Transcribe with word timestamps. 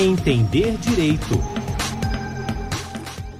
Entender 0.00 0.78
Direito. 0.78 1.59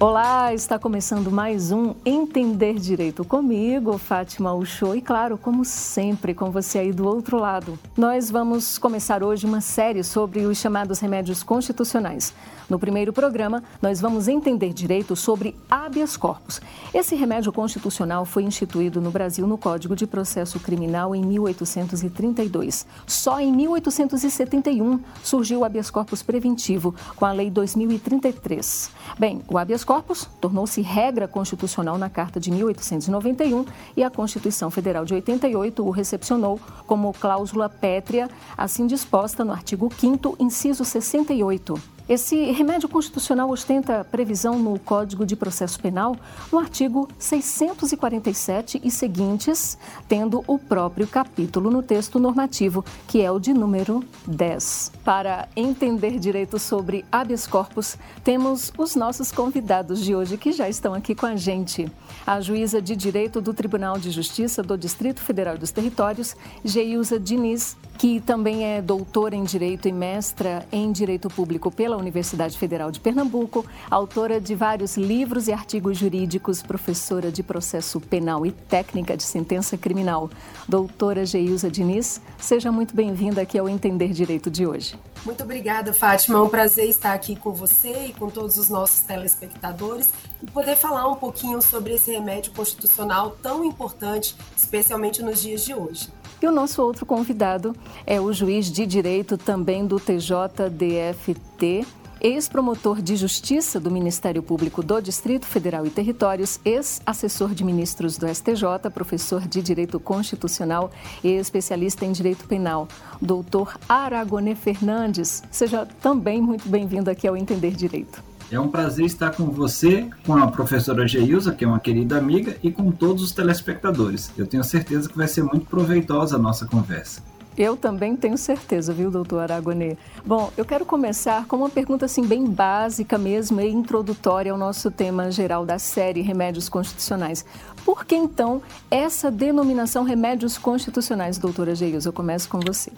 Olá, 0.03 0.54
está 0.54 0.79
começando 0.79 1.30
mais 1.30 1.71
um 1.71 1.95
Entender 2.06 2.72
Direito 2.79 3.22
comigo, 3.22 3.99
Fátima 3.99 4.54
Uchoa, 4.54 4.96
e 4.96 5.03
claro, 5.03 5.37
como 5.37 5.62
sempre, 5.62 6.33
com 6.33 6.51
você 6.51 6.79
aí 6.79 6.90
do 6.90 7.06
outro 7.06 7.38
lado. 7.38 7.79
Nós 7.99 8.31
vamos 8.31 8.78
começar 8.78 9.22
hoje 9.22 9.44
uma 9.44 9.60
série 9.60 10.03
sobre 10.03 10.47
os 10.47 10.56
chamados 10.56 11.01
remédios 11.01 11.42
constitucionais. 11.42 12.33
No 12.71 12.78
primeiro 12.78 13.13
programa, 13.13 13.65
nós 13.83 14.01
vamos 14.01 14.28
entender 14.28 14.72
direito 14.72 15.17
sobre 15.17 15.56
habeas 15.69 16.16
corpus. 16.16 16.62
Esse 16.95 17.16
remédio 17.16 17.52
constitucional 17.52 18.24
foi 18.24 18.45
instituído 18.45 19.01
no 19.01 19.10
Brasil 19.10 19.45
no 19.45 19.59
Código 19.59 19.96
de 19.96 20.06
Processo 20.06 20.60
Criminal 20.60 21.12
em 21.12 21.20
1832. 21.23 22.87
Só 23.09 23.41
em 23.41 23.52
1871 23.52 25.01
surgiu 25.23 25.60
o 25.60 25.64
habeas 25.64 25.91
corpus 25.91 26.23
preventivo 26.23 26.95
com 27.17 27.27
a 27.27 27.33
Lei 27.33 27.51
2033. 27.51 28.93
Bem, 29.19 29.43
o 29.48 29.59
habeas 29.59 29.83
corpus 29.91 30.29
tornou-se 30.41 30.80
regra 30.83 31.27
constitucional 31.27 31.98
na 31.98 32.09
Carta 32.09 32.39
de 32.39 32.48
1891 32.53 33.65
e 33.97 34.05
a 34.05 34.09
Constituição 34.09 34.71
Federal 34.71 35.05
de 35.05 35.15
88 35.15 35.85
o 35.85 35.91
recepcionou 35.91 36.61
como 36.87 37.12
cláusula 37.12 37.69
pétrea, 37.69 38.31
assim 38.57 38.87
disposta 38.87 39.45
no 39.45 39.51
artigo 39.51 39.93
5 39.93 40.37
inciso 40.39 40.84
68. 40.84 41.75
Esse 42.10 42.50
remédio 42.50 42.88
constitucional 42.88 43.48
ostenta 43.50 44.02
previsão 44.02 44.59
no 44.59 44.77
Código 44.80 45.24
de 45.24 45.37
Processo 45.37 45.78
Penal, 45.78 46.16
no 46.50 46.59
artigo 46.59 47.09
647 47.16 48.80
e 48.83 48.91
seguintes, 48.91 49.78
tendo 50.09 50.42
o 50.48 50.59
próprio 50.59 51.06
capítulo 51.06 51.70
no 51.70 51.84
texto 51.84 52.19
normativo, 52.19 52.84
que 53.06 53.23
é 53.23 53.30
o 53.30 53.38
de 53.38 53.52
número 53.52 54.02
10. 54.27 54.91
Para 55.05 55.48
entender 55.55 56.19
direito 56.19 56.59
sobre 56.59 57.05
habeas 57.12 57.46
corpus, 57.46 57.96
temos 58.24 58.72
os 58.77 58.97
nossos 58.97 59.30
convidados 59.30 60.02
de 60.02 60.12
hoje 60.12 60.36
que 60.36 60.50
já 60.50 60.69
estão 60.69 60.92
aqui 60.92 61.14
com 61.14 61.27
a 61.27 61.36
gente. 61.36 61.89
A 62.27 62.41
juíza 62.41 62.83
de 62.83 62.97
direito 62.97 63.41
do 63.41 63.55
Tribunal 63.55 64.00
de 64.00 64.11
Justiça 64.11 64.64
do 64.64 64.77
Distrito 64.77 65.20
Federal 65.20 65.56
dos 65.56 65.70
Territórios, 65.70 66.34
Geilza 66.64 67.20
Diniz, 67.20 67.77
que 68.01 68.19
também 68.19 68.65
é 68.65 68.81
doutora 68.81 69.37
em 69.37 69.45
Direito 69.45 69.87
e 69.87 69.93
mestra 69.93 70.67
em 70.73 70.91
Direito 70.91 71.29
Público 71.29 71.70
pela 71.70 71.98
Universidade 71.98 72.57
Federal 72.57 72.91
de 72.91 72.98
Pernambuco, 72.98 73.62
autora 73.91 74.41
de 74.41 74.55
vários 74.55 74.97
livros 74.97 75.48
e 75.48 75.53
artigos 75.53 75.98
jurídicos, 75.98 76.62
professora 76.62 77.31
de 77.31 77.42
processo 77.42 78.01
penal 78.01 78.47
e 78.47 78.53
técnica 78.53 79.15
de 79.15 79.23
sentença 79.23 79.77
criminal. 79.77 80.31
Doutora 80.67 81.27
Geilza 81.27 81.70
Diniz, 81.70 82.23
seja 82.39 82.73
muito 82.73 82.97
bem-vinda 82.97 83.42
aqui 83.42 83.59
ao 83.59 83.69
Entender 83.69 84.14
Direito 84.14 84.51
de 84.51 84.67
hoje. 84.67 84.98
Muito 85.23 85.42
obrigada, 85.42 85.92
Fátima. 85.92 86.39
É 86.39 86.41
um 86.41 86.48
prazer 86.48 86.89
estar 86.89 87.12
aqui 87.12 87.37
com 87.37 87.53
você 87.53 88.07
e 88.07 88.14
com 88.14 88.31
todos 88.31 88.57
os 88.57 88.70
nossos 88.70 89.01
telespectadores 89.01 90.11
e 90.42 90.51
poder 90.51 90.75
falar 90.75 91.07
um 91.07 91.17
pouquinho 91.17 91.61
sobre 91.61 91.97
esse 91.97 92.11
remédio 92.11 92.51
constitucional 92.53 93.37
tão 93.42 93.62
importante, 93.62 94.35
especialmente 94.57 95.23
nos 95.23 95.42
dias 95.42 95.62
de 95.67 95.75
hoje. 95.75 96.09
E 96.42 96.46
o 96.46 96.52
nosso 96.52 96.83
outro 96.83 97.05
convidado 97.05 97.77
é 98.06 98.19
o 98.19 98.33
juiz 98.33 98.70
de 98.70 98.86
direito 98.86 99.36
também 99.36 99.86
do 99.86 100.00
TJDFT, 100.00 101.84
ex-promotor 102.19 103.02
de 103.02 103.14
justiça 103.14 103.78
do 103.78 103.91
Ministério 103.91 104.42
Público 104.42 104.83
do 104.83 105.00
Distrito 105.02 105.44
Federal 105.44 105.86
e 105.86 105.91
Territórios, 105.91 106.58
ex-assessor 106.64 107.55
de 107.55 107.62
ministros 107.62 108.16
do 108.16 108.27
STJ, 108.27 108.91
professor 108.92 109.46
de 109.46 109.61
Direito 109.61 110.00
Constitucional 110.00 110.91
e 111.22 111.28
especialista 111.28 112.06
em 112.06 112.12
Direito 112.12 112.46
Penal, 112.46 112.88
doutor 113.20 113.78
Aragonê 113.86 114.55
Fernandes. 114.55 115.42
Seja 115.50 115.86
também 116.00 116.41
muito 116.41 116.68
bem-vindo 116.68 117.11
aqui 117.11 117.28
ao 117.28 117.36
Entender 117.36 117.72
Direito. 117.72 118.30
É 118.51 118.59
um 118.59 118.69
prazer 118.69 119.06
estar 119.06 119.31
com 119.31 119.45
você, 119.47 120.09
com 120.27 120.37
a 120.37 120.48
professora 120.48 121.06
Geilza, 121.06 121.53
que 121.53 121.65
é 121.65 121.69
uma 121.69 121.79
querida 121.79 122.19
amiga, 122.19 122.57
e 122.64 122.73
com 122.73 122.91
todos 122.91 123.23
os 123.23 123.30
telespectadores. 123.30 124.33
Eu 124.36 124.45
tenho 124.45 124.64
certeza 124.64 125.08
que 125.08 125.17
vai 125.17 125.29
ser 125.29 125.45
muito 125.45 125.67
proveitosa 125.67 126.35
a 126.35 126.39
nossa 126.39 126.67
conversa. 126.67 127.23
Eu 127.57 127.77
também 127.77 128.16
tenho 128.16 128.36
certeza, 128.36 128.92
viu, 128.92 129.10
doutor 129.10 129.42
Aragonê? 129.42 129.97
Bom, 130.24 130.52
eu 130.56 130.64
quero 130.64 130.84
começar 130.84 131.47
com 131.47 131.56
uma 131.56 131.69
pergunta 131.69 132.06
assim 132.06 132.26
bem 132.26 132.44
básica 132.44 133.19
mesmo 133.19 133.60
e 133.60 133.69
introdutória 133.69 134.50
ao 134.50 134.58
nosso 134.58 134.91
tema 134.91 135.30
geral 135.30 135.64
da 135.64 135.78
série 135.78 136.20
Remédios 136.20 136.69
Constitucionais. 136.69 137.44
Por 137.84 138.04
que 138.04 138.16
então 138.16 138.62
essa 138.91 139.30
denominação 139.30 140.03
Remédios 140.03 140.58
Constitucionais, 140.58 141.38
doutora 141.38 141.74
Geilza? 141.74 142.08
Eu 142.08 142.12
começo 142.12 142.48
com 142.48 142.58
você. 142.60 142.91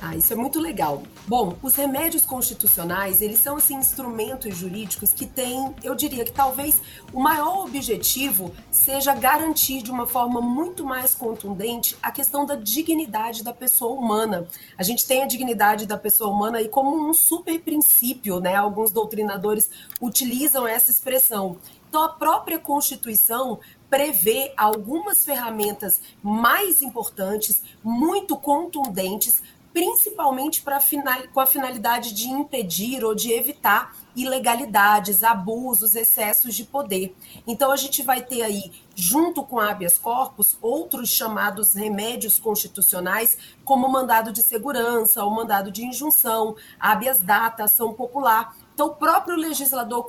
Ah, 0.00 0.14
isso 0.14 0.32
é 0.32 0.36
muito 0.36 0.60
legal. 0.60 1.02
Bom, 1.26 1.56
os 1.60 1.74
remédios 1.74 2.24
constitucionais, 2.24 3.20
eles 3.20 3.40
são 3.40 3.56
assim, 3.56 3.74
instrumentos 3.74 4.56
jurídicos 4.56 5.12
que 5.12 5.26
têm, 5.26 5.74
eu 5.82 5.92
diria 5.94 6.24
que 6.24 6.30
talvez 6.30 6.80
o 7.12 7.20
maior 7.20 7.64
objetivo 7.64 8.54
seja 8.70 9.12
garantir 9.12 9.82
de 9.82 9.90
uma 9.90 10.06
forma 10.06 10.40
muito 10.40 10.84
mais 10.84 11.16
contundente 11.16 11.96
a 12.00 12.12
questão 12.12 12.46
da 12.46 12.54
dignidade 12.54 13.42
da 13.42 13.52
pessoa 13.52 13.98
humana. 13.98 14.46
A 14.76 14.84
gente 14.84 15.04
tem 15.04 15.24
a 15.24 15.26
dignidade 15.26 15.84
da 15.84 15.98
pessoa 15.98 16.30
humana 16.30 16.58
aí 16.58 16.68
como 16.68 17.08
um 17.08 17.12
super 17.12 17.60
princípio, 17.60 18.38
né? 18.38 18.54
Alguns 18.54 18.92
doutrinadores 18.92 19.68
utilizam 20.00 20.66
essa 20.66 20.92
expressão. 20.92 21.58
Então, 21.88 22.04
a 22.04 22.08
própria 22.10 22.58
Constituição 22.58 23.60
prevê 23.88 24.52
algumas 24.56 25.24
ferramentas 25.24 26.00
mais 26.22 26.82
importantes, 26.82 27.62
muito 27.82 28.36
contundentes, 28.36 29.42
principalmente 29.72 30.62
para 30.62 30.80
final, 30.80 31.22
com 31.32 31.40
a 31.40 31.46
finalidade 31.46 32.12
de 32.12 32.28
impedir 32.28 33.04
ou 33.04 33.14
de 33.14 33.32
evitar 33.32 33.94
ilegalidades, 34.16 35.22
abusos, 35.22 35.94
excessos 35.94 36.54
de 36.54 36.64
poder. 36.64 37.14
Então 37.46 37.70
a 37.70 37.76
gente 37.76 38.02
vai 38.02 38.20
ter 38.22 38.42
aí, 38.42 38.72
junto 38.94 39.42
com 39.44 39.60
habeas 39.60 39.96
corpus, 39.96 40.56
outros 40.60 41.08
chamados 41.08 41.74
remédios 41.74 42.38
constitucionais, 42.38 43.38
como 43.64 43.88
mandado 43.88 44.32
de 44.32 44.42
segurança, 44.42 45.24
o 45.24 45.30
mandado 45.30 45.70
de 45.70 45.84
injunção, 45.84 46.56
habeas 46.80 47.20
data, 47.20 47.64
ação 47.64 47.94
popular. 47.94 48.56
Então 48.74 48.88
o 48.88 48.94
próprio 48.94 49.36
legislador 49.36 50.04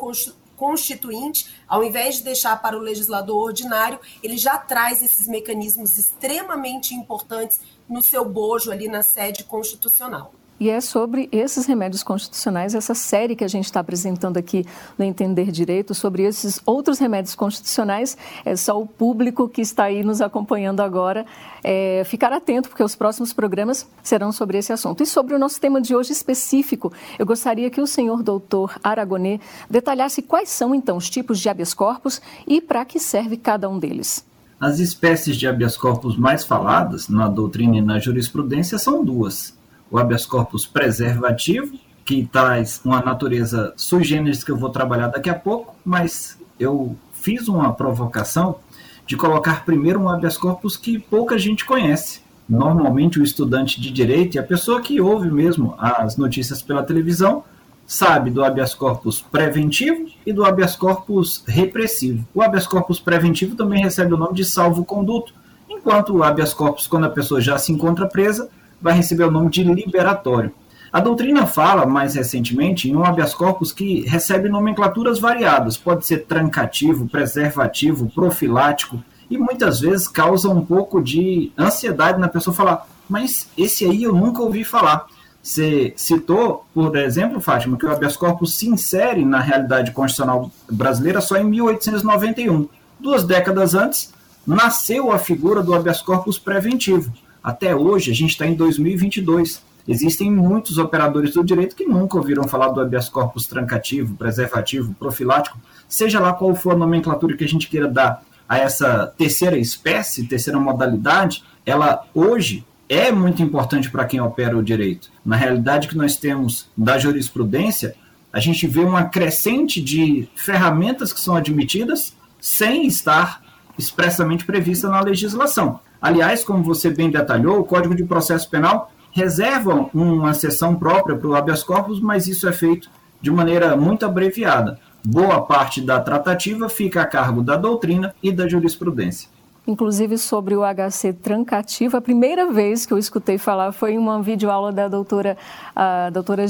constituinte, 0.56 1.54
ao 1.68 1.84
invés 1.84 2.16
de 2.16 2.24
deixar 2.24 2.62
para 2.62 2.78
o 2.78 2.82
legislador 2.82 3.38
ordinário, 3.42 4.00
ele 4.22 4.38
já 4.38 4.58
traz 4.58 5.02
esses 5.02 5.28
mecanismos 5.28 5.98
extremamente 5.98 6.94
importantes 6.94 7.62
no 7.90 8.02
seu 8.02 8.24
bojo 8.24 8.72
ali 8.72 8.88
na 8.88 9.02
sede 9.02 9.44
constitucional. 9.44 10.34
E 10.60 10.70
é 10.70 10.82
sobre 10.82 11.30
esses 11.32 11.66
remédios 11.66 12.04
constitucionais, 12.04 12.76
essa 12.76 12.94
série 12.94 13.34
que 13.34 13.46
a 13.46 13.48
gente 13.48 13.64
está 13.64 13.80
apresentando 13.80 14.36
aqui 14.36 14.66
no 14.98 15.06
Entender 15.06 15.52
Direito, 15.52 15.96
sobre 15.96 16.24
esses 16.24 16.60
outros 16.66 17.00
remédios 17.00 17.34
constitucionais. 17.34 18.18
É 18.44 18.58
só 18.58 18.80
o 18.80 18.86
público 18.86 19.48
que 19.48 19.62
está 19.62 19.86
aí 19.86 20.04
nos 20.04 20.20
acompanhando 20.20 20.82
agora 20.82 21.26
é, 21.64 22.04
ficar 22.06 22.34
atento, 22.34 22.68
porque 22.68 22.84
os 22.84 22.94
próximos 22.94 23.32
programas 23.32 23.88
serão 24.04 24.34
sobre 24.34 24.58
esse 24.58 24.74
assunto. 24.74 25.02
E 25.02 25.06
sobre 25.06 25.34
o 25.34 25.40
nosso 25.40 25.62
tema 25.62 25.80
de 25.80 25.96
hoje 25.96 26.12
específico, 26.12 26.92
eu 27.18 27.26
gostaria 27.26 27.70
que 27.70 27.80
o 27.80 27.88
senhor 27.88 28.22
doutor 28.22 28.78
Aragonê 28.84 29.40
detalhasse 29.70 30.22
quais 30.22 30.50
são, 30.50 30.76
então, 30.76 30.98
os 30.98 31.10
tipos 31.10 31.40
de 31.40 31.48
habeas 31.48 31.74
corpus 31.74 32.22
e 32.46 32.60
para 32.60 32.84
que 32.84 33.00
serve 33.00 33.38
cada 33.38 33.70
um 33.70 33.80
deles. 33.80 34.29
As 34.60 34.80
espécies 34.80 35.38
de 35.38 35.48
habeas 35.48 35.78
corpus 35.78 36.18
mais 36.18 36.44
faladas 36.44 37.08
na 37.08 37.28
doutrina 37.28 37.78
e 37.78 37.82
na 37.82 37.98
jurisprudência 37.98 38.78
são 38.78 39.04
duas 39.06 39.58
o 39.92 39.98
habeas 39.98 40.26
corpus 40.26 40.66
preservativo, 40.66 41.78
que 42.06 42.28
traz 42.32 42.82
uma 42.84 43.02
natureza 43.02 43.74
sui 43.76 44.04
generis 44.04 44.44
que 44.44 44.52
eu 44.52 44.58
vou 44.58 44.70
trabalhar 44.70 45.08
daqui 45.08 45.30
a 45.30 45.36
pouco, 45.36 45.76
mas 45.84 46.38
eu 46.60 46.96
fiz 47.12 47.48
uma 47.48 47.74
provocação 47.74 48.58
de 49.06 49.16
colocar 49.18 49.66
primeiro 49.66 50.00
um 50.00 50.10
habeas 50.10 50.38
corpus 50.38 50.78
que 50.78 51.00
pouca 51.00 51.38
gente 51.38 51.66
conhece. 51.66 52.22
Normalmente 52.48 53.20
o 53.20 53.24
estudante 53.24 53.80
de 53.80 53.92
direito 53.92 54.36
e 54.36 54.40
a 54.40 54.44
pessoa 54.44 54.82
que 54.82 55.00
ouve 55.00 55.30
mesmo 55.30 55.76
as 55.78 56.18
notícias 56.18 56.62
pela 56.62 56.84
televisão 56.84 57.44
sabe 57.90 58.30
do 58.30 58.46
habeas 58.46 58.76
corpus 58.76 59.20
preventivo 59.20 60.06
e 60.24 60.32
do 60.32 60.46
habeas 60.46 60.76
corpus 60.76 61.44
repressivo. 61.48 62.24
O 62.36 62.44
habeas 62.44 62.68
corpus 62.68 63.00
preventivo 63.00 63.56
também 63.56 63.82
recebe 63.82 64.14
o 64.14 64.18
nome 64.18 64.36
de 64.36 64.46
salvo-conduto, 64.46 65.34
enquanto 65.68 66.16
o 66.16 66.24
habeas 66.24 66.54
corpus, 66.54 66.86
quando 66.86 67.06
a 67.06 67.10
pessoa 67.10 67.42
já 67.42 67.58
se 67.58 67.72
encontra 67.72 68.08
presa, 68.08 68.48
vai 68.80 68.94
receber 68.94 69.24
o 69.24 69.32
nome 69.32 69.50
de 69.50 69.64
liberatório. 69.64 70.54
A 70.94 71.00
doutrina 71.00 71.48
fala, 71.48 71.84
mais 71.84 72.14
recentemente, 72.14 72.88
em 72.88 72.96
um 72.96 73.04
habeas 73.04 73.34
corpus 73.34 73.72
que 73.72 74.02
recebe 74.08 74.50
nomenclaturas 74.50 75.18
variadas, 75.18 75.76
pode 75.76 76.06
ser 76.06 76.26
trancativo, 76.26 77.10
preservativo, 77.10 78.08
profilático, 78.14 79.04
e 79.32 79.38
muitas 79.38 79.80
vezes 79.80 80.08
causa 80.08 80.48
um 80.48 80.64
pouco 80.64 81.02
de 81.02 81.52
ansiedade 81.58 82.20
na 82.20 82.28
pessoa 82.28 82.56
falar, 82.56 82.88
mas 83.10 83.50
esse 83.58 83.84
aí 83.84 84.04
eu 84.04 84.14
nunca 84.14 84.44
ouvi 84.44 84.64
falar. 84.64 85.08
Você 85.42 85.94
citou, 85.96 86.66
por 86.74 86.96
exemplo, 86.98 87.40
Fátima, 87.40 87.78
que 87.78 87.86
o 87.86 87.92
habeas 87.92 88.18
corpus 88.18 88.56
se 88.56 88.68
insere 88.68 89.24
na 89.24 89.40
realidade 89.40 89.92
constitucional 89.92 90.52
brasileira 90.70 91.22
só 91.22 91.38
em 91.38 91.46
1891. 91.46 92.68
Duas 93.00 93.24
décadas 93.24 93.74
antes, 93.74 94.14
nasceu 94.46 95.12
a 95.12 95.18
figura 95.18 95.64
do 95.64 95.74
habeas 95.74 96.02
corpus 96.02 96.38
preventivo 96.38 97.12
até 97.44 97.76
hoje, 97.76 98.12
a 98.12 98.14
gente 98.14 98.32
está 98.32 98.46
em 98.46 98.54
2022. 98.54 99.64
Existem 99.88 100.32
muitos 100.32 100.78
operadores 100.78 101.34
do 101.34 101.44
direito 101.44 101.76
que 101.76 101.86
nunca 101.86 102.18
ouviram 102.18 102.44
falar 102.44 102.70
do 102.70 102.82
habeas 102.82 103.10
corpus 103.10 103.48
trancativo, 103.48 104.16
preservativo, 104.16 104.94
profilático, 104.94 105.58
seja 105.88 106.20
lá 106.20 106.34
qual 106.34 106.54
for 106.54 106.74
a 106.74 106.78
nomenclatura 106.78 107.36
que 107.36 107.44
a 107.44 107.48
gente 107.48 107.68
queira 107.68 107.88
dar 107.88 108.24
a 108.48 108.58
essa 108.58 109.08
terceira 109.18 109.58
espécie, 109.58 110.28
terceira 110.28 110.60
modalidade, 110.60 111.44
ela 111.66 112.06
hoje 112.14 112.66
é 112.90 113.12
muito 113.12 113.44
importante 113.44 113.92
para 113.92 114.06
quem 114.06 114.20
opera 114.20 114.58
o 114.58 114.64
direito. 114.64 115.12
Na 115.24 115.36
realidade 115.36 115.88
que 115.88 115.96
nós 115.96 116.18
temos 116.18 116.68
da 116.76 116.98
jurisprudência, 116.98 117.96
a 118.34 118.40
gente 118.40 118.66
vê 118.66 118.80
uma 118.80 119.06
crescente 119.06 119.80
de 119.80 120.28
ferramentas 120.36 121.14
que 121.14 121.22
são 121.22 121.36
admitidas 121.36 122.16
sem 122.42 122.88
estar 122.88 123.44
expressamente 123.78 124.44
prevista 124.44 124.90
na 124.90 125.00
legislação. 125.02 125.80
Aliás, 126.02 126.44
como 126.44 126.64
você 126.64 126.90
bem 126.90 127.12
detalhou, 127.12 127.60
o 127.60 127.64
Código 127.64 127.94
de 127.94 128.04
Processo 128.04 128.50
Penal 128.50 128.92
reservam 129.12 129.90
uma 129.94 130.34
sessão 130.34 130.76
própria 130.76 131.16
para 131.16 131.28
o 131.28 131.36
habeas 131.36 131.64
corpus, 131.64 132.00
mas 132.00 132.28
isso 132.28 132.48
é 132.48 132.52
feito 132.52 132.90
de 133.22 133.30
maneira 133.30 133.76
muito 133.76 134.06
abreviada. 134.06 134.80
Boa 135.04 135.42
parte 135.42 135.82
da 135.82 136.00
tratativa 136.00 136.68
fica 136.70 137.02
a 137.02 137.06
cargo 137.06 137.42
da 137.42 137.56
doutrina 137.56 138.14
e 138.22 138.32
da 138.32 138.48
jurisprudência. 138.48 139.30
Inclusive 139.70 140.18
sobre 140.18 140.56
o 140.56 140.62
HC 140.64 141.14
trancativo, 141.14 141.96
a 141.96 142.02
primeira 142.02 142.52
vez 142.52 142.88
que 142.88 142.92
eu 142.92 142.98
escutei 142.98 143.38
falar 143.38 143.72
foi 143.72 143.94
em 143.94 143.98
uma 144.00 144.20
videoaula 144.20 144.72
da 144.72 144.88
doutora, 144.88 145.38
a 145.76 146.10
doutora 146.10 146.46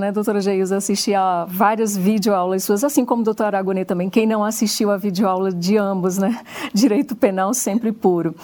né? 0.00 0.10
Doutora 0.10 0.40
Geiusa 0.40 0.78
assistia 0.78 1.20
a 1.20 1.44
várias 1.44 1.94
videoaulas 1.94 2.64
suas, 2.64 2.82
assim 2.82 3.04
como 3.04 3.20
o 3.20 3.24
doutor 3.26 3.44
Aragonê 3.44 3.84
também. 3.84 4.08
Quem 4.08 4.26
não 4.26 4.42
assistiu 4.42 4.90
a 4.90 4.96
videoaula 4.96 5.52
de 5.52 5.76
ambos, 5.76 6.16
né? 6.16 6.40
Direito 6.72 7.14
penal 7.14 7.52
sempre 7.52 7.92
puro. 7.92 8.34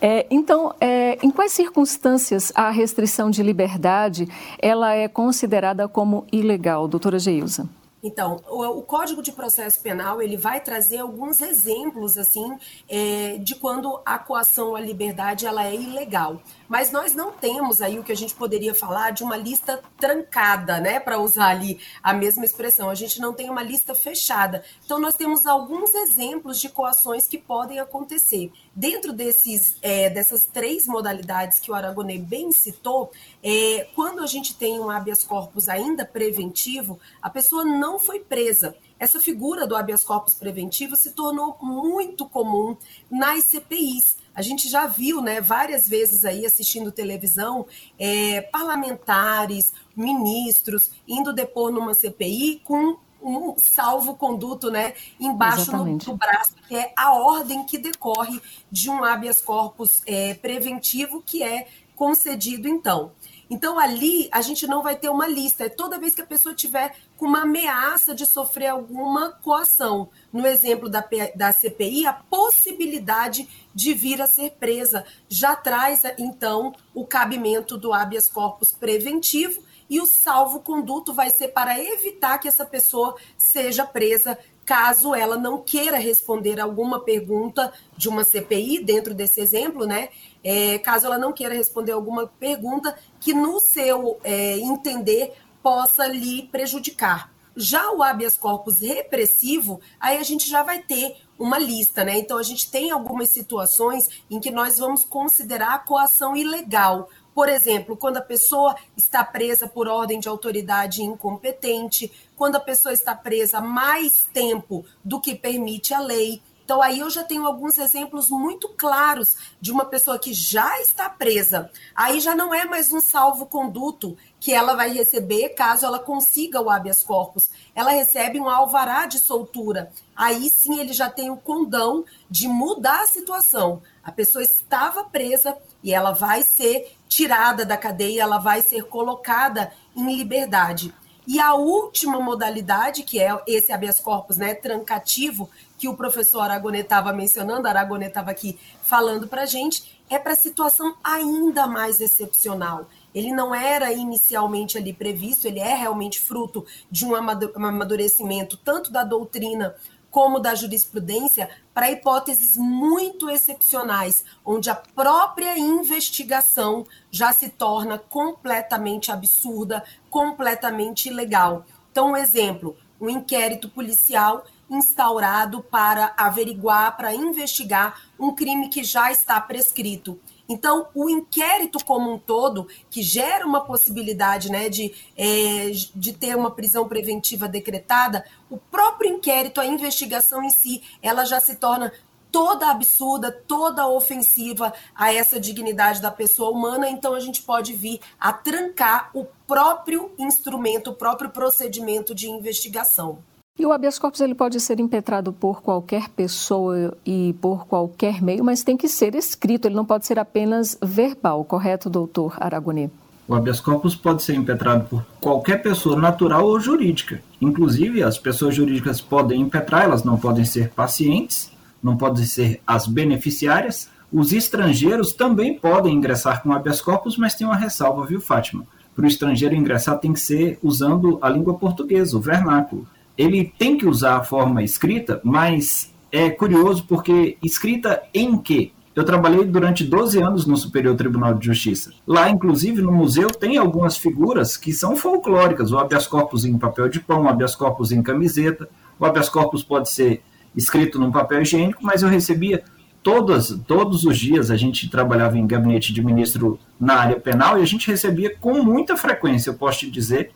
É, 0.00 0.26
então, 0.30 0.74
é, 0.80 1.18
em 1.22 1.30
quais 1.30 1.52
circunstâncias 1.52 2.50
a 2.54 2.70
restrição 2.70 3.30
de 3.30 3.42
liberdade 3.42 4.26
ela 4.58 4.94
é 4.94 5.06
considerada 5.06 5.86
como 5.86 6.24
ilegal, 6.32 6.88
doutora 6.88 7.18
Geilza? 7.18 7.68
Então, 8.02 8.40
o, 8.48 8.82
Código 8.82 9.22
de 9.22 9.30
Processo 9.30 9.80
Penal 9.80 10.22
ele 10.22 10.36
vai 10.36 10.60
trazer 10.60 10.98
alguns 10.98 11.40
exemplos 11.40 12.16
assim 12.16 12.58
é, 12.88 13.36
de 13.38 13.54
quando 13.54 14.00
a 14.06 14.18
coação 14.18 14.74
à 14.74 14.80
liberdade 14.80 15.46
ela 15.46 15.66
é 15.66 15.74
ilegal. 15.74 16.40
Mas 16.68 16.90
nós 16.90 17.14
não 17.14 17.32
temos 17.32 17.82
aí 17.82 17.98
o 17.98 18.04
que 18.04 18.12
a 18.12 18.16
gente 18.16 18.34
poderia 18.34 18.74
falar 18.74 19.10
de 19.10 19.22
uma 19.22 19.36
lista 19.36 19.82
trancada, 19.98 20.80
né, 20.80 20.98
para 20.98 21.18
usar 21.18 21.48
ali 21.48 21.80
a 22.02 22.12
mesma 22.14 22.44
expressão. 22.44 22.88
A 22.88 22.94
gente 22.94 23.20
não 23.20 23.34
tem 23.34 23.50
uma 23.50 23.62
lista 23.62 23.94
fechada. 23.94 24.64
Então 24.84 24.98
nós 24.98 25.14
temos 25.14 25.44
alguns 25.44 25.94
exemplos 25.94 26.60
de 26.60 26.68
coações 26.68 27.26
que 27.26 27.38
podem 27.38 27.80
acontecer. 27.80 28.50
Dentro 28.74 29.12
desses 29.12 29.76
é, 29.82 30.08
dessas 30.08 30.44
três 30.44 30.86
modalidades 30.86 31.58
que 31.58 31.70
o 31.70 31.74
Aragonê 31.74 32.18
bem 32.18 32.52
citou, 32.52 33.10
é, 33.42 33.88
quando 33.94 34.22
a 34.22 34.26
gente 34.26 34.54
tem 34.54 34.78
um 34.80 34.90
habeas 34.90 35.22
corpus 35.24 35.68
ainda 35.68 36.04
preventivo, 36.04 36.98
a 37.20 37.28
pessoa 37.28 37.64
não 37.64 37.89
foi 37.98 38.20
presa 38.20 38.74
essa 39.00 39.18
figura 39.18 39.66
do 39.66 39.74
habeas 39.74 40.04
corpus 40.04 40.34
preventivo 40.34 40.94
se 40.94 41.12
tornou 41.12 41.56
muito 41.62 42.28
comum 42.28 42.76
nas 43.10 43.44
CPIs. 43.44 44.18
A 44.34 44.42
gente 44.42 44.68
já 44.68 44.86
viu, 44.86 45.22
né, 45.22 45.40
várias 45.40 45.88
vezes 45.88 46.22
aí 46.22 46.44
assistindo 46.44 46.92
televisão, 46.92 47.66
é, 47.98 48.42
parlamentares, 48.42 49.72
ministros 49.96 50.90
indo 51.08 51.32
depor 51.32 51.72
numa 51.72 51.94
CPI 51.94 52.60
com 52.62 52.98
um 53.22 53.54
salvo-conduto 53.56 54.70
né, 54.70 54.92
embaixo 55.18 55.74
no, 55.74 55.96
do 55.96 56.16
braço, 56.16 56.54
que 56.68 56.76
é 56.76 56.92
a 56.94 57.14
ordem 57.14 57.64
que 57.64 57.78
decorre 57.78 58.38
de 58.70 58.90
um 58.90 59.02
habeas 59.02 59.40
corpus 59.40 60.02
é, 60.06 60.34
preventivo 60.34 61.22
que 61.22 61.42
é 61.42 61.68
concedido 61.96 62.68
então. 62.68 63.12
Então, 63.50 63.80
ali, 63.80 64.28
a 64.30 64.40
gente 64.40 64.64
não 64.68 64.80
vai 64.80 64.94
ter 64.94 65.08
uma 65.08 65.26
lista. 65.26 65.64
É 65.64 65.68
toda 65.68 65.98
vez 65.98 66.14
que 66.14 66.22
a 66.22 66.26
pessoa 66.26 66.54
tiver 66.54 66.94
com 67.16 67.26
uma 67.26 67.42
ameaça 67.42 68.14
de 68.14 68.24
sofrer 68.24 68.68
alguma 68.68 69.32
coação. 69.32 70.08
No 70.32 70.46
exemplo 70.46 70.88
da, 70.88 71.04
da 71.34 71.50
CPI, 71.50 72.06
a 72.06 72.12
possibilidade 72.12 73.48
de 73.74 73.92
vir 73.92 74.22
a 74.22 74.28
ser 74.28 74.52
presa 74.52 75.04
já 75.28 75.56
traz, 75.56 76.02
então, 76.16 76.72
o 76.94 77.04
cabimento 77.04 77.76
do 77.76 77.92
habeas 77.92 78.28
corpus 78.28 78.70
preventivo 78.70 79.60
e 79.88 80.00
o 80.00 80.06
salvo-conduto 80.06 81.12
vai 81.12 81.30
ser 81.30 81.48
para 81.48 81.76
evitar 81.82 82.38
que 82.38 82.46
essa 82.46 82.64
pessoa 82.64 83.16
seja 83.36 83.84
presa 83.84 84.38
caso 84.64 85.16
ela 85.16 85.36
não 85.36 85.60
queira 85.60 85.98
responder 85.98 86.60
alguma 86.60 87.00
pergunta 87.00 87.72
de 87.96 88.08
uma 88.08 88.22
CPI, 88.22 88.84
dentro 88.84 89.12
desse 89.12 89.40
exemplo, 89.40 89.84
né? 89.84 90.10
É, 90.42 90.78
caso 90.78 91.06
ela 91.06 91.18
não 91.18 91.32
queira 91.32 91.54
responder 91.54 91.92
alguma 91.92 92.26
pergunta 92.26 92.96
que, 93.20 93.34
no 93.34 93.60
seu 93.60 94.18
é, 94.24 94.58
entender, 94.58 95.34
possa 95.62 96.06
lhe 96.06 96.48
prejudicar. 96.50 97.32
Já 97.56 97.90
o 97.90 98.02
habeas 98.02 98.38
corpus 98.38 98.80
repressivo, 98.80 99.80
aí 99.98 100.16
a 100.18 100.22
gente 100.22 100.48
já 100.48 100.62
vai 100.62 100.78
ter 100.78 101.16
uma 101.38 101.58
lista, 101.58 102.04
né? 102.04 102.18
Então 102.18 102.38
a 102.38 102.42
gente 102.42 102.70
tem 102.70 102.90
algumas 102.90 103.30
situações 103.30 104.08
em 104.30 104.38
que 104.38 104.50
nós 104.50 104.78
vamos 104.78 105.04
considerar 105.04 105.74
a 105.74 105.78
coação 105.78 106.36
ilegal. 106.36 107.08
Por 107.34 107.48
exemplo, 107.48 107.96
quando 107.96 108.18
a 108.18 108.22
pessoa 108.22 108.74
está 108.96 109.24
presa 109.24 109.66
por 109.66 109.88
ordem 109.88 110.20
de 110.20 110.28
autoridade 110.28 111.02
incompetente, 111.02 112.12
quando 112.36 112.56
a 112.56 112.60
pessoa 112.60 112.92
está 112.92 113.14
presa 113.14 113.60
mais 113.60 114.28
tempo 114.32 114.84
do 115.04 115.20
que 115.20 115.34
permite 115.34 115.92
a 115.94 116.00
lei. 116.00 116.42
Então, 116.70 116.80
aí 116.80 117.00
eu 117.00 117.10
já 117.10 117.24
tenho 117.24 117.46
alguns 117.46 117.78
exemplos 117.78 118.30
muito 118.30 118.68
claros 118.68 119.36
de 119.60 119.72
uma 119.72 119.86
pessoa 119.86 120.20
que 120.20 120.32
já 120.32 120.80
está 120.80 121.10
presa. 121.10 121.68
Aí 121.96 122.20
já 122.20 122.32
não 122.32 122.54
é 122.54 122.64
mais 122.64 122.92
um 122.92 123.00
salvo-conduto 123.00 124.16
que 124.38 124.52
ela 124.52 124.76
vai 124.76 124.92
receber 124.92 125.48
caso 125.48 125.84
ela 125.84 125.98
consiga 125.98 126.60
o 126.60 126.70
habeas 126.70 127.02
corpus. 127.02 127.50
Ela 127.74 127.90
recebe 127.90 128.38
um 128.38 128.48
alvará 128.48 129.06
de 129.06 129.18
soltura. 129.18 129.90
Aí 130.14 130.48
sim 130.48 130.78
ele 130.78 130.92
já 130.92 131.10
tem 131.10 131.28
o 131.28 131.36
condão 131.36 132.04
de 132.30 132.46
mudar 132.46 133.02
a 133.02 133.08
situação. 133.08 133.82
A 134.00 134.12
pessoa 134.12 134.44
estava 134.44 135.02
presa 135.02 135.56
e 135.82 135.92
ela 135.92 136.12
vai 136.12 136.44
ser 136.44 136.96
tirada 137.08 137.64
da 137.64 137.76
cadeia, 137.76 138.22
ela 138.22 138.38
vai 138.38 138.62
ser 138.62 138.84
colocada 138.84 139.72
em 139.96 140.16
liberdade. 140.16 140.94
E 141.26 141.38
a 141.38 141.54
última 141.54 142.18
modalidade, 142.18 143.02
que 143.02 143.20
é 143.20 143.40
esse 143.46 143.72
habeas 143.72 144.00
corpus 144.00 144.36
né, 144.36 144.54
trancativo, 144.54 145.48
que 145.80 145.88
o 145.88 145.96
professor 145.96 146.42
Aragonê 146.42 146.80
estava 146.80 147.10
mencionando, 147.10 147.66
Aragonê 147.66 148.08
estava 148.08 148.30
aqui 148.30 148.58
falando 148.82 149.26
para 149.26 149.44
a 149.44 149.46
gente, 149.46 149.98
é 150.10 150.18
para 150.18 150.34
situação 150.34 150.94
ainda 151.02 151.66
mais 151.66 152.02
excepcional. 152.02 152.86
Ele 153.14 153.32
não 153.32 153.54
era 153.54 153.90
inicialmente 153.90 154.76
ali 154.76 154.92
previsto, 154.92 155.46
ele 155.46 155.58
é 155.58 155.74
realmente 155.74 156.20
fruto 156.20 156.66
de 156.90 157.06
um 157.06 157.14
amadurecimento 157.14 158.58
tanto 158.58 158.92
da 158.92 159.02
doutrina 159.04 159.74
como 160.10 160.38
da 160.38 160.54
jurisprudência 160.54 161.48
para 161.72 161.90
hipóteses 161.90 162.58
muito 162.58 163.30
excepcionais, 163.30 164.22
onde 164.44 164.68
a 164.68 164.74
própria 164.74 165.58
investigação 165.58 166.86
já 167.10 167.32
se 167.32 167.48
torna 167.48 167.96
completamente 167.96 169.10
absurda, 169.10 169.82
completamente 170.10 171.08
ilegal. 171.08 171.64
Então, 171.90 172.10
um 172.10 172.16
exemplo, 172.16 172.76
um 173.00 173.08
inquérito 173.08 173.66
policial 173.70 174.44
instaurado 174.70 175.62
para 175.62 176.14
averiguar, 176.16 176.96
para 176.96 177.14
investigar 177.14 178.00
um 178.18 178.34
crime 178.34 178.68
que 178.68 178.84
já 178.84 179.10
está 179.10 179.40
prescrito. 179.40 180.18
Então, 180.48 180.88
o 180.94 181.08
inquérito 181.08 181.78
como 181.84 182.12
um 182.12 182.18
todo, 182.18 182.66
que 182.90 183.02
gera 183.02 183.46
uma 183.46 183.60
possibilidade 183.60 184.50
né, 184.50 184.68
de, 184.68 184.92
é, 185.16 185.70
de 185.94 186.12
ter 186.12 186.36
uma 186.36 186.50
prisão 186.50 186.88
preventiva 186.88 187.46
decretada, 187.46 188.24
o 188.48 188.56
próprio 188.56 189.12
inquérito, 189.12 189.60
a 189.60 189.66
investigação 189.66 190.42
em 190.42 190.50
si, 190.50 190.82
ela 191.02 191.24
já 191.24 191.38
se 191.38 191.54
torna 191.54 191.92
toda 192.32 192.70
absurda, 192.70 193.30
toda 193.30 193.88
ofensiva 193.88 194.72
a 194.94 195.12
essa 195.12 195.38
dignidade 195.38 196.00
da 196.00 196.10
pessoa 196.10 196.50
humana, 196.50 196.88
então 196.88 197.14
a 197.14 197.20
gente 197.20 197.42
pode 197.42 197.72
vir 197.72 198.00
a 198.18 198.32
trancar 198.32 199.10
o 199.14 199.24
próprio 199.46 200.12
instrumento, 200.18 200.90
o 200.90 200.94
próprio 200.94 201.30
procedimento 201.30 202.14
de 202.14 202.28
investigação. 202.28 203.22
E 203.60 203.66
o 203.66 203.72
habeas 203.72 203.98
corpus 203.98 204.22
ele 204.22 204.34
pode 204.34 204.58
ser 204.58 204.80
impetrado 204.80 205.34
por 205.34 205.60
qualquer 205.60 206.08
pessoa 206.08 206.96
e 207.04 207.34
por 207.42 207.66
qualquer 207.66 208.22
meio, 208.22 208.42
mas 208.42 208.62
tem 208.62 208.74
que 208.74 208.88
ser 208.88 209.14
escrito, 209.14 209.66
ele 209.66 209.74
não 209.74 209.84
pode 209.84 210.06
ser 210.06 210.18
apenas 210.18 210.78
verbal, 210.82 211.44
correto, 211.44 211.90
doutor 211.90 212.38
Aragonê? 212.40 212.88
O 213.28 213.34
habeas 213.34 213.60
corpus 213.60 213.94
pode 213.94 214.22
ser 214.22 214.32
impetrado 214.34 214.86
por 214.88 215.04
qualquer 215.20 215.62
pessoa 215.62 216.00
natural 216.00 216.46
ou 216.46 216.58
jurídica. 216.58 217.20
Inclusive, 217.38 218.02
as 218.02 218.16
pessoas 218.16 218.54
jurídicas 218.54 219.02
podem 219.02 219.42
impetrar, 219.42 219.84
elas 219.84 220.04
não 220.04 220.16
podem 220.16 220.46
ser 220.46 220.70
pacientes, 220.70 221.52
não 221.82 221.98
podem 221.98 222.24
ser 222.24 222.62
as 222.66 222.86
beneficiárias. 222.86 223.90
Os 224.10 224.32
estrangeiros 224.32 225.12
também 225.12 225.58
podem 225.58 225.94
ingressar 225.94 226.42
com 226.42 226.50
habeas 226.50 226.80
corpus, 226.80 227.18
mas 227.18 227.34
tem 227.34 227.46
uma 227.46 227.56
ressalva, 227.56 228.06
viu, 228.06 228.22
Fátima? 228.22 228.64
Para 228.96 229.04
o 229.04 229.06
estrangeiro 229.06 229.54
ingressar 229.54 229.98
tem 229.98 230.14
que 230.14 230.20
ser 230.20 230.58
usando 230.62 231.18
a 231.20 231.28
língua 231.28 231.52
portuguesa, 231.58 232.16
o 232.16 232.20
vernáculo 232.20 232.88
ele 233.20 233.52
tem 233.58 233.76
que 233.76 233.86
usar 233.86 234.16
a 234.16 234.24
forma 234.24 234.62
escrita, 234.62 235.20
mas 235.22 235.94
é 236.10 236.30
curioso 236.30 236.86
porque 236.88 237.36
escrita 237.42 238.02
em 238.14 238.38
quê? 238.38 238.72
Eu 238.96 239.04
trabalhei 239.04 239.44
durante 239.44 239.84
12 239.84 240.22
anos 240.22 240.46
no 240.46 240.56
Superior 240.56 240.96
Tribunal 240.96 241.34
de 241.34 241.44
Justiça. 241.44 241.92
Lá, 242.06 242.30
inclusive, 242.30 242.80
no 242.80 242.90
museu 242.90 243.28
tem 243.30 243.58
algumas 243.58 243.98
figuras 243.98 244.56
que 244.56 244.72
são 244.72 244.96
folclóricas. 244.96 245.70
O 245.70 245.78
habeas 245.78 246.06
corpus 246.06 246.46
em 246.46 246.56
papel 246.56 246.88
de 246.88 246.98
pão, 246.98 247.24
o 247.24 247.28
habeas 247.28 247.54
corpus 247.54 247.92
em 247.92 248.02
camiseta. 248.02 248.68
O 248.98 249.04
habeas 249.04 249.28
corpus 249.28 249.62
pode 249.62 249.90
ser 249.90 250.22
escrito 250.56 250.98
num 250.98 251.12
papel 251.12 251.42
higiênico, 251.42 251.84
mas 251.84 252.02
eu 252.02 252.08
recebia 252.08 252.64
todas, 253.02 253.50
todos 253.66 254.04
os 254.04 254.18
dias. 254.18 254.50
A 254.50 254.56
gente 254.56 254.88
trabalhava 254.88 255.36
em 255.36 255.46
gabinete 255.46 255.92
de 255.92 256.02
ministro 256.02 256.58
na 256.80 256.94
área 256.94 257.20
penal 257.20 257.58
e 257.58 257.62
a 257.62 257.66
gente 257.66 257.86
recebia 257.86 258.34
com 258.34 258.62
muita 258.62 258.96
frequência, 258.96 259.50
eu 259.50 259.54
posso 259.54 259.80
te 259.80 259.90
dizer, 259.90 260.32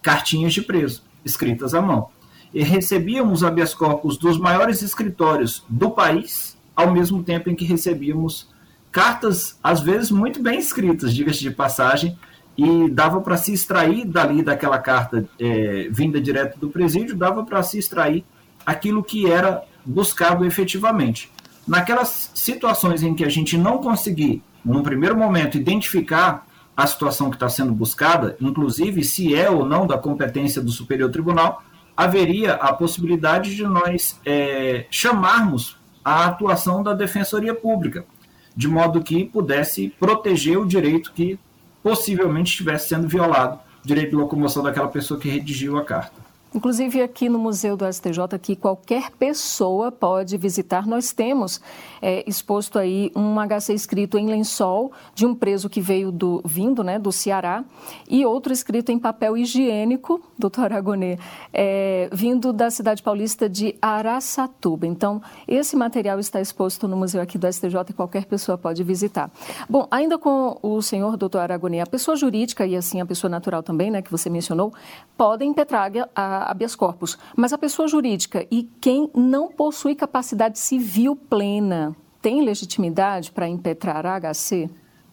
cartinhas 0.00 0.54
de 0.54 0.62
preso, 0.62 1.02
escritas 1.24 1.74
à 1.74 1.82
mão. 1.82 2.08
E 2.52 2.62
recebíamos 2.62 3.42
habeas 3.42 3.74
corpus 3.74 4.16
dos 4.18 4.38
maiores 4.38 4.82
escritórios 4.82 5.64
do 5.68 5.90
país 5.90 6.56
ao 6.74 6.90
mesmo 6.90 7.22
tempo 7.22 7.50
em 7.50 7.54
que 7.54 7.64
recebíamos 7.64 8.48
cartas, 8.90 9.58
às 9.62 9.80
vezes 9.80 10.10
muito 10.10 10.42
bem 10.42 10.58
escritas, 10.58 11.14
diga-se 11.14 11.40
de 11.40 11.50
passagem, 11.50 12.16
e 12.56 12.90
dava 12.90 13.20
para 13.20 13.36
se 13.36 13.52
extrair 13.52 14.04
dali 14.06 14.42
daquela 14.42 14.78
carta 14.78 15.26
é, 15.40 15.88
vinda 15.90 16.20
direto 16.20 16.58
do 16.58 16.68
presídio, 16.68 17.16
dava 17.16 17.44
para 17.44 17.62
se 17.62 17.78
extrair 17.78 18.24
aquilo 18.64 19.02
que 19.02 19.30
era 19.30 19.62
buscado 19.84 20.44
efetivamente. 20.44 21.30
Naquelas 21.66 22.30
situações 22.34 23.02
em 23.02 23.14
que 23.14 23.24
a 23.24 23.28
gente 23.28 23.56
não 23.56 23.78
conseguir, 23.78 24.42
num 24.64 24.82
primeiro 24.82 25.16
momento, 25.16 25.56
identificar 25.56 26.46
a 26.76 26.86
situação 26.86 27.30
que 27.30 27.36
está 27.36 27.48
sendo 27.48 27.72
buscada, 27.72 28.36
inclusive 28.40 29.02
se 29.02 29.34
é 29.34 29.48
ou 29.48 29.64
não 29.64 29.86
da 29.86 29.96
competência 29.96 30.60
do 30.60 30.70
Superior 30.70 31.10
Tribunal, 31.10 31.62
haveria 31.96 32.54
a 32.54 32.72
possibilidade 32.72 33.54
de 33.54 33.64
nós 33.64 34.20
é, 34.24 34.86
chamarmos 34.90 35.76
a 36.04 36.26
atuação 36.26 36.82
da 36.82 36.94
Defensoria 36.94 37.54
Pública, 37.54 38.04
de 38.56 38.68
modo 38.68 39.02
que 39.02 39.24
pudesse 39.24 39.88
proteger 40.00 40.58
o 40.58 40.66
direito 40.66 41.12
que 41.12 41.38
possivelmente 41.82 42.50
estivesse 42.50 42.88
sendo 42.88 43.08
violado, 43.08 43.58
direito 43.84 44.10
de 44.10 44.16
locomoção 44.16 44.62
daquela 44.62 44.88
pessoa 44.88 45.18
que 45.18 45.28
redigiu 45.28 45.78
a 45.78 45.84
carta. 45.84 46.31
Inclusive 46.54 47.00
aqui 47.00 47.30
no 47.30 47.38
Museu 47.38 47.76
do 47.78 47.90
STJ, 47.90 48.38
que 48.40 48.54
qualquer 48.54 49.10
pessoa 49.12 49.90
pode 49.90 50.36
visitar, 50.36 50.86
nós 50.86 51.10
temos 51.10 51.60
é, 52.00 52.22
exposto 52.28 52.78
aí 52.78 53.10
um 53.16 53.36
HC 53.36 53.72
escrito 53.72 54.18
em 54.18 54.26
lençol 54.26 54.92
de 55.14 55.24
um 55.24 55.34
preso 55.34 55.70
que 55.70 55.80
veio 55.80 56.12
do 56.12 56.42
vindo, 56.44 56.84
né, 56.84 56.98
do 56.98 57.10
Ceará, 57.10 57.64
e 58.06 58.26
outro 58.26 58.52
escrito 58.52 58.92
em 58.92 58.98
papel 58.98 59.36
higiênico, 59.36 60.20
doutor 60.38 60.74
Agonê, 60.74 61.18
é, 61.54 62.10
vindo 62.12 62.52
da 62.52 62.70
cidade 62.70 63.02
paulista 63.02 63.48
de 63.48 63.74
Araçatuba. 63.80 64.86
Então, 64.86 65.22
esse 65.48 65.74
material 65.74 66.18
está 66.18 66.38
exposto 66.38 66.86
no 66.86 66.98
museu 66.98 67.22
aqui 67.22 67.38
do 67.38 67.50
STJ 67.50 67.76
e 67.88 67.92
qualquer 67.94 68.26
pessoa 68.26 68.58
pode 68.58 68.84
visitar. 68.84 69.30
Bom, 69.70 69.88
ainda 69.90 70.18
com 70.18 70.58
o 70.62 70.82
senhor 70.82 71.16
doutor 71.16 71.38
Aragonê, 71.38 71.80
a 71.80 71.86
pessoa 71.86 72.14
jurídica 72.14 72.66
e 72.66 72.76
assim 72.76 73.00
a 73.00 73.06
pessoa 73.06 73.30
natural 73.30 73.62
também, 73.62 73.90
né, 73.90 74.02
que 74.02 74.10
você 74.10 74.28
mencionou, 74.28 74.72
podem 75.16 75.48
impetrar 75.48 75.90
a 76.14 76.41
habeas 76.42 76.74
corpus. 76.74 77.18
Mas 77.36 77.52
a 77.52 77.58
pessoa 77.58 77.88
jurídica 77.88 78.46
e 78.50 78.68
quem 78.80 79.10
não 79.14 79.48
possui 79.48 79.94
capacidade 79.94 80.58
civil 80.58 81.16
plena 81.16 81.94
tem 82.20 82.44
legitimidade 82.44 83.32
para 83.32 83.48
impetrar 83.48 84.06
a 84.06 84.18
HC? 84.20 84.70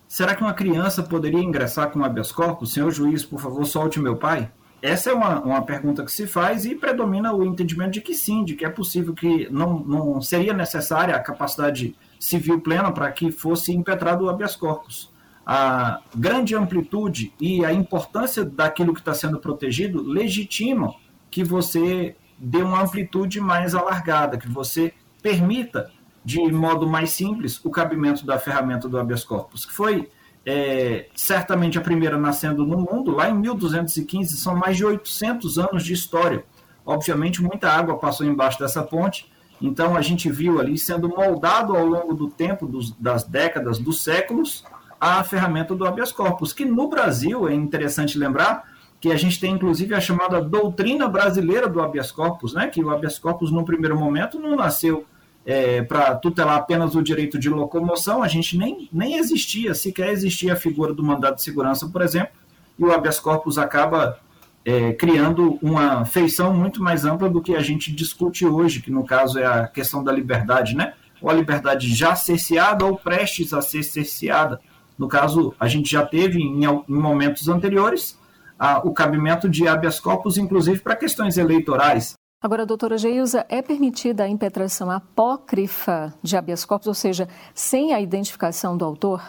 Será 0.07 0.35
que 0.35 0.41
uma 0.41 0.53
criança 0.53 1.03
poderia 1.03 1.41
ingressar 1.41 1.91
com 1.91 2.03
habeas 2.03 2.31
corpus? 2.31 2.73
Senhor 2.73 2.91
juiz, 2.91 3.23
por 3.23 3.39
favor, 3.39 3.65
solte 3.65 3.99
meu 3.99 4.15
pai? 4.15 4.51
Essa 4.81 5.09
é 5.09 5.13
uma, 5.13 5.41
uma 5.41 5.61
pergunta 5.61 6.03
que 6.03 6.11
se 6.11 6.25
faz 6.25 6.65
e 6.65 6.73
predomina 6.73 7.33
o 7.33 7.43
entendimento 7.43 7.91
de 7.91 8.01
que 8.01 8.13
sim, 8.13 8.45
de 8.45 8.55
que 8.55 8.63
é 8.63 8.69
possível 8.69 9.13
que 9.13 9.49
não, 9.51 9.79
não 9.79 10.21
seria 10.21 10.53
necessária 10.53 11.15
a 11.15 11.19
capacidade 11.19 11.95
civil 12.19 12.61
plena 12.61 12.91
para 12.91 13.11
que 13.11 13.31
fosse 13.31 13.73
impetrado 13.73 14.25
o 14.25 14.29
habeas 14.29 14.55
corpus 14.55 15.11
a 15.51 16.01
grande 16.15 16.55
amplitude 16.55 17.33
e 17.41 17.65
a 17.65 17.73
importância 17.73 18.45
daquilo 18.45 18.93
que 18.93 18.99
está 18.99 19.15
sendo 19.15 19.39
protegido 19.39 19.99
legitimam 19.99 20.93
que 21.29 21.43
você 21.43 22.15
dê 22.37 22.61
uma 22.61 22.81
amplitude 22.81 23.39
mais 23.39 23.75
alargada, 23.75 24.37
que 24.37 24.47
você 24.47 24.93
permita, 25.21 25.91
de 26.23 26.39
modo 26.51 26.87
mais 26.87 27.11
simples, 27.11 27.63
o 27.63 27.69
cabimento 27.69 28.25
da 28.25 28.39
ferramenta 28.39 28.87
do 28.87 28.97
habeas 28.97 29.23
corpus, 29.23 29.65
que 29.65 29.73
foi 29.73 30.09
é, 30.45 31.07
certamente 31.15 31.77
a 31.77 31.81
primeira 31.81 32.17
nascendo 32.17 32.65
no 32.65 32.77
mundo, 32.77 33.11
lá 33.11 33.29
em 33.29 33.35
1215, 33.35 34.37
são 34.37 34.55
mais 34.55 34.77
de 34.77 34.85
800 34.85 35.59
anos 35.59 35.83
de 35.83 35.93
história. 35.93 36.43
Obviamente, 36.85 37.41
muita 37.41 37.69
água 37.69 37.97
passou 37.97 38.25
embaixo 38.25 38.59
dessa 38.59 38.81
ponte, 38.81 39.31
então 39.61 39.95
a 39.95 40.01
gente 40.01 40.31
viu 40.31 40.59
ali 40.59 40.77
sendo 40.77 41.09
moldado 41.09 41.75
ao 41.75 41.85
longo 41.85 42.13
do 42.13 42.29
tempo, 42.29 42.65
dos, 42.65 42.91
das 42.93 43.23
décadas, 43.23 43.77
dos 43.77 44.03
séculos, 44.03 44.63
a 44.99 45.23
ferramenta 45.23 45.75
do 45.75 45.85
habeas 45.85 46.11
corpus, 46.11 46.53
que 46.53 46.65
no 46.65 46.87
Brasil, 46.89 47.47
é 47.47 47.53
interessante 47.53 48.17
lembrar, 48.17 48.63
que 48.99 49.11
a 49.11 49.17
gente 49.17 49.39
tem 49.39 49.53
inclusive 49.53 49.93
a 49.93 50.01
chamada 50.01 50.41
doutrina 50.41 51.07
brasileira 51.07 51.67
do 51.67 51.81
habeas 51.81 52.11
corpus, 52.11 52.53
né, 52.53 52.67
que 52.67 52.83
o 52.83 52.89
habeas 52.89 53.17
corpus, 53.17 53.51
no 53.51 53.63
primeiro 53.63 53.97
momento, 53.97 54.39
não 54.39 54.55
nasceu 54.55 55.05
é, 55.45 55.81
para 55.81 56.15
tutelar 56.15 56.57
apenas 56.57 56.95
o 56.95 57.01
direito 57.01 57.39
de 57.39 57.49
locomoção, 57.49 58.21
a 58.21 58.27
gente 58.27 58.57
nem, 58.57 58.89
nem 58.91 59.17
existia, 59.17 59.73
sequer 59.73 60.09
existia 60.09 60.53
a 60.53 60.57
figura 60.57 60.93
do 60.93 61.03
mandado 61.03 61.35
de 61.35 61.41
segurança, 61.41 61.87
por 61.87 62.01
exemplo, 62.01 62.33
e 62.77 62.83
o 62.83 62.91
habeas 62.91 63.19
corpus 63.19 63.57
acaba 63.57 64.19
é, 64.65 64.93
criando 64.93 65.57
uma 65.61 66.05
feição 66.05 66.53
muito 66.53 66.83
mais 66.83 67.05
ampla 67.05 67.29
do 67.29 67.41
que 67.41 67.55
a 67.55 67.61
gente 67.61 67.91
discute 67.91 68.45
hoje, 68.45 68.81
que 68.81 68.91
no 68.91 69.05
caso 69.05 69.39
é 69.39 69.45
a 69.45 69.67
questão 69.67 70.03
da 70.03 70.11
liberdade, 70.11 70.75
né? 70.75 70.93
Ou 71.21 71.29
a 71.29 71.33
liberdade 71.33 71.93
já 71.93 72.15
cerceada 72.15 72.85
ou 72.85 72.97
prestes 72.97 73.53
a 73.53 73.61
ser 73.61 73.83
cerceada. 73.83 74.59
No 74.97 75.07
caso, 75.07 75.55
a 75.59 75.67
gente 75.67 75.89
já 75.89 76.05
teve 76.05 76.39
em, 76.41 76.65
em 76.65 76.83
momentos 76.87 77.47
anteriores 77.47 78.18
a, 78.59 78.85
o 78.85 78.93
cabimento 78.93 79.47
de 79.47 79.67
habeas 79.67 79.99
corpus, 79.99 80.37
inclusive 80.37 80.81
para 80.81 80.95
questões 80.95 81.37
eleitorais. 81.37 82.13
Agora, 82.41 82.65
doutora 82.65 82.97
Geilza, 82.97 83.45
é 83.49 83.61
permitida 83.61 84.23
a 84.23 84.27
impetração 84.27 84.91
apócrifa 84.91 86.13
de 86.21 86.37
habeas 86.37 86.63
corpus, 86.63 86.87
ou 86.87 86.93
seja, 86.93 87.27
sem 87.53 87.93
a 87.93 87.99
identificação 87.99 88.77
do 88.77 88.85
autor? 88.85 89.21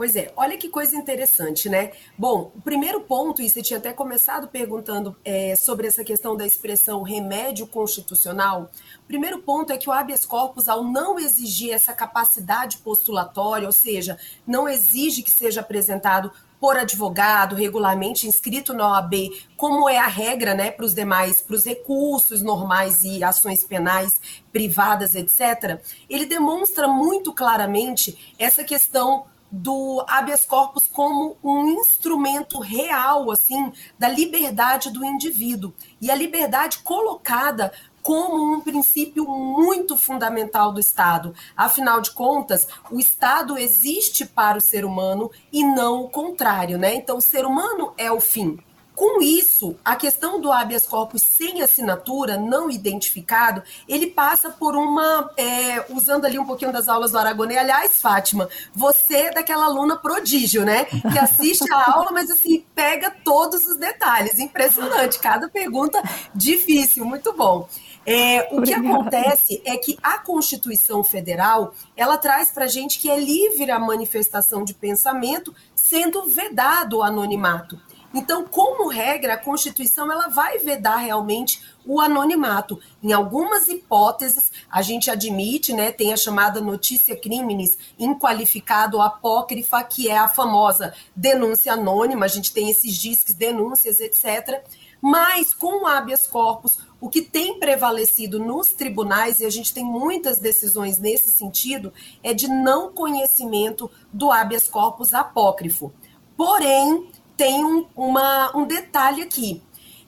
Pois 0.00 0.16
é, 0.16 0.32
olha 0.34 0.56
que 0.56 0.70
coisa 0.70 0.96
interessante, 0.96 1.68
né? 1.68 1.92
Bom, 2.16 2.50
o 2.56 2.60
primeiro 2.62 3.02
ponto, 3.02 3.42
e 3.42 3.50
você 3.50 3.60
tinha 3.60 3.78
até 3.78 3.92
começado 3.92 4.48
perguntando 4.48 5.14
é, 5.22 5.54
sobre 5.56 5.86
essa 5.86 6.02
questão 6.02 6.34
da 6.34 6.46
expressão 6.46 7.02
remédio 7.02 7.66
constitucional. 7.66 8.70
O 9.04 9.06
primeiro 9.06 9.40
ponto 9.42 9.74
é 9.74 9.76
que 9.76 9.90
o 9.90 9.92
habeas 9.92 10.24
corpus, 10.24 10.68
ao 10.68 10.84
não 10.84 11.18
exigir 11.18 11.74
essa 11.74 11.92
capacidade 11.92 12.78
postulatória, 12.78 13.66
ou 13.66 13.72
seja, 13.74 14.18
não 14.46 14.66
exige 14.66 15.22
que 15.22 15.30
seja 15.30 15.60
apresentado 15.60 16.32
por 16.60 16.76
advogado, 16.76 17.56
regularmente 17.56 18.28
inscrito 18.28 18.74
na 18.74 18.86
OAB, 18.92 19.14
como 19.56 19.88
é 19.88 19.98
a 19.98 20.06
regra 20.06 20.54
né, 20.54 20.70
para 20.70 20.84
os 20.84 20.94
demais, 20.94 21.40
para 21.40 21.56
os 21.56 21.64
recursos 21.64 22.42
normais 22.42 23.02
e 23.02 23.24
ações 23.24 23.64
penais 23.64 24.20
privadas, 24.52 25.14
etc., 25.14 25.80
ele 26.08 26.26
demonstra 26.26 26.86
muito 26.86 27.32
claramente 27.32 28.34
essa 28.38 28.62
questão 28.62 29.24
do 29.50 30.04
habeas 30.06 30.46
corpus 30.46 30.86
como 30.86 31.36
um 31.42 31.66
instrumento 31.66 32.60
real, 32.60 33.30
assim, 33.30 33.72
da 33.98 34.08
liberdade 34.08 34.90
do 34.90 35.04
indivíduo. 35.04 35.74
E 36.00 36.10
a 36.10 36.14
liberdade 36.14 36.78
colocada 36.80 37.72
como 38.02 38.54
um 38.54 38.60
princípio 38.60 39.24
muito 39.26 39.96
fundamental 39.96 40.72
do 40.72 40.80
Estado. 40.80 41.34
Afinal 41.56 42.00
de 42.00 42.10
contas, 42.12 42.66
o 42.90 42.98
Estado 42.98 43.58
existe 43.58 44.24
para 44.24 44.58
o 44.58 44.60
ser 44.60 44.84
humano 44.84 45.30
e 45.52 45.64
não 45.64 46.02
o 46.02 46.08
contrário, 46.10 46.78
né? 46.78 46.94
Então, 46.94 47.18
o 47.18 47.22
ser 47.22 47.44
humano 47.44 47.92
é 47.96 48.10
o 48.10 48.20
fim. 48.20 48.58
Com 49.00 49.22
isso, 49.22 49.76
a 49.82 49.96
questão 49.96 50.38
do 50.38 50.52
habeas 50.52 50.86
corpus 50.86 51.22
sem 51.22 51.62
assinatura, 51.62 52.36
não 52.36 52.70
identificado, 52.70 53.62
ele 53.88 54.08
passa 54.08 54.50
por 54.50 54.76
uma. 54.76 55.30
É, 55.38 55.86
usando 55.88 56.26
ali 56.26 56.38
um 56.38 56.44
pouquinho 56.44 56.70
das 56.70 56.86
aulas 56.86 57.12
do 57.12 57.18
Aragonê. 57.18 57.56
Aliás, 57.56 57.98
Fátima, 57.98 58.46
você 58.74 59.14
é 59.14 59.30
daquela 59.30 59.64
aluna 59.64 59.96
prodígio, 59.96 60.66
né? 60.66 60.84
Que 60.84 61.18
assiste 61.18 61.72
a 61.72 61.92
aula, 61.92 62.10
mas 62.12 62.30
assim, 62.30 62.62
pega 62.74 63.10
todos 63.24 63.66
os 63.66 63.78
detalhes. 63.78 64.38
Impressionante. 64.38 65.18
Cada 65.18 65.48
pergunta 65.48 66.02
difícil, 66.34 67.02
muito 67.06 67.32
bom. 67.32 67.66
É, 68.06 68.48
o 68.50 68.56
Obrigada. 68.56 68.82
que 68.82 68.88
acontece 68.88 69.62
é 69.64 69.76
que 69.76 69.98
a 70.02 70.18
Constituição 70.18 71.04
Federal 71.04 71.74
ela 71.96 72.16
traz 72.16 72.50
para 72.50 72.64
a 72.64 72.68
gente 72.68 72.98
que 72.98 73.10
é 73.10 73.18
livre 73.18 73.70
a 73.70 73.78
manifestação 73.78 74.64
de 74.64 74.74
pensamento, 74.74 75.54
sendo 75.74 76.24
vedado 76.24 76.98
o 76.98 77.02
anonimato. 77.02 77.78
Então, 78.12 78.44
como 78.44 78.88
regra, 78.88 79.34
a 79.34 79.38
Constituição 79.38 80.10
ela 80.10 80.28
vai 80.28 80.58
vedar 80.58 80.96
realmente 80.96 81.62
o 81.86 82.00
anonimato. 82.00 82.80
Em 83.02 83.12
algumas 83.12 83.68
hipóteses, 83.68 84.50
a 84.68 84.82
gente 84.82 85.10
admite, 85.10 85.72
né, 85.72 85.92
tem 85.92 86.12
a 86.12 86.16
chamada 86.16 86.60
notícia 86.60 87.16
crimes 87.16 87.78
inqualificado 87.98 89.00
apócrifa, 89.00 89.82
que 89.84 90.08
é 90.08 90.18
a 90.18 90.26
famosa 90.26 90.92
denúncia 91.14 91.72
anônima, 91.72 92.24
a 92.24 92.28
gente 92.28 92.52
tem 92.52 92.68
esses 92.68 92.96
disques, 92.96 93.34
denúncias, 93.34 94.00
etc. 94.00 94.60
Mas 95.00 95.54
com 95.54 95.84
o 95.84 95.86
habeas 95.86 96.26
corpus, 96.26 96.78
o 97.00 97.08
que 97.08 97.22
tem 97.22 97.58
prevalecido 97.58 98.38
nos 98.38 98.68
tribunais, 98.72 99.40
e 99.40 99.46
a 99.46 99.50
gente 99.50 99.72
tem 99.72 99.84
muitas 99.84 100.38
decisões 100.38 100.98
nesse 100.98 101.30
sentido, 101.30 101.92
é 102.22 102.34
de 102.34 102.46
não 102.46 102.92
conhecimento 102.92 103.90
do 104.12 104.30
habeas 104.30 104.68
corpus 104.68 105.14
apócrifo. 105.14 105.92
Porém, 106.36 107.08
tem 107.36 107.64
um, 107.64 107.86
uma, 107.96 108.54
um 108.56 108.66
detalhe 108.66 109.22
aqui. 109.22 109.62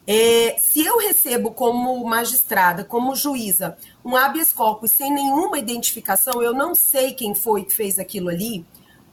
É, 0.05 0.55
se 0.59 0.85
eu 0.85 0.99
recebo 0.99 1.51
como 1.51 2.03
magistrada, 2.05 2.83
como 2.83 3.15
juíza, 3.15 3.77
um 4.03 4.15
habeas 4.15 4.51
corpus 4.51 4.91
sem 4.91 5.11
nenhuma 5.11 5.57
identificação, 5.57 6.43
eu 6.43 6.53
não 6.53 6.75
sei 6.75 7.13
quem 7.13 7.33
foi 7.33 7.63
que 7.63 7.73
fez 7.73 7.97
aquilo 7.97 8.29
ali, 8.29 8.65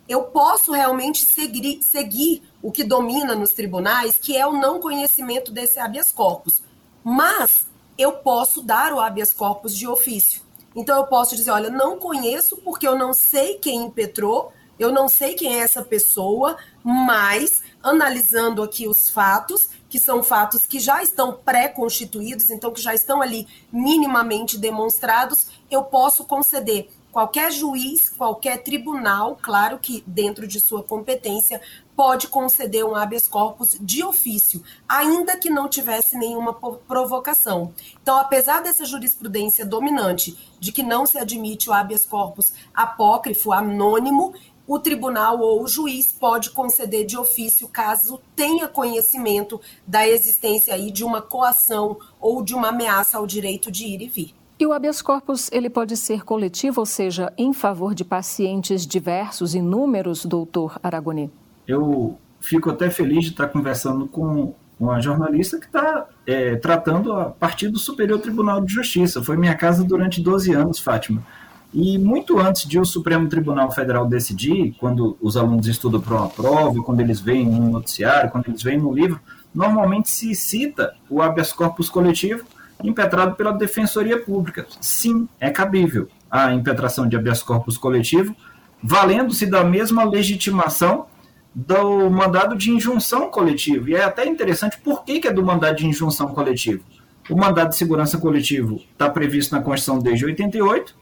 eu 0.09 0.25
posso 0.25 0.73
realmente 0.73 1.25
seguir, 1.25 1.81
seguir 1.85 2.43
o 2.61 2.73
que 2.73 2.83
domina 2.83 3.37
nos 3.37 3.53
tribunais, 3.53 4.19
que 4.19 4.37
é 4.37 4.45
o 4.45 4.53
não 4.53 4.81
conhecimento 4.81 5.53
desse 5.53 5.79
habeas 5.79 6.11
corpus. 6.11 6.61
Mas 7.05 7.70
eu 8.01 8.13
posso 8.13 8.63
dar 8.63 8.93
o 8.93 9.01
habeas 9.01 9.33
corpus 9.33 9.77
de 9.77 9.87
ofício. 9.87 10.43
Então 10.75 10.97
eu 10.97 11.07
posso 11.07 11.35
dizer, 11.35 11.51
olha, 11.51 11.71
não 11.71 11.99
conheço 11.99 12.57
porque 12.59 12.87
eu 12.87 12.97
não 12.97 13.13
sei 13.13 13.59
quem 13.59 13.83
impetrou, 13.83 14.53
eu 14.79 14.93
não 14.93 15.09
sei 15.09 15.35
quem 15.35 15.57
é 15.57 15.59
essa 15.59 15.83
pessoa, 15.83 16.57
mas 16.83 17.63
analisando 17.83 18.63
aqui 18.63 18.89
os 18.89 19.11
fatos, 19.11 19.69
que 19.89 19.99
são 19.99 20.23
fatos 20.23 20.65
que 20.65 20.79
já 20.79 21.03
estão 21.03 21.35
pré-constituídos, 21.35 22.49
então 22.49 22.73
que 22.73 22.81
já 22.81 22.95
estão 22.95 23.21
ali 23.21 23.47
minimamente 23.73 24.57
demonstrados, 24.57 25.49
eu 25.71 25.83
posso 25.83 26.25
conceder 26.25 26.89
qualquer 27.13 27.51
juiz, 27.53 28.09
qualquer 28.09 28.63
tribunal, 28.63 29.39
claro 29.41 29.79
que 29.79 30.03
dentro 30.07 30.47
de 30.47 30.61
sua 30.61 30.83
competência, 30.83 31.61
pode 31.97 32.29
conceder 32.29 32.85
um 32.85 32.95
habeas 32.95 33.29
corpus 33.29 33.77
de 33.81 34.03
ofício, 34.03 34.63
ainda 34.89 35.37
que 35.37 35.51
não 35.51 35.69
tivesse 35.69 36.17
nenhuma 36.17 36.55
provocação. 36.55 37.75
Então, 38.03 38.17
apesar 38.17 38.63
dessa 38.63 38.85
jurisprudência 38.85 39.67
dominante 39.67 40.39
de 40.59 40.73
que 40.73 40.83
não 40.83 41.05
se 41.05 41.19
admite 41.19 41.69
o 41.69 41.73
habeas 41.73 42.07
corpus 42.07 42.55
apócrifo, 42.75 43.53
anônimo, 43.53 44.33
o 44.67 44.79
tribunal 44.79 45.41
ou 45.41 45.65
o 45.65 45.67
juiz 45.67 46.13
pode 46.13 46.51
conceder 46.51 47.05
de 47.05 47.19
ofício 47.19 47.67
caso 47.67 48.21
tenha 48.37 48.69
conhecimento 48.69 49.61
da 49.87 50.07
existência 50.07 50.73
aí 50.73 50.91
de 50.91 51.05
uma 51.05 51.21
coação 51.21 51.99
ou 52.21 52.43
de 52.43 52.55
uma 52.55 52.69
ameaça 52.69 53.19
ao 53.19 53.27
direito 53.27 53.71
de 53.71 53.85
ir 53.85 54.01
e 54.01 54.09
vir. 54.09 54.40
E 54.61 54.67
o 54.67 54.75
habeas 54.75 55.01
corpus 55.01 55.49
ele 55.51 55.71
pode 55.71 55.97
ser 55.97 56.23
coletivo, 56.23 56.81
ou 56.81 56.87
seja, 56.87 57.33
em 57.39 57.51
favor 57.51 57.95
de 57.95 58.05
pacientes 58.05 58.87
diversos, 58.87 59.55
inúmeros, 59.55 60.27
doutor 60.27 60.79
Aragoni? 60.83 61.31
Eu 61.67 62.19
fico 62.39 62.69
até 62.69 62.91
feliz 62.91 63.25
de 63.25 63.31
estar 63.31 63.49
conversando 63.49 64.07
com 64.07 64.55
uma 64.79 65.01
jornalista 65.01 65.59
que 65.59 65.65
está 65.65 66.07
é, 66.27 66.57
tratando 66.57 67.11
a 67.15 67.25
partir 67.31 67.69
do 67.69 67.79
Superior 67.79 68.21
Tribunal 68.21 68.61
de 68.61 68.71
Justiça. 68.71 69.23
Foi 69.23 69.35
minha 69.35 69.55
casa 69.55 69.83
durante 69.83 70.21
12 70.21 70.53
anos, 70.53 70.79
Fátima. 70.79 71.23
E 71.73 71.97
muito 71.97 72.39
antes 72.39 72.69
de 72.69 72.79
o 72.79 72.85
Supremo 72.85 73.31
Tribunal 73.31 73.71
Federal 73.71 74.07
decidir, 74.07 74.77
quando 74.79 75.17
os 75.23 75.39
alunos 75.39 75.69
estudam 75.69 76.03
para 76.03 76.17
uma 76.17 76.29
prova, 76.29 76.83
quando 76.83 77.01
eles 77.01 77.19
veem 77.19 77.47
no 77.47 77.71
noticiário, 77.71 78.31
quando 78.31 78.49
eles 78.49 78.63
veem 78.63 78.79
no 78.79 78.93
livro, 78.93 79.19
normalmente 79.55 80.11
se 80.11 80.35
cita 80.35 80.95
o 81.09 81.23
habeas 81.23 81.51
corpus 81.51 81.89
coletivo 81.89 82.45
impetrado 82.83 83.35
pela 83.35 83.53
Defensoria 83.53 84.19
Pública. 84.21 84.67
Sim, 84.81 85.29
é 85.39 85.51
cabível 85.51 86.09
a 86.31 86.53
impetração 86.53 87.09
de 87.09 87.17
habeas 87.17 87.43
corpus 87.43 87.77
coletivo, 87.77 88.35
valendo-se 88.83 89.47
da 89.47 89.65
mesma 89.65 90.05
legitimação 90.05 91.07
do 91.55 92.09
mandado 92.09 92.57
de 92.57 92.71
injunção 92.71 93.31
coletivo. 93.31 93.89
E 93.89 93.95
é 93.95 94.05
até 94.05 94.25
interessante 94.27 94.79
por 94.79 95.05
que, 95.05 95.21
que 95.21 95.29
é 95.29 95.33
do 95.33 95.45
mandado 95.45 95.77
de 95.77 95.87
injunção 95.87 96.29
coletivo. 96.29 96.85
O 97.29 97.37
mandado 97.37 97.71
de 97.71 97.77
segurança 97.77 98.19
coletivo 98.19 98.81
está 98.93 99.11
previsto 99.11 99.55
na 99.55 99.61
Constituição 99.61 99.99
desde 99.99 100.25
88, 100.25 100.95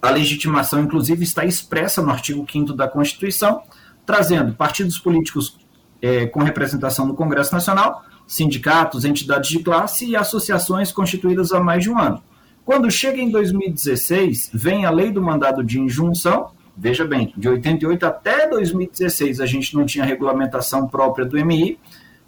a 0.00 0.10
legitimação, 0.10 0.80
inclusive, 0.80 1.22
está 1.22 1.44
expressa 1.44 2.02
no 2.02 2.10
artigo 2.10 2.44
5 2.50 2.72
da 2.72 2.88
Constituição, 2.88 3.62
trazendo 4.04 4.52
partidos 4.52 4.98
políticos 4.98 5.58
é, 6.00 6.26
com 6.26 6.42
representação 6.42 7.06
no 7.06 7.14
Congresso 7.14 7.54
Nacional, 7.54 8.04
sindicatos, 8.32 9.04
entidades 9.04 9.50
de 9.50 9.58
classe 9.58 10.06
e 10.06 10.16
associações 10.16 10.90
constituídas 10.90 11.52
há 11.52 11.60
mais 11.60 11.82
de 11.82 11.90
um 11.90 11.98
ano. 11.98 12.22
Quando 12.64 12.90
chega 12.90 13.20
em 13.20 13.30
2016, 13.30 14.50
vem 14.54 14.86
a 14.86 14.90
lei 14.90 15.10
do 15.12 15.20
mandado 15.20 15.62
de 15.62 15.78
injunção. 15.78 16.50
Veja 16.74 17.04
bem, 17.04 17.34
de 17.36 17.46
88 17.46 18.06
até 18.06 18.48
2016 18.48 19.38
a 19.38 19.44
gente 19.44 19.74
não 19.76 19.84
tinha 19.84 20.02
regulamentação 20.02 20.88
própria 20.88 21.26
do 21.26 21.36
MI. 21.44 21.78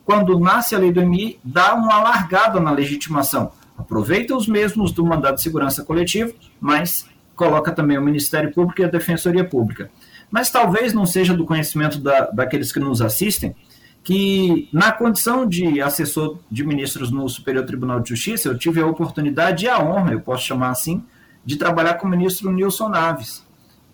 Quando 0.04 0.38
nasce 0.38 0.74
a 0.74 0.78
lei 0.78 0.92
do 0.92 1.00
MI, 1.00 1.38
dá 1.42 1.74
uma 1.74 1.98
largada 2.02 2.60
na 2.60 2.70
legitimação. 2.70 3.52
Aproveita 3.78 4.36
os 4.36 4.46
mesmos 4.46 4.92
do 4.92 5.06
mandado 5.06 5.36
de 5.36 5.42
segurança 5.42 5.82
coletivo, 5.82 6.34
mas 6.60 7.08
coloca 7.34 7.72
também 7.72 7.96
o 7.96 8.02
Ministério 8.02 8.52
Público 8.52 8.82
e 8.82 8.84
a 8.84 8.88
Defensoria 8.88 9.44
Pública. 9.44 9.90
Mas 10.30 10.50
talvez 10.50 10.92
não 10.92 11.06
seja 11.06 11.32
do 11.32 11.46
conhecimento 11.46 11.98
da, 11.98 12.26
daqueles 12.26 12.70
que 12.70 12.78
nos 12.78 13.00
assistem 13.00 13.56
que, 14.04 14.68
na 14.72 14.92
condição 14.92 15.46
de 15.46 15.80
assessor 15.80 16.38
de 16.50 16.62
ministros 16.64 17.10
no 17.10 17.28
Superior 17.28 17.64
Tribunal 17.64 18.00
de 18.00 18.10
Justiça, 18.10 18.48
eu 18.48 18.58
tive 18.58 18.80
a 18.80 18.86
oportunidade 18.86 19.64
e 19.64 19.68
a 19.68 19.82
honra, 19.82 20.12
eu 20.12 20.20
posso 20.20 20.44
chamar 20.44 20.70
assim, 20.70 21.02
de 21.44 21.56
trabalhar 21.56 21.94
com 21.94 22.06
o 22.06 22.10
ministro 22.10 22.52
Nilson 22.52 22.90
Naves. 22.90 23.44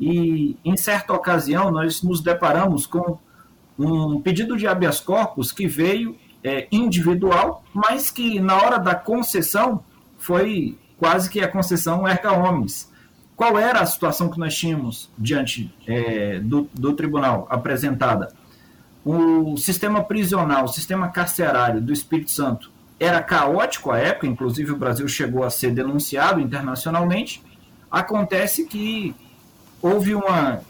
E, 0.00 0.56
em 0.64 0.76
certa 0.76 1.12
ocasião, 1.12 1.70
nós 1.70 2.02
nos 2.02 2.20
deparamos 2.20 2.86
com 2.86 3.18
um 3.78 4.20
pedido 4.20 4.56
de 4.56 4.66
habeas 4.66 5.00
corpus 5.00 5.52
que 5.52 5.66
veio 5.66 6.16
é, 6.42 6.66
individual, 6.72 7.64
mas 7.72 8.10
que, 8.10 8.40
na 8.40 8.56
hora 8.56 8.78
da 8.78 8.94
concessão, 8.94 9.84
foi 10.18 10.76
quase 10.98 11.30
que 11.30 11.40
a 11.40 11.48
concessão 11.48 12.06
erga 12.06 12.32
homens 12.32 12.90
qual 13.40 13.58
era 13.58 13.80
a 13.80 13.86
situação 13.86 14.28
que 14.28 14.38
nós 14.38 14.54
tínhamos 14.54 15.08
diante 15.16 15.72
é, 15.86 16.38
do, 16.40 16.68
do 16.74 16.92
tribunal 16.92 17.46
apresentada? 17.48 18.34
O 19.04 19.56
sistema 19.56 20.04
prisional, 20.04 20.64
o 20.64 20.68
sistema 20.68 21.08
carcerário 21.08 21.80
do 21.80 21.92
Espírito 21.92 22.30
Santo 22.30 22.70
era 22.98 23.22
caótico 23.22 23.90
à 23.90 23.98
época, 23.98 24.26
inclusive 24.26 24.72
o 24.72 24.76
Brasil 24.76 25.08
chegou 25.08 25.42
a 25.42 25.50
ser 25.50 25.72
denunciado 25.72 26.40
internacionalmente. 26.40 27.42
Acontece 27.90 28.66
que 28.66 29.14
houve 29.80 30.14
uma 30.14 30.60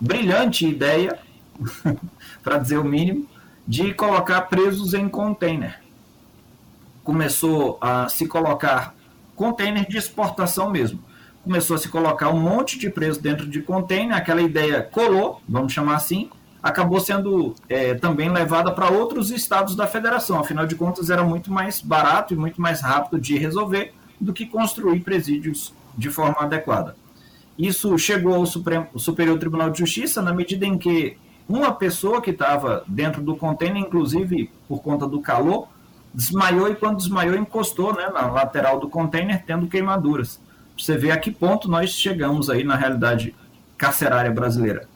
brilhante 0.00 0.66
ideia, 0.66 1.18
para 2.42 2.58
dizer 2.58 2.78
o 2.78 2.84
mínimo, 2.84 3.26
de 3.66 3.94
colocar 3.94 4.42
presos 4.42 4.94
em 4.94 5.08
container. 5.08 5.80
Começou 7.04 7.78
a 7.80 8.08
se 8.08 8.26
colocar 8.26 8.94
container 9.36 9.86
de 9.86 9.96
exportação 9.96 10.70
mesmo 10.70 11.00
começou 11.46 11.76
a 11.76 11.78
se 11.78 11.88
colocar 11.88 12.28
um 12.30 12.40
monte 12.40 12.76
de 12.76 12.90
preso 12.90 13.22
dentro 13.22 13.46
de 13.48 13.62
container, 13.62 14.16
aquela 14.16 14.42
ideia 14.42 14.82
colou, 14.82 15.40
vamos 15.48 15.72
chamar 15.72 15.94
assim, 15.94 16.28
acabou 16.62 17.00
sendo 17.00 17.54
é, 17.68 17.94
também 17.94 18.30
levada 18.30 18.70
para 18.72 18.90
outros 18.90 19.30
estados 19.30 19.74
da 19.76 19.86
federação. 19.86 20.38
Afinal 20.38 20.66
de 20.66 20.74
contas, 20.74 21.10
era 21.10 21.22
muito 21.22 21.52
mais 21.52 21.80
barato 21.80 22.34
e 22.34 22.36
muito 22.36 22.60
mais 22.60 22.80
rápido 22.80 23.20
de 23.20 23.36
resolver 23.36 23.94
do 24.20 24.32
que 24.32 24.46
construir 24.46 25.00
presídios 25.00 25.72
de 25.96 26.10
forma 26.10 26.36
adequada. 26.40 26.96
Isso 27.58 27.96
chegou 27.98 28.34
ao 28.34 28.46
Supremo, 28.46 28.86
Superior 28.96 29.38
Tribunal 29.38 29.70
de 29.70 29.78
Justiça 29.78 30.20
na 30.20 30.32
medida 30.32 30.66
em 30.66 30.76
que 30.76 31.16
uma 31.48 31.72
pessoa 31.72 32.20
que 32.20 32.30
estava 32.30 32.84
dentro 32.86 33.22
do 33.22 33.36
container, 33.36 33.82
inclusive 33.82 34.50
por 34.68 34.82
conta 34.82 35.06
do 35.06 35.20
calor, 35.20 35.68
desmaiou 36.12 36.68
e 36.70 36.74
quando 36.74 36.96
desmaiou 36.96 37.36
encostou 37.36 37.94
né, 37.94 38.08
na 38.12 38.26
lateral 38.26 38.80
do 38.80 38.88
container, 38.88 39.42
tendo 39.46 39.66
queimaduras 39.66 40.40
você 40.76 40.96
vê 40.96 41.10
a 41.10 41.16
que 41.16 41.30
ponto 41.30 41.68
nós 41.68 41.90
chegamos 41.90 42.50
aí 42.50 42.62
na 42.62 42.76
realidade 42.76 43.34
carcerária 43.78 44.30
brasileira. 44.30 44.88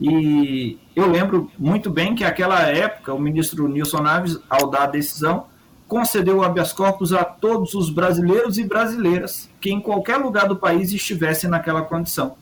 E 0.00 0.78
eu 0.94 1.08
lembro 1.08 1.50
muito 1.58 1.88
bem 1.88 2.14
que 2.14 2.24
naquela 2.24 2.62
época 2.62 3.14
o 3.14 3.18
ministro 3.18 3.68
Nilson 3.68 4.02
Naves, 4.02 4.38
ao 4.50 4.68
dar 4.68 4.84
a 4.84 4.86
decisão, 4.86 5.46
concedeu 5.86 6.38
o 6.38 6.42
habeas 6.42 6.72
corpus 6.72 7.12
a 7.12 7.24
todos 7.24 7.74
os 7.74 7.90
brasileiros 7.90 8.58
e 8.58 8.64
brasileiras 8.64 9.48
que 9.60 9.70
em 9.70 9.80
qualquer 9.80 10.16
lugar 10.16 10.48
do 10.48 10.56
país 10.56 10.92
estivessem 10.92 11.48
naquela 11.48 11.82
condição. 11.82 12.36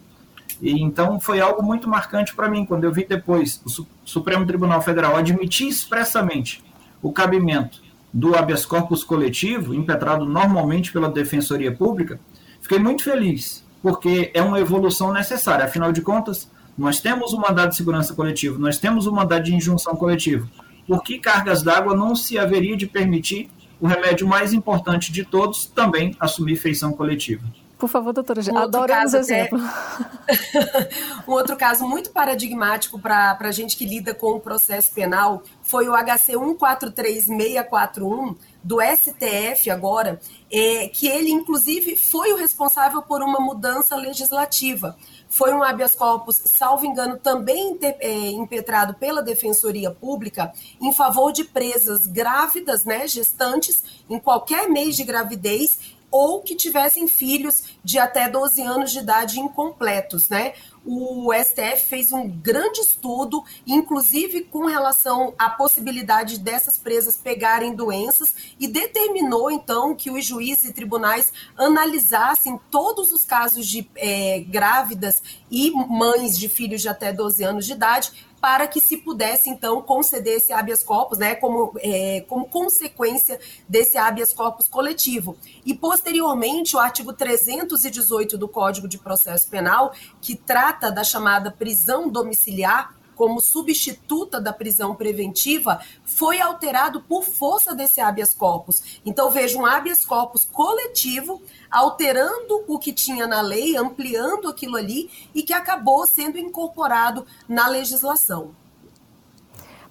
E 0.61 0.81
então 0.81 1.21
foi 1.21 1.41
algo 1.41 1.63
muito 1.63 1.89
marcante 1.89 2.35
para 2.35 2.49
mim 2.49 2.65
quando 2.65 2.85
eu 2.85 2.93
vi 2.93 3.05
depois 3.05 3.61
o 3.67 3.87
Supremo 4.05 4.47
Tribunal 4.47 4.81
Federal 4.81 5.17
admitir 5.17 5.69
expressamente 5.69 6.63
o 7.03 7.13
cabimento 7.13 7.83
do 8.13 8.37
habeas 8.37 8.65
corpus 8.65 9.03
coletivo, 9.03 9.75
impetrado 9.75 10.25
normalmente 10.25 10.93
pela 10.93 11.09
Defensoria 11.09 11.73
Pública, 11.73 12.21
Fiquei 12.63 12.79
muito 12.79 13.03
feliz, 13.03 13.63
porque 13.83 14.31
é 14.33 14.41
uma 14.41 14.61
evolução 14.61 15.13
necessária. 15.13 15.65
Afinal 15.65 15.93
de 15.93 16.01
contas, 16.01 16.49
nós 16.77 17.01
temos 17.01 17.33
o 17.33 17.41
mandado 17.41 17.71
de 17.71 17.77
segurança 17.77 18.15
coletivo, 18.15 18.59
nós 18.59 18.79
temos 18.79 19.07
o 19.07 19.13
mandado 19.13 19.45
de 19.45 19.55
injunção 19.55 19.95
coletivo, 19.95 20.49
por 20.87 21.03
que 21.03 21.19
cargas 21.19 21.63
d'água 21.63 21.95
não 21.95 22.15
se 22.15 22.39
haveria 22.39 22.77
de 22.77 22.87
permitir 22.87 23.51
o 23.81 23.87
remédio 23.87 24.27
mais 24.27 24.53
importante 24.53 25.13
de 25.13 25.25
todos 25.25 25.67
também 25.67 26.17
assumir 26.21 26.57
feição 26.57 26.93
coletiva. 26.93 27.43
Por 27.83 27.89
favor, 27.89 28.13
doutora, 28.13 28.41
um 28.49 28.59
adoramos 28.59 29.13
exemplo. 29.13 29.59
um 31.27 31.33
outro 31.33 31.57
caso 31.57 31.85
muito 31.85 32.11
paradigmático 32.11 32.97
para 32.97 33.37
a 33.37 33.51
gente 33.51 33.77
que 33.77 33.85
lida 33.85 34.15
com 34.15 34.37
o 34.37 34.41
processo 34.41 34.95
penal 34.95 35.43
foi 35.65 35.89
o 35.89 35.93
HC 35.93 36.37
143641 36.37 38.37
do 38.63 38.79
STF 38.81 39.69
agora, 39.69 40.21
é, 40.49 40.87
que 40.87 41.09
ele 41.09 41.33
inclusive 41.33 41.97
foi 41.97 42.33
o 42.33 42.37
responsável 42.37 43.03
por 43.03 43.21
uma 43.21 43.41
mudança 43.41 43.97
legislativa. 43.97 44.97
Foi 45.33 45.51
um 45.55 45.63
habeas 45.63 45.95
corpus, 45.95 46.43
salvo 46.45 46.85
engano, 46.85 47.17
também 47.17 47.79
é, 47.81 48.29
impetrado 48.33 48.93
pela 48.93 49.23
Defensoria 49.23 49.91
Pública 49.91 50.53
em 50.79 50.93
favor 50.93 51.33
de 51.33 51.43
presas 51.43 52.05
grávidas, 52.05 52.85
né, 52.85 53.09
gestantes, 53.09 53.83
em 54.11 54.19
qualquer 54.19 54.69
mês 54.69 54.95
de 54.95 55.05
gravidez 55.05 55.97
ou 56.13 56.43
que 56.43 56.55
tivessem 56.55 57.09
filhos 57.09 57.63
de 57.83 57.99
até 57.99 58.29
12 58.29 58.61
anos 58.61 58.93
de 58.93 58.99
idade 58.99 59.41
incompletos, 59.41 60.29
né? 60.29 60.53
O 60.85 61.33
STF 61.33 61.87
fez 61.87 62.13
um 62.13 62.29
grande 62.29 62.81
estudo, 62.81 63.43
inclusive 63.67 64.43
com 64.43 64.67
relação 64.67 65.33
à 65.39 65.49
possibilidade 65.49 66.39
dessas 66.39 66.77
presas 66.77 67.17
pegarem 67.17 67.75
doenças, 67.75 68.35
e 68.59 68.69
determinou 68.69 69.51
então 69.51 69.95
que 69.95 70.11
os 70.11 70.25
juízes 70.25 70.65
e 70.65 70.73
tribunais 70.73 71.33
analisassem 71.57 72.61
todos 72.71 73.13
os 73.13 73.25
casos 73.25 73.67
de 73.67 73.89
é, 73.97 74.41
grávidas 74.41 75.23
e 75.51 75.71
mães 75.71 76.37
de 76.37 76.49
filhos 76.49 76.83
de 76.83 76.89
até 76.89 77.13
12 77.13 77.43
anos 77.45 77.65
de 77.65 77.73
idade 77.73 78.13
para 78.43 78.67
que 78.67 78.81
se 78.81 78.97
pudesse, 78.97 79.49
então, 79.49 79.81
conceder 79.81 80.39
esse 80.39 80.53
habeas 80.53 80.83
corpus, 80.83 81.17
né, 81.17 81.37
como, 81.37 81.73
é, 81.79 82.23
como 82.23 82.45
consequência 82.47 83.39
desse 83.69 83.97
habeas 83.97 84.33
corpus 84.33 84.67
coletivo. 84.67 85.37
E, 85.65 85.73
posteriormente, 85.73 86.75
o 86.75 86.81
artigo 86.81 87.13
318 87.13 88.37
do 88.37 88.49
Código 88.49 88.89
de 88.89 88.99
Processo 88.99 89.49
Penal, 89.49 89.95
que 90.21 90.35
trata 90.35 90.91
da 90.91 91.05
chamada 91.05 91.53
prisão 91.53 92.09
domiciliar, 92.09 92.93
como 93.23 93.41
substituta 93.41 94.41
da 94.41 94.53
prisão 94.53 94.97
preventiva 94.97 95.81
foi 96.05 96.41
alterado 96.41 97.03
por 97.03 97.23
força 97.23 97.73
desse 97.73 98.01
habeas 98.01 98.35
corpus. 98.35 99.01
Então, 99.07 99.31
veja 99.31 99.57
um 99.57 99.65
habeas 99.65 100.05
corpus 100.05 100.45
coletivo 100.45 101.41
alterando 101.71 102.65
o 102.67 102.81
que 102.81 102.93
tinha 102.93 103.25
na 103.29 103.41
lei, 103.41 103.77
ampliando 103.77 104.49
aquilo 104.49 104.75
ali 104.75 105.09
e 105.33 105.45
que 105.45 105.53
acabou 105.53 106.05
sendo 106.05 106.37
incorporado 106.37 107.25
na 107.49 107.69
legislação. 107.69 108.57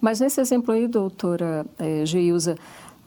Mas 0.02 0.20
nesse 0.20 0.42
exemplo 0.42 0.74
aí, 0.74 0.86
doutora 0.86 1.66
é, 1.80 2.06
Geilza, 2.06 2.58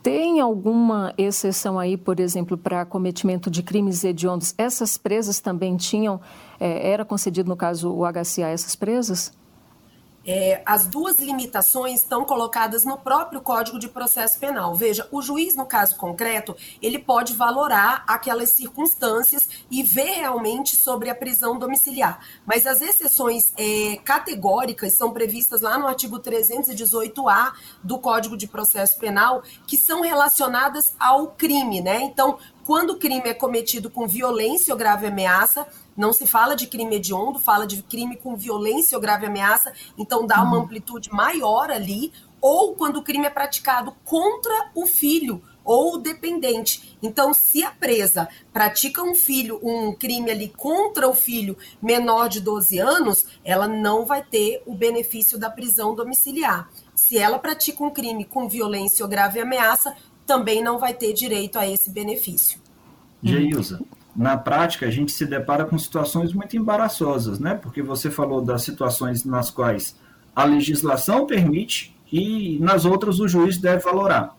tem 0.03 0.41
alguma 0.41 1.13
exceção 1.19 1.79
aí, 1.79 1.99
por 1.99 2.19
exemplo, 2.19 2.57
para 2.57 2.87
cometimento 2.87 3.51
de 3.51 3.63
crimes 3.63 4.03
hediondos? 4.03 4.55
Essas 4.57 4.97
presas 4.97 5.39
também 5.39 5.77
tinham, 5.77 6.19
é, 6.59 6.93
era 6.93 7.05
concedido 7.05 7.51
no 7.51 7.57
caso 7.57 7.93
o 7.93 8.11
HCA 8.11 8.49
essas 8.49 8.75
presas? 8.75 9.31
É, 10.27 10.63
as 10.65 10.87
duas 10.87 11.19
limitações 11.19 12.01
estão 12.01 12.25
colocadas 12.25 12.85
no 12.85 12.97
próprio 12.97 13.41
Código 13.41 13.79
de 13.79 13.89
Processo 13.89 14.39
Penal. 14.39 14.75
Veja, 14.75 15.07
o 15.11 15.21
juiz, 15.21 15.55
no 15.55 15.67
caso 15.67 15.97
concreto, 15.97 16.57
ele 16.81 16.99
pode 16.99 17.35
valorar 17.35 18.05
aquelas 18.07 18.51
circunstâncias 18.51 19.49
e 19.71 19.83
ver 19.83 20.21
realmente 20.21 20.77
sobre 20.77 21.11
a 21.11 21.15
prisão 21.15 21.59
domiciliar. 21.59 22.21
Mas 22.47 22.67
as 22.67 22.81
exceções 22.81 23.53
é, 23.57 23.97
categóricas 24.05 24.95
são 24.95 25.13
previstas 25.13 25.61
lá 25.61 25.79
no 25.79 25.87
artigo 25.87 26.19
318-A 26.19 27.55
do 27.83 27.99
Código 27.99 28.37
de 28.37 28.47
Processo 28.47 28.99
Penal, 28.99 29.43
que 29.67 29.77
são 29.77 30.01
relacionadas 30.01 30.95
ao 30.99 31.29
crime, 31.29 31.81
né? 31.81 32.03
Então, 32.03 32.39
quando 32.65 32.91
o 32.91 32.99
crime 32.99 33.29
é 33.29 33.35
cometido 33.35 33.91
com 33.91 34.07
violência 34.07 34.73
ou 34.73 34.79
grave 34.79 35.07
ameaça, 35.07 35.67
não 35.97 36.13
se 36.13 36.27
fala 36.27 36.55
de 36.55 36.67
crime 36.67 36.97
hediondo, 36.97 37.39
fala 37.39 37.67
de 37.67 37.83
crime 37.83 38.17
com 38.17 38.37
violência 38.37 38.97
ou 38.97 39.03
grave 39.03 39.27
ameaça, 39.27 39.73
então 39.97 40.27
dá 40.27 40.43
uma 40.43 40.57
uhum. 40.57 40.65
amplitude 40.65 41.11
maior 41.13 41.71
ali, 41.71 42.13
ou 42.41 42.75
quando 42.75 42.99
o 42.99 43.03
crime 43.03 43.27
é 43.27 43.31
praticado 43.31 43.95
contra 44.05 44.71
o 44.75 44.87
filho 44.87 45.43
ou 45.65 45.95
o 45.95 45.99
dependente. 45.99 46.99
Então, 47.03 47.33
se 47.33 47.65
a 47.65 47.71
presa 47.71 48.29
pratica 48.53 49.03
um 49.03 49.15
filho, 49.15 49.59
um 49.63 49.95
crime 49.95 50.31
ali 50.31 50.49
contra 50.49 51.09
o 51.09 51.15
filho 51.15 51.57
menor 51.81 52.29
de 52.29 52.41
12 52.41 52.79
anos, 52.79 53.25
ela 53.43 53.67
não 53.67 54.05
vai 54.05 54.23
ter 54.23 54.63
o 54.67 54.75
benefício 54.75 55.39
da 55.39 55.49
prisão 55.49 55.95
domiciliar. 55.95 56.69
Se 56.95 57.19
ela 57.19 57.39
pratica 57.39 57.83
um 57.83 57.91
crime 57.91 58.25
com 58.25 58.49
violência 58.49 59.05
ou 59.05 59.09
grave 59.09 59.41
ameaça, 59.41 59.97
também 60.27 60.63
não 60.63 60.79
vai 60.79 60.95
ter 60.95 61.13
direito 61.13 61.59
a 61.59 61.69
esse 61.69 61.91
benefício. 61.91 62.59
Geilza, 63.23 63.81
na 64.15 64.37
prática 64.37 64.87
a 64.87 64.91
gente 64.91 65.13
se 65.13 65.27
depara 65.27 65.65
com 65.65 65.79
situações 65.79 66.33
muito 66.33 66.57
embaraçosas, 66.57 67.39
né? 67.39 67.55
Porque 67.55 67.83
você 67.83 68.11
falou 68.11 68.43
das 68.43 68.63
situações 68.63 69.25
nas 69.25 69.51
quais 69.51 69.97
a 70.35 70.45
legislação 70.45 71.27
permite 71.27 71.97
e 72.13 72.59
nas 72.61 72.85
outras 72.85 73.19
o 73.19 73.27
juiz 73.27 73.59
deve 73.59 73.83
valorar. 73.83 74.37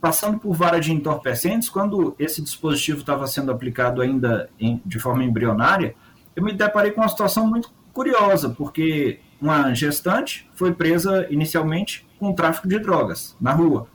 Passando 0.00 0.38
por 0.38 0.54
vara 0.54 0.78
de 0.78 0.92
entorpecentes, 0.92 1.68
quando 1.68 2.14
esse 2.18 2.42
dispositivo 2.42 3.00
estava 3.00 3.26
sendo 3.26 3.50
aplicado 3.50 4.02
ainda 4.02 4.50
em, 4.60 4.80
de 4.84 4.98
forma 4.98 5.24
embrionária, 5.24 5.94
eu 6.36 6.42
me 6.42 6.52
deparei 6.52 6.90
com 6.90 7.00
uma 7.00 7.08
situação 7.08 7.46
muito 7.46 7.72
curiosa, 7.92 8.50
porque 8.50 9.20
uma 9.40 9.72
gestante 9.72 10.48
foi 10.54 10.74
presa 10.74 11.26
inicialmente 11.30 12.06
com 12.18 12.32
tráfico 12.32 12.68
de 12.68 12.78
drogas 12.78 13.36
na 13.40 13.52
rua. 13.52 13.86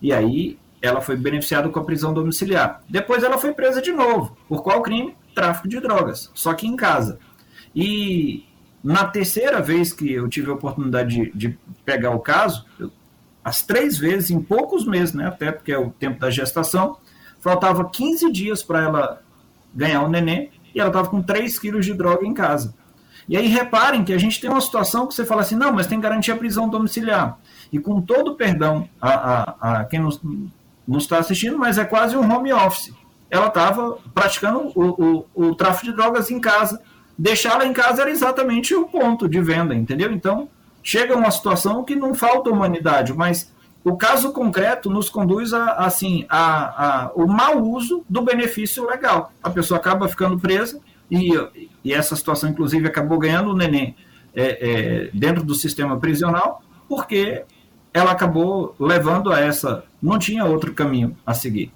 E 0.00 0.12
aí 0.12 0.58
ela 0.82 1.00
foi 1.00 1.16
beneficiada 1.16 1.68
com 1.68 1.78
a 1.78 1.84
prisão 1.84 2.12
domiciliar. 2.12 2.82
Depois 2.88 3.22
ela 3.22 3.38
foi 3.38 3.54
presa 3.54 3.80
de 3.80 3.92
novo. 3.92 4.36
Por 4.48 4.62
qual 4.62 4.82
crime? 4.82 5.16
Tráfico 5.34 5.68
de 5.68 5.80
drogas, 5.80 6.30
só 6.34 6.52
que 6.52 6.66
em 6.66 6.76
casa. 6.76 7.18
E 7.74 8.44
na 8.82 9.04
terceira 9.04 9.62
vez 9.62 9.92
que 9.92 10.12
eu 10.12 10.28
tive 10.28 10.50
a 10.50 10.54
oportunidade 10.54 11.14
de, 11.14 11.32
de 11.32 11.58
pegar 11.84 12.10
o 12.10 12.18
caso, 12.18 12.66
eu, 12.78 12.90
as 13.44 13.62
três 13.62 13.96
vezes, 13.96 14.30
em 14.30 14.40
poucos 14.40 14.84
meses, 14.84 15.14
né, 15.14 15.26
até 15.26 15.50
porque 15.50 15.72
é 15.72 15.78
o 15.78 15.90
tempo 15.90 16.20
da 16.20 16.30
gestação, 16.30 16.96
faltava 17.40 17.88
15 17.88 18.30
dias 18.30 18.62
para 18.62 18.82
ela 18.82 19.22
ganhar 19.74 20.02
o 20.02 20.08
neném 20.08 20.50
e 20.74 20.80
ela 20.80 20.90
estava 20.90 21.08
com 21.08 21.22
3 21.22 21.58
quilos 21.58 21.86
de 21.86 21.94
droga 21.94 22.26
em 22.26 22.34
casa. 22.34 22.74
E 23.28 23.36
aí 23.36 23.46
reparem 23.46 24.04
que 24.04 24.12
a 24.12 24.18
gente 24.18 24.40
tem 24.40 24.50
uma 24.50 24.60
situação 24.60 25.06
que 25.06 25.14
você 25.14 25.24
fala 25.24 25.42
assim, 25.42 25.54
não, 25.54 25.72
mas 25.72 25.86
tem 25.86 26.00
garantia 26.00 26.36
prisão 26.36 26.68
domiciliar. 26.68 27.38
E 27.72 27.78
com 27.78 28.00
todo 28.00 28.34
perdão 28.34 28.88
a, 29.00 29.10
a, 29.10 29.80
a 29.80 29.84
quem 29.84 30.00
nos, 30.00 30.20
nos 30.86 31.04
está 31.04 31.18
assistindo, 31.18 31.58
mas 31.58 31.78
é 31.78 31.84
quase 31.84 32.16
um 32.16 32.32
home 32.32 32.52
office. 32.52 32.92
Ela 33.30 33.46
estava 33.46 33.98
praticando 34.14 34.72
o, 34.74 35.24
o, 35.34 35.46
o 35.48 35.54
tráfico 35.54 35.86
de 35.86 35.92
drogas 35.92 36.30
em 36.30 36.40
casa. 36.40 36.80
Deixá-la 37.16 37.64
em 37.66 37.72
casa 37.72 38.02
era 38.02 38.10
exatamente 38.10 38.74
o 38.74 38.86
ponto 38.86 39.28
de 39.28 39.40
venda, 39.40 39.74
entendeu? 39.74 40.12
Então, 40.12 40.48
chega 40.82 41.16
uma 41.16 41.30
situação 41.30 41.84
que 41.84 41.94
não 41.94 42.14
falta 42.14 42.50
humanidade, 42.50 43.14
mas 43.14 43.52
o 43.84 43.96
caso 43.96 44.32
concreto 44.32 44.90
nos 44.90 45.08
conduz 45.08 45.52
a, 45.52 45.72
assim, 45.74 46.24
a, 46.28 47.06
a, 47.06 47.12
o 47.14 47.26
mau 47.26 47.62
uso 47.62 48.04
do 48.08 48.22
benefício 48.22 48.86
legal. 48.86 49.32
A 49.42 49.50
pessoa 49.50 49.78
acaba 49.78 50.08
ficando 50.08 50.38
presa 50.38 50.80
e, 51.10 51.32
e 51.84 51.92
essa 51.92 52.14
situação, 52.14 52.50
inclusive, 52.50 52.86
acabou 52.86 53.18
ganhando 53.18 53.50
o 53.50 53.56
neném 53.56 53.96
é, 54.34 54.44
é, 54.44 55.10
dentro 55.12 55.42
do 55.42 55.54
sistema 55.54 55.98
prisional, 55.98 56.62
porque 56.88 57.44
ela 57.92 58.12
acabou 58.12 58.74
levando 58.78 59.32
a 59.32 59.40
essa. 59.40 59.84
Não 60.02 60.18
tinha 60.18 60.44
outro 60.44 60.74
caminho 60.74 61.16
a 61.24 61.32
seguir. 61.32 61.72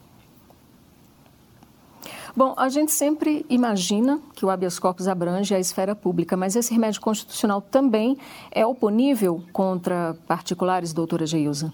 Bom, 2.36 2.52
a 2.58 2.68
gente 2.68 2.92
sempre 2.92 3.46
imagina 3.48 4.20
que 4.34 4.44
o 4.44 4.50
habeas 4.50 4.78
corpus 4.78 5.08
abrange 5.08 5.54
a 5.54 5.58
esfera 5.58 5.96
pública, 5.96 6.36
mas 6.36 6.54
esse 6.54 6.70
remédio 6.70 7.00
constitucional 7.00 7.62
também 7.62 8.18
é 8.50 8.66
oponível 8.66 9.42
contra 9.54 10.14
particulares, 10.26 10.92
doutora 10.92 11.24
Geilza? 11.24 11.72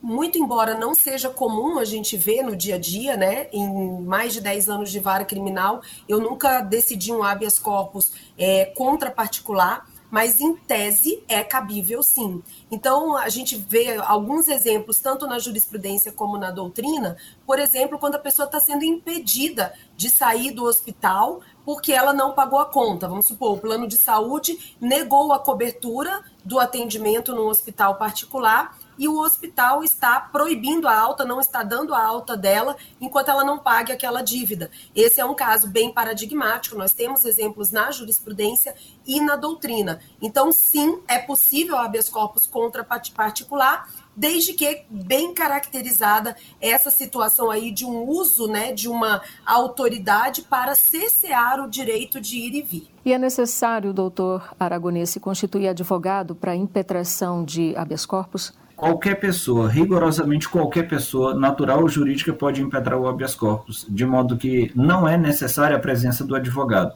Muito 0.00 0.38
embora 0.38 0.78
não 0.78 0.94
seja 0.94 1.28
comum 1.28 1.80
a 1.80 1.84
gente 1.84 2.16
ver 2.16 2.44
no 2.44 2.54
dia 2.54 2.76
a 2.76 2.78
dia, 2.78 3.16
né, 3.16 3.48
em 3.52 4.00
mais 4.02 4.32
de 4.32 4.40
10 4.40 4.68
anos 4.68 4.92
de 4.92 5.00
vara 5.00 5.24
criminal, 5.24 5.82
eu 6.08 6.20
nunca 6.20 6.60
decidi 6.60 7.10
um 7.10 7.24
habeas 7.24 7.58
corpus 7.58 8.12
é, 8.38 8.66
contra 8.76 9.10
particular, 9.10 9.84
mas 10.16 10.40
em 10.40 10.56
tese 10.56 11.22
é 11.28 11.44
cabível 11.44 12.02
sim. 12.02 12.42
Então, 12.70 13.18
a 13.18 13.28
gente 13.28 13.54
vê 13.54 13.96
alguns 13.96 14.48
exemplos, 14.48 14.98
tanto 14.98 15.26
na 15.26 15.38
jurisprudência 15.38 16.10
como 16.10 16.38
na 16.38 16.50
doutrina, 16.50 17.18
por 17.46 17.58
exemplo, 17.58 17.98
quando 17.98 18.14
a 18.14 18.18
pessoa 18.18 18.46
está 18.46 18.58
sendo 18.58 18.82
impedida 18.82 19.74
de 19.94 20.08
sair 20.08 20.52
do 20.52 20.64
hospital 20.64 21.42
porque 21.66 21.92
ela 21.92 22.14
não 22.14 22.32
pagou 22.32 22.58
a 22.58 22.64
conta. 22.64 23.06
Vamos 23.06 23.26
supor, 23.26 23.58
o 23.58 23.60
plano 23.60 23.86
de 23.86 23.98
saúde 23.98 24.74
negou 24.80 25.34
a 25.34 25.38
cobertura 25.38 26.24
do 26.42 26.58
atendimento 26.58 27.34
no 27.34 27.42
hospital 27.42 27.96
particular 27.96 28.74
e 28.98 29.08
o 29.08 29.18
hospital 29.18 29.82
está 29.82 30.20
proibindo 30.20 30.88
a 30.88 30.98
alta, 30.98 31.24
não 31.24 31.40
está 31.40 31.62
dando 31.62 31.94
a 31.94 32.04
alta 32.04 32.36
dela 32.36 32.76
enquanto 33.00 33.30
ela 33.30 33.44
não 33.44 33.58
pague 33.58 33.92
aquela 33.92 34.22
dívida. 34.22 34.70
Esse 34.94 35.20
é 35.20 35.24
um 35.24 35.34
caso 35.34 35.68
bem 35.68 35.92
paradigmático, 35.92 36.76
nós 36.76 36.92
temos 36.92 37.24
exemplos 37.24 37.70
na 37.70 37.90
jurisprudência 37.90 38.74
e 39.06 39.20
na 39.20 39.36
doutrina. 39.36 40.00
Então, 40.20 40.50
sim, 40.52 41.00
é 41.06 41.18
possível 41.18 41.76
habeas 41.76 42.08
corpus 42.08 42.46
contra 42.46 42.84
particular, 42.84 43.88
desde 44.16 44.54
que 44.54 44.84
bem 44.88 45.34
caracterizada 45.34 46.34
essa 46.60 46.90
situação 46.90 47.50
aí 47.50 47.70
de 47.70 47.84
um 47.84 48.08
uso 48.08 48.46
né, 48.48 48.72
de 48.72 48.88
uma 48.88 49.20
autoridade 49.44 50.42
para 50.42 50.74
cessear 50.74 51.62
o 51.62 51.68
direito 51.68 52.20
de 52.20 52.38
ir 52.38 52.54
e 52.54 52.62
vir. 52.62 52.90
E 53.04 53.12
é 53.12 53.18
necessário, 53.18 53.92
doutor 53.92 54.54
Aragonês, 54.58 55.10
se 55.10 55.20
constituir 55.20 55.68
advogado 55.68 56.34
para 56.34 56.56
impetração 56.56 57.44
de 57.44 57.76
habeas 57.76 58.06
corpus? 58.06 58.52
Qualquer 58.76 59.14
pessoa, 59.14 59.70
rigorosamente 59.70 60.46
qualquer 60.46 60.86
pessoa, 60.86 61.34
natural 61.34 61.80
ou 61.80 61.88
jurídica, 61.88 62.30
pode 62.34 62.60
impetrar 62.60 62.98
o 62.98 63.08
habeas 63.08 63.34
corpus, 63.34 63.86
de 63.88 64.04
modo 64.04 64.36
que 64.36 64.70
não 64.74 65.08
é 65.08 65.16
necessária 65.16 65.74
a 65.74 65.80
presença 65.80 66.22
do 66.22 66.36
advogado. 66.36 66.94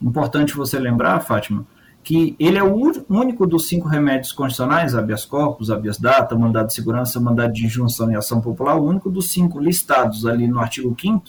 Importante 0.00 0.54
você 0.54 0.78
lembrar, 0.78 1.20
Fátima, 1.20 1.64
que 2.04 2.36
ele 2.38 2.58
é 2.58 2.62
o 2.62 2.74
único 3.08 3.46
dos 3.46 3.66
cinco 3.66 3.88
remédios 3.88 4.30
constitucionais, 4.30 4.94
habeas 4.94 5.24
corpus, 5.24 5.70
habeas 5.70 5.98
data, 5.98 6.36
mandado 6.36 6.66
de 6.66 6.74
segurança, 6.74 7.18
mandado 7.18 7.54
de 7.54 7.64
injunção 7.64 8.12
e 8.12 8.16
ação 8.16 8.42
popular, 8.42 8.76
o 8.76 8.84
único 8.84 9.08
dos 9.10 9.30
cinco 9.30 9.58
listados 9.58 10.26
ali 10.26 10.46
no 10.46 10.60
artigo 10.60 10.94
5 11.00 11.24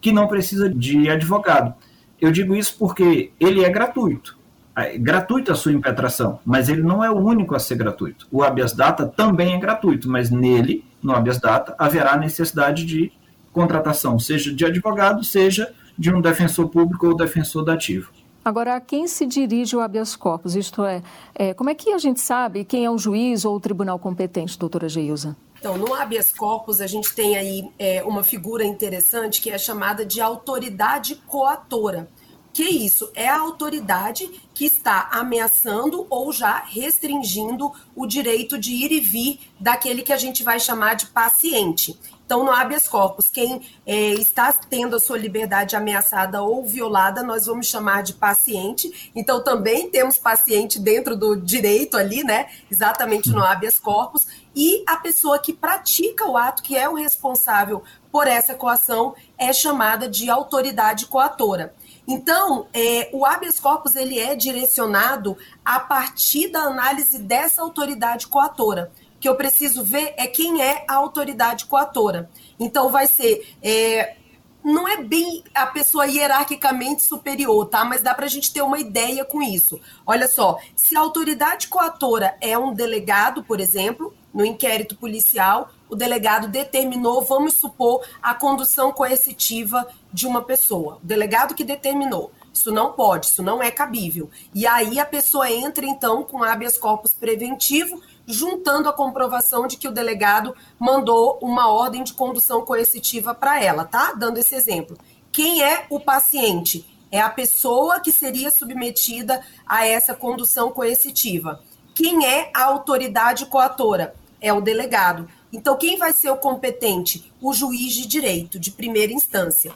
que 0.00 0.12
não 0.12 0.26
precisa 0.26 0.68
de 0.68 1.10
advogado. 1.10 1.74
Eu 2.18 2.32
digo 2.32 2.56
isso 2.56 2.76
porque 2.78 3.32
ele 3.38 3.62
é 3.62 3.68
gratuito. 3.68 4.38
É 4.74 4.96
gratuita 4.96 5.52
a 5.52 5.54
sua 5.54 5.72
impetração, 5.72 6.40
mas 6.44 6.68
ele 6.68 6.82
não 6.82 7.04
é 7.04 7.10
o 7.10 7.18
único 7.18 7.54
a 7.54 7.58
ser 7.58 7.76
gratuito. 7.76 8.26
O 8.30 8.42
habeas 8.42 8.72
data 8.72 9.06
também 9.06 9.54
é 9.54 9.58
gratuito, 9.58 10.08
mas 10.08 10.30
nele, 10.30 10.84
no 11.02 11.14
habeas 11.14 11.38
data, 11.38 11.74
haverá 11.78 12.16
necessidade 12.16 12.84
de 12.86 13.12
contratação, 13.52 14.18
seja 14.18 14.52
de 14.52 14.64
advogado, 14.64 15.22
seja 15.22 15.72
de 15.98 16.12
um 16.12 16.20
defensor 16.20 16.68
público 16.68 17.06
ou 17.06 17.16
defensor 17.16 17.64
dativo. 17.64 18.10
Agora, 18.44 18.74
a 18.74 18.80
quem 18.80 19.06
se 19.06 19.24
dirige 19.24 19.76
o 19.76 19.80
habeas 19.80 20.16
corpus? 20.16 20.56
Isto 20.56 20.84
é, 20.84 21.00
é, 21.34 21.54
como 21.54 21.70
é 21.70 21.74
que 21.74 21.92
a 21.92 21.98
gente 21.98 22.20
sabe 22.20 22.64
quem 22.64 22.84
é 22.84 22.90
o 22.90 22.98
juiz 22.98 23.44
ou 23.44 23.54
o 23.54 23.60
tribunal 23.60 23.98
competente, 24.00 24.58
doutora 24.58 24.88
Geilza? 24.88 25.36
Então, 25.60 25.78
no 25.78 25.94
habeas 25.94 26.32
corpus, 26.32 26.80
a 26.80 26.88
gente 26.88 27.14
tem 27.14 27.36
aí 27.36 27.70
é, 27.78 28.02
uma 28.02 28.24
figura 28.24 28.64
interessante 28.64 29.40
que 29.40 29.48
é 29.48 29.56
chamada 29.56 30.04
de 30.04 30.20
autoridade 30.20 31.14
coatora. 31.24 32.08
Que 32.52 32.64
isso? 32.64 33.10
É 33.14 33.28
a 33.28 33.40
autoridade 33.40 34.28
que 34.54 34.66
está 34.66 35.08
ameaçando 35.10 36.06
ou 36.10 36.30
já 36.30 36.58
restringindo 36.58 37.72
o 37.96 38.06
direito 38.06 38.58
de 38.58 38.72
ir 38.72 38.92
e 38.92 39.00
vir 39.00 39.40
daquele 39.58 40.02
que 40.02 40.12
a 40.12 40.18
gente 40.18 40.42
vai 40.42 40.60
chamar 40.60 40.94
de 40.94 41.06
paciente. 41.06 41.98
Então, 42.24 42.44
no 42.44 42.50
habeas 42.50 42.88
corpus, 42.88 43.28
quem 43.28 43.60
é, 43.86 44.14
está 44.14 44.52
tendo 44.52 44.96
a 44.96 45.00
sua 45.00 45.18
liberdade 45.18 45.76
ameaçada 45.76 46.42
ou 46.42 46.64
violada, 46.64 47.22
nós 47.22 47.44
vamos 47.44 47.66
chamar 47.66 48.02
de 48.02 48.14
paciente. 48.14 49.10
Então, 49.14 49.42
também 49.42 49.90
temos 49.90 50.16
paciente 50.16 50.78
dentro 50.78 51.14
do 51.16 51.36
direito 51.36 51.96
ali, 51.96 52.24
né? 52.24 52.48
Exatamente 52.70 53.30
no 53.30 53.42
habeas 53.42 53.78
corpus. 53.78 54.26
E 54.54 54.82
a 54.86 54.96
pessoa 54.96 55.38
que 55.38 55.52
pratica 55.52 56.26
o 56.26 56.36
ato, 56.36 56.62
que 56.62 56.76
é 56.76 56.88
o 56.88 56.94
responsável 56.94 57.82
por 58.10 58.26
essa 58.26 58.54
coação, 58.54 59.14
é 59.36 59.52
chamada 59.52 60.08
de 60.08 60.30
autoridade 60.30 61.06
coatora. 61.06 61.74
Então, 62.06 62.66
é, 62.72 63.08
o 63.12 63.24
habeas 63.24 63.60
corpus 63.60 63.94
ele 63.94 64.18
é 64.18 64.34
direcionado 64.34 65.36
a 65.64 65.78
partir 65.78 66.48
da 66.48 66.62
análise 66.62 67.18
dessa 67.18 67.62
autoridade 67.62 68.26
coatora 68.26 68.90
que 69.22 69.28
eu 69.28 69.36
preciso 69.36 69.84
ver 69.84 70.14
é 70.16 70.26
quem 70.26 70.60
é 70.60 70.84
a 70.88 70.94
autoridade 70.94 71.66
coatora. 71.66 72.28
Então, 72.58 72.90
vai 72.90 73.06
ser. 73.06 73.54
É, 73.62 74.16
não 74.64 74.86
é 74.86 75.02
bem 75.02 75.42
a 75.54 75.66
pessoa 75.66 76.06
hierarquicamente 76.06 77.02
superior, 77.02 77.66
tá? 77.66 77.84
Mas 77.84 78.02
dá 78.02 78.14
para 78.14 78.26
a 78.26 78.28
gente 78.28 78.52
ter 78.52 78.62
uma 78.62 78.78
ideia 78.78 79.24
com 79.24 79.42
isso. 79.42 79.80
Olha 80.06 80.28
só, 80.28 80.58
se 80.76 80.96
a 80.96 81.00
autoridade 81.00 81.68
coatora 81.68 82.36
é 82.40 82.56
um 82.56 82.72
delegado, 82.72 83.42
por 83.42 83.60
exemplo, 83.60 84.14
no 84.32 84.44
inquérito 84.44 84.96
policial, 84.96 85.70
o 85.88 85.96
delegado 85.96 86.48
determinou, 86.48 87.22
vamos 87.22 87.54
supor, 87.54 88.06
a 88.22 88.34
condução 88.34 88.92
coercitiva 88.92 89.86
de 90.12 90.26
uma 90.26 90.42
pessoa. 90.42 90.98
O 91.02 91.06
delegado 91.06 91.54
que 91.54 91.64
determinou. 91.64 92.32
Isso 92.52 92.70
não 92.70 92.92
pode, 92.92 93.26
isso 93.26 93.42
não 93.42 93.62
é 93.62 93.70
cabível. 93.70 94.30
E 94.54 94.66
aí 94.66 95.00
a 95.00 95.06
pessoa 95.06 95.50
entra, 95.50 95.86
então, 95.86 96.22
com 96.22 96.42
habeas 96.42 96.76
corpus 96.76 97.12
preventivo, 97.12 98.00
juntando 98.26 98.88
a 98.88 98.92
comprovação 98.92 99.66
de 99.66 99.76
que 99.76 99.88
o 99.88 99.92
delegado 99.92 100.54
mandou 100.78 101.38
uma 101.42 101.70
ordem 101.70 102.04
de 102.04 102.12
condução 102.12 102.64
coercitiva 102.64 103.34
para 103.34 103.62
ela, 103.62 103.84
tá? 103.84 104.12
Dando 104.12 104.38
esse 104.38 104.54
exemplo. 104.54 104.96
Quem 105.30 105.62
é 105.62 105.86
o 105.90 105.98
paciente? 105.98 106.86
É 107.10 107.20
a 107.20 107.28
pessoa 107.28 108.00
que 108.00 108.10
seria 108.10 108.50
submetida 108.50 109.42
a 109.66 109.86
essa 109.86 110.14
condução 110.14 110.70
coercitiva. 110.70 111.62
Quem 111.94 112.26
é 112.26 112.50
a 112.54 112.64
autoridade 112.64 113.46
coatora? 113.46 114.14
É 114.40 114.52
o 114.52 114.60
delegado. 114.60 115.28
Então, 115.52 115.76
quem 115.76 115.98
vai 115.98 116.12
ser 116.12 116.30
o 116.30 116.36
competente? 116.36 117.30
O 117.40 117.52
juiz 117.52 117.92
de 117.92 118.06
direito, 118.06 118.58
de 118.58 118.70
primeira 118.70 119.12
instância. 119.12 119.72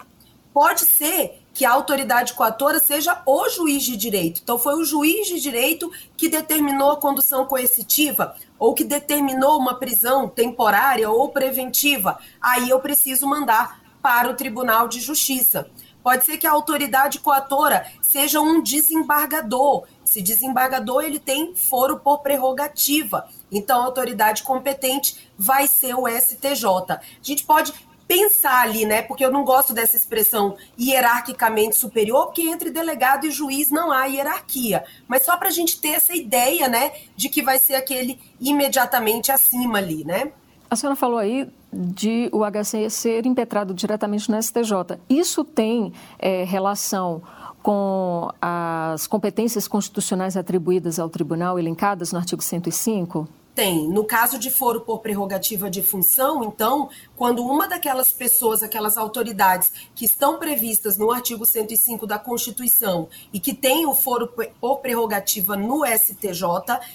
Pode 0.52 0.86
ser 0.86 1.42
que 1.56 1.64
a 1.64 1.72
autoridade 1.72 2.34
coatora 2.34 2.78
seja 2.78 3.22
o 3.24 3.48
juiz 3.48 3.82
de 3.82 3.96
direito. 3.96 4.42
Então, 4.44 4.58
foi 4.58 4.74
o 4.74 4.84
juiz 4.84 5.26
de 5.26 5.40
direito 5.40 5.90
que 6.14 6.28
determinou 6.28 6.90
a 6.90 7.00
condução 7.00 7.46
coercitiva 7.46 8.36
ou 8.58 8.74
que 8.74 8.84
determinou 8.84 9.58
uma 9.58 9.78
prisão 9.78 10.28
temporária 10.28 11.08
ou 11.08 11.30
preventiva. 11.30 12.18
Aí 12.42 12.68
eu 12.68 12.78
preciso 12.78 13.26
mandar 13.26 13.80
para 14.02 14.30
o 14.30 14.34
Tribunal 14.34 14.86
de 14.86 15.00
Justiça. 15.00 15.66
Pode 16.02 16.26
ser 16.26 16.36
que 16.36 16.46
a 16.46 16.52
autoridade 16.52 17.20
coatora 17.20 17.90
seja 18.02 18.38
um 18.38 18.62
desembargador. 18.62 19.86
Esse 20.04 20.20
desembargador 20.20 21.04
ele 21.04 21.18
tem 21.18 21.56
foro 21.56 21.98
por 21.98 22.18
prerrogativa. 22.18 23.26
Então, 23.50 23.80
a 23.80 23.86
autoridade 23.86 24.42
competente 24.42 25.30
vai 25.38 25.66
ser 25.66 25.94
o 25.94 26.06
STJ. 26.06 26.92
A 26.92 27.00
gente 27.22 27.44
pode 27.44 27.72
pensar 28.06 28.62
ali, 28.62 28.84
né? 28.84 29.02
Porque 29.02 29.24
eu 29.24 29.32
não 29.32 29.44
gosto 29.44 29.72
dessa 29.72 29.96
expressão 29.96 30.56
hierarquicamente 30.78 31.76
superior, 31.76 32.26
porque 32.26 32.42
entre 32.42 32.70
delegado 32.70 33.26
e 33.26 33.30
juiz 33.30 33.70
não 33.70 33.90
há 33.90 34.04
hierarquia. 34.06 34.84
Mas 35.08 35.24
só 35.24 35.36
para 35.36 35.48
a 35.48 35.52
gente 35.52 35.80
ter 35.80 35.90
essa 35.90 36.14
ideia, 36.14 36.68
né, 36.68 36.92
de 37.16 37.28
que 37.28 37.42
vai 37.42 37.58
ser 37.58 37.74
aquele 37.74 38.18
imediatamente 38.40 39.32
acima 39.32 39.78
ali, 39.78 40.04
né? 40.04 40.32
A 40.68 40.74
senhora 40.74 40.96
falou 40.96 41.18
aí 41.18 41.48
de 41.72 42.28
o 42.32 42.42
HC 42.44 42.90
ser 42.90 43.26
impetrado 43.26 43.72
diretamente 43.72 44.30
no 44.30 44.42
STJ. 44.42 44.98
Isso 45.08 45.44
tem 45.44 45.92
é, 46.18 46.44
relação 46.44 47.22
com 47.62 48.30
as 48.40 49.06
competências 49.06 49.66
constitucionais 49.66 50.36
atribuídas 50.36 50.98
ao 50.98 51.08
tribunal 51.08 51.58
elencadas 51.58 52.12
no 52.12 52.18
artigo 52.18 52.42
105? 52.42 53.28
Tem. 53.56 53.88
No 53.88 54.04
caso 54.04 54.38
de 54.38 54.50
foro 54.50 54.82
por 54.82 54.98
prerrogativa 54.98 55.70
de 55.70 55.82
função, 55.82 56.44
então, 56.44 56.90
quando 57.16 57.42
uma 57.42 57.66
daquelas 57.66 58.12
pessoas, 58.12 58.62
aquelas 58.62 58.98
autoridades 58.98 59.72
que 59.94 60.04
estão 60.04 60.38
previstas 60.38 60.98
no 60.98 61.10
artigo 61.10 61.46
105 61.46 62.06
da 62.06 62.18
Constituição 62.18 63.08
e 63.32 63.40
que 63.40 63.54
têm 63.54 63.86
o 63.86 63.94
foro 63.94 64.30
por 64.60 64.80
prerrogativa 64.80 65.56
no 65.56 65.86
STJ, 65.86 66.44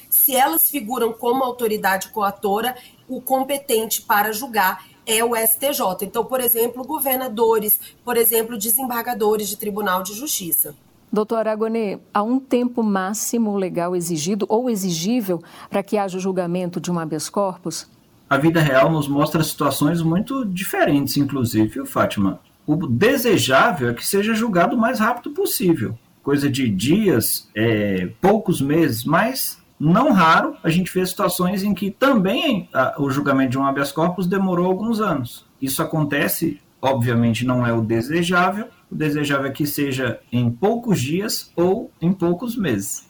se 0.08 0.36
elas 0.36 0.69
figuram 0.69 1.12
como 1.12 1.43
autoridade 1.43 2.10
coatora, 2.10 2.78
o 3.10 3.19
competente 3.19 4.04
para 4.04 4.32
julgar 4.32 4.86
é 5.04 5.26
o 5.26 5.36
STJ. 5.36 6.04
Então, 6.04 6.24
por 6.24 6.39
exemplo, 6.39 6.84
governadores, 6.84 7.80
por 8.06 8.17
exemplo, 8.17 8.56
desembargadores 8.56 9.50
de 9.50 9.58
Tribunal 9.58 10.04
de 10.04 10.13
Justiça. 10.13 10.76
Doutor 11.12 11.39
Aragonê, 11.39 12.00
há 12.13 12.24
um 12.24 12.39
tempo 12.39 12.82
máximo 12.82 13.58
legal 13.58 13.93
exigido 13.95 14.45
ou 14.47 14.69
exigível 14.69 15.43
para 15.69 15.84
que 15.84 15.97
haja 15.97 16.17
o 16.17 16.21
julgamento 16.21 16.80
de 16.80 16.89
um 16.89 16.97
habeas 16.97 17.30
corpus? 17.30 17.89
A 18.30 18.38
vida 18.38 18.62
real 18.62 18.89
nos 18.89 19.10
mostra 19.10 19.43
situações 19.43 20.02
muito 20.02 20.45
diferentes, 20.45 21.17
inclusive, 21.17 21.67
viu, 21.67 21.86
Fátima? 21.86 22.39
O 22.65 22.88
desejável 22.88 23.89
é 23.89 23.93
que 23.93 24.08
seja 24.08 24.34
julgado 24.34 24.78
o 24.78 24.80
mais 24.80 25.00
rápido 25.00 25.32
possível. 25.32 26.00
Coisa 26.24 26.50
de 26.50 26.69
dias, 26.69 27.50
é, 27.54 28.10
poucos 28.21 28.62
meses, 28.62 29.04
mas 29.04 29.62
não 29.78 30.13
raro 30.13 30.56
a 30.63 30.69
gente 30.69 30.93
vê 30.93 31.06
situações 31.06 31.62
em 31.62 31.74
que 31.74 31.91
também 31.91 32.69
a, 32.74 32.95
o 33.02 33.10
julgamento 33.10 33.52
de 33.52 33.58
um 33.58 33.65
habeas 33.65 33.91
corpus 33.91 34.28
demorou 34.28 34.67
alguns 34.67 35.02
anos. 35.02 35.45
Isso 35.62 35.82
acontece, 35.82 36.62
obviamente 36.82 37.45
não 37.45 37.67
é 37.67 37.74
o 37.74 37.82
desejável, 37.82 38.67
o 38.91 38.95
desejável 38.95 39.47
é 39.47 39.51
que 39.51 39.65
seja 39.65 40.19
em 40.32 40.51
poucos 40.51 40.99
dias 40.99 41.51
ou 41.56 41.89
em 42.01 42.12
poucos 42.12 42.58
meses. 42.58 43.10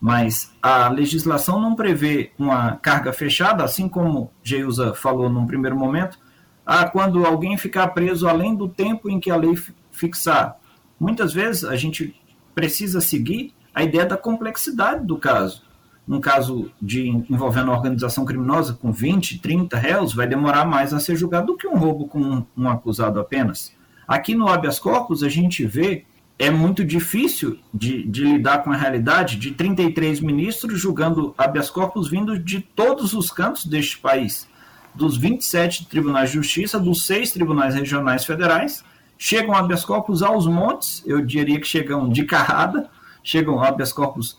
Mas 0.00 0.52
a 0.60 0.88
legislação 0.88 1.60
não 1.60 1.76
prevê 1.76 2.32
uma 2.36 2.76
carga 2.76 3.12
fechada, 3.12 3.62
assim 3.62 3.88
como 3.88 4.32
Geusa 4.42 4.92
falou 4.92 5.30
num 5.30 5.46
primeiro 5.46 5.76
momento, 5.76 6.18
ah, 6.66 6.88
quando 6.88 7.24
alguém 7.24 7.56
ficar 7.56 7.88
preso 7.88 8.26
além 8.26 8.56
do 8.56 8.68
tempo 8.68 9.08
em 9.08 9.20
que 9.20 9.30
a 9.30 9.36
lei 9.36 9.56
fixar. 9.92 10.58
Muitas 10.98 11.32
vezes 11.32 11.64
a 11.64 11.76
gente 11.76 12.14
precisa 12.54 13.00
seguir 13.00 13.54
a 13.74 13.84
ideia 13.84 14.06
da 14.06 14.16
complexidade 14.16 15.06
do 15.06 15.16
caso. 15.16 15.62
um 16.08 16.20
caso 16.20 16.72
de 16.82 17.08
envolvendo 17.08 17.68
uma 17.68 17.76
organização 17.76 18.24
criminosa 18.24 18.74
com 18.74 18.90
20, 18.90 19.38
30 19.38 19.76
réus, 19.76 20.12
vai 20.12 20.26
demorar 20.26 20.64
mais 20.64 20.92
a 20.92 20.98
ser 20.98 21.14
julgado 21.14 21.48
do 21.48 21.56
que 21.56 21.68
um 21.68 21.76
roubo 21.76 22.08
com 22.08 22.20
um, 22.20 22.46
um 22.56 22.68
acusado 22.68 23.20
apenas. 23.20 23.72
Aqui 24.10 24.34
no 24.34 24.48
habeas 24.48 24.80
corpus, 24.80 25.22
a 25.22 25.28
gente 25.28 25.64
vê 25.64 26.04
é 26.36 26.50
muito 26.50 26.84
difícil 26.84 27.60
de, 27.72 28.02
de, 28.02 28.24
lidar 28.24 28.64
com 28.64 28.72
a 28.72 28.76
realidade 28.76 29.36
de 29.36 29.52
33 29.52 30.18
ministros 30.20 30.80
julgando 30.80 31.32
habeas 31.38 31.70
corpus 31.70 32.10
vindo 32.10 32.36
de 32.36 32.60
todos 32.60 33.14
os 33.14 33.30
cantos 33.30 33.64
deste 33.64 33.98
país, 33.98 34.48
dos 34.92 35.16
27 35.16 35.86
tribunais 35.86 36.30
de 36.30 36.34
justiça, 36.34 36.80
dos 36.80 37.06
seis 37.06 37.30
tribunais 37.30 37.76
regionais 37.76 38.24
federais, 38.24 38.82
chegam 39.16 39.54
habeas 39.54 39.84
corpus 39.84 40.24
aos 40.24 40.44
montes, 40.44 41.04
eu 41.06 41.24
diria 41.24 41.60
que 41.60 41.66
chegam 41.68 42.08
de 42.08 42.24
carrada, 42.24 42.90
chegam 43.22 43.62
habeas 43.62 43.92
corpus 43.92 44.36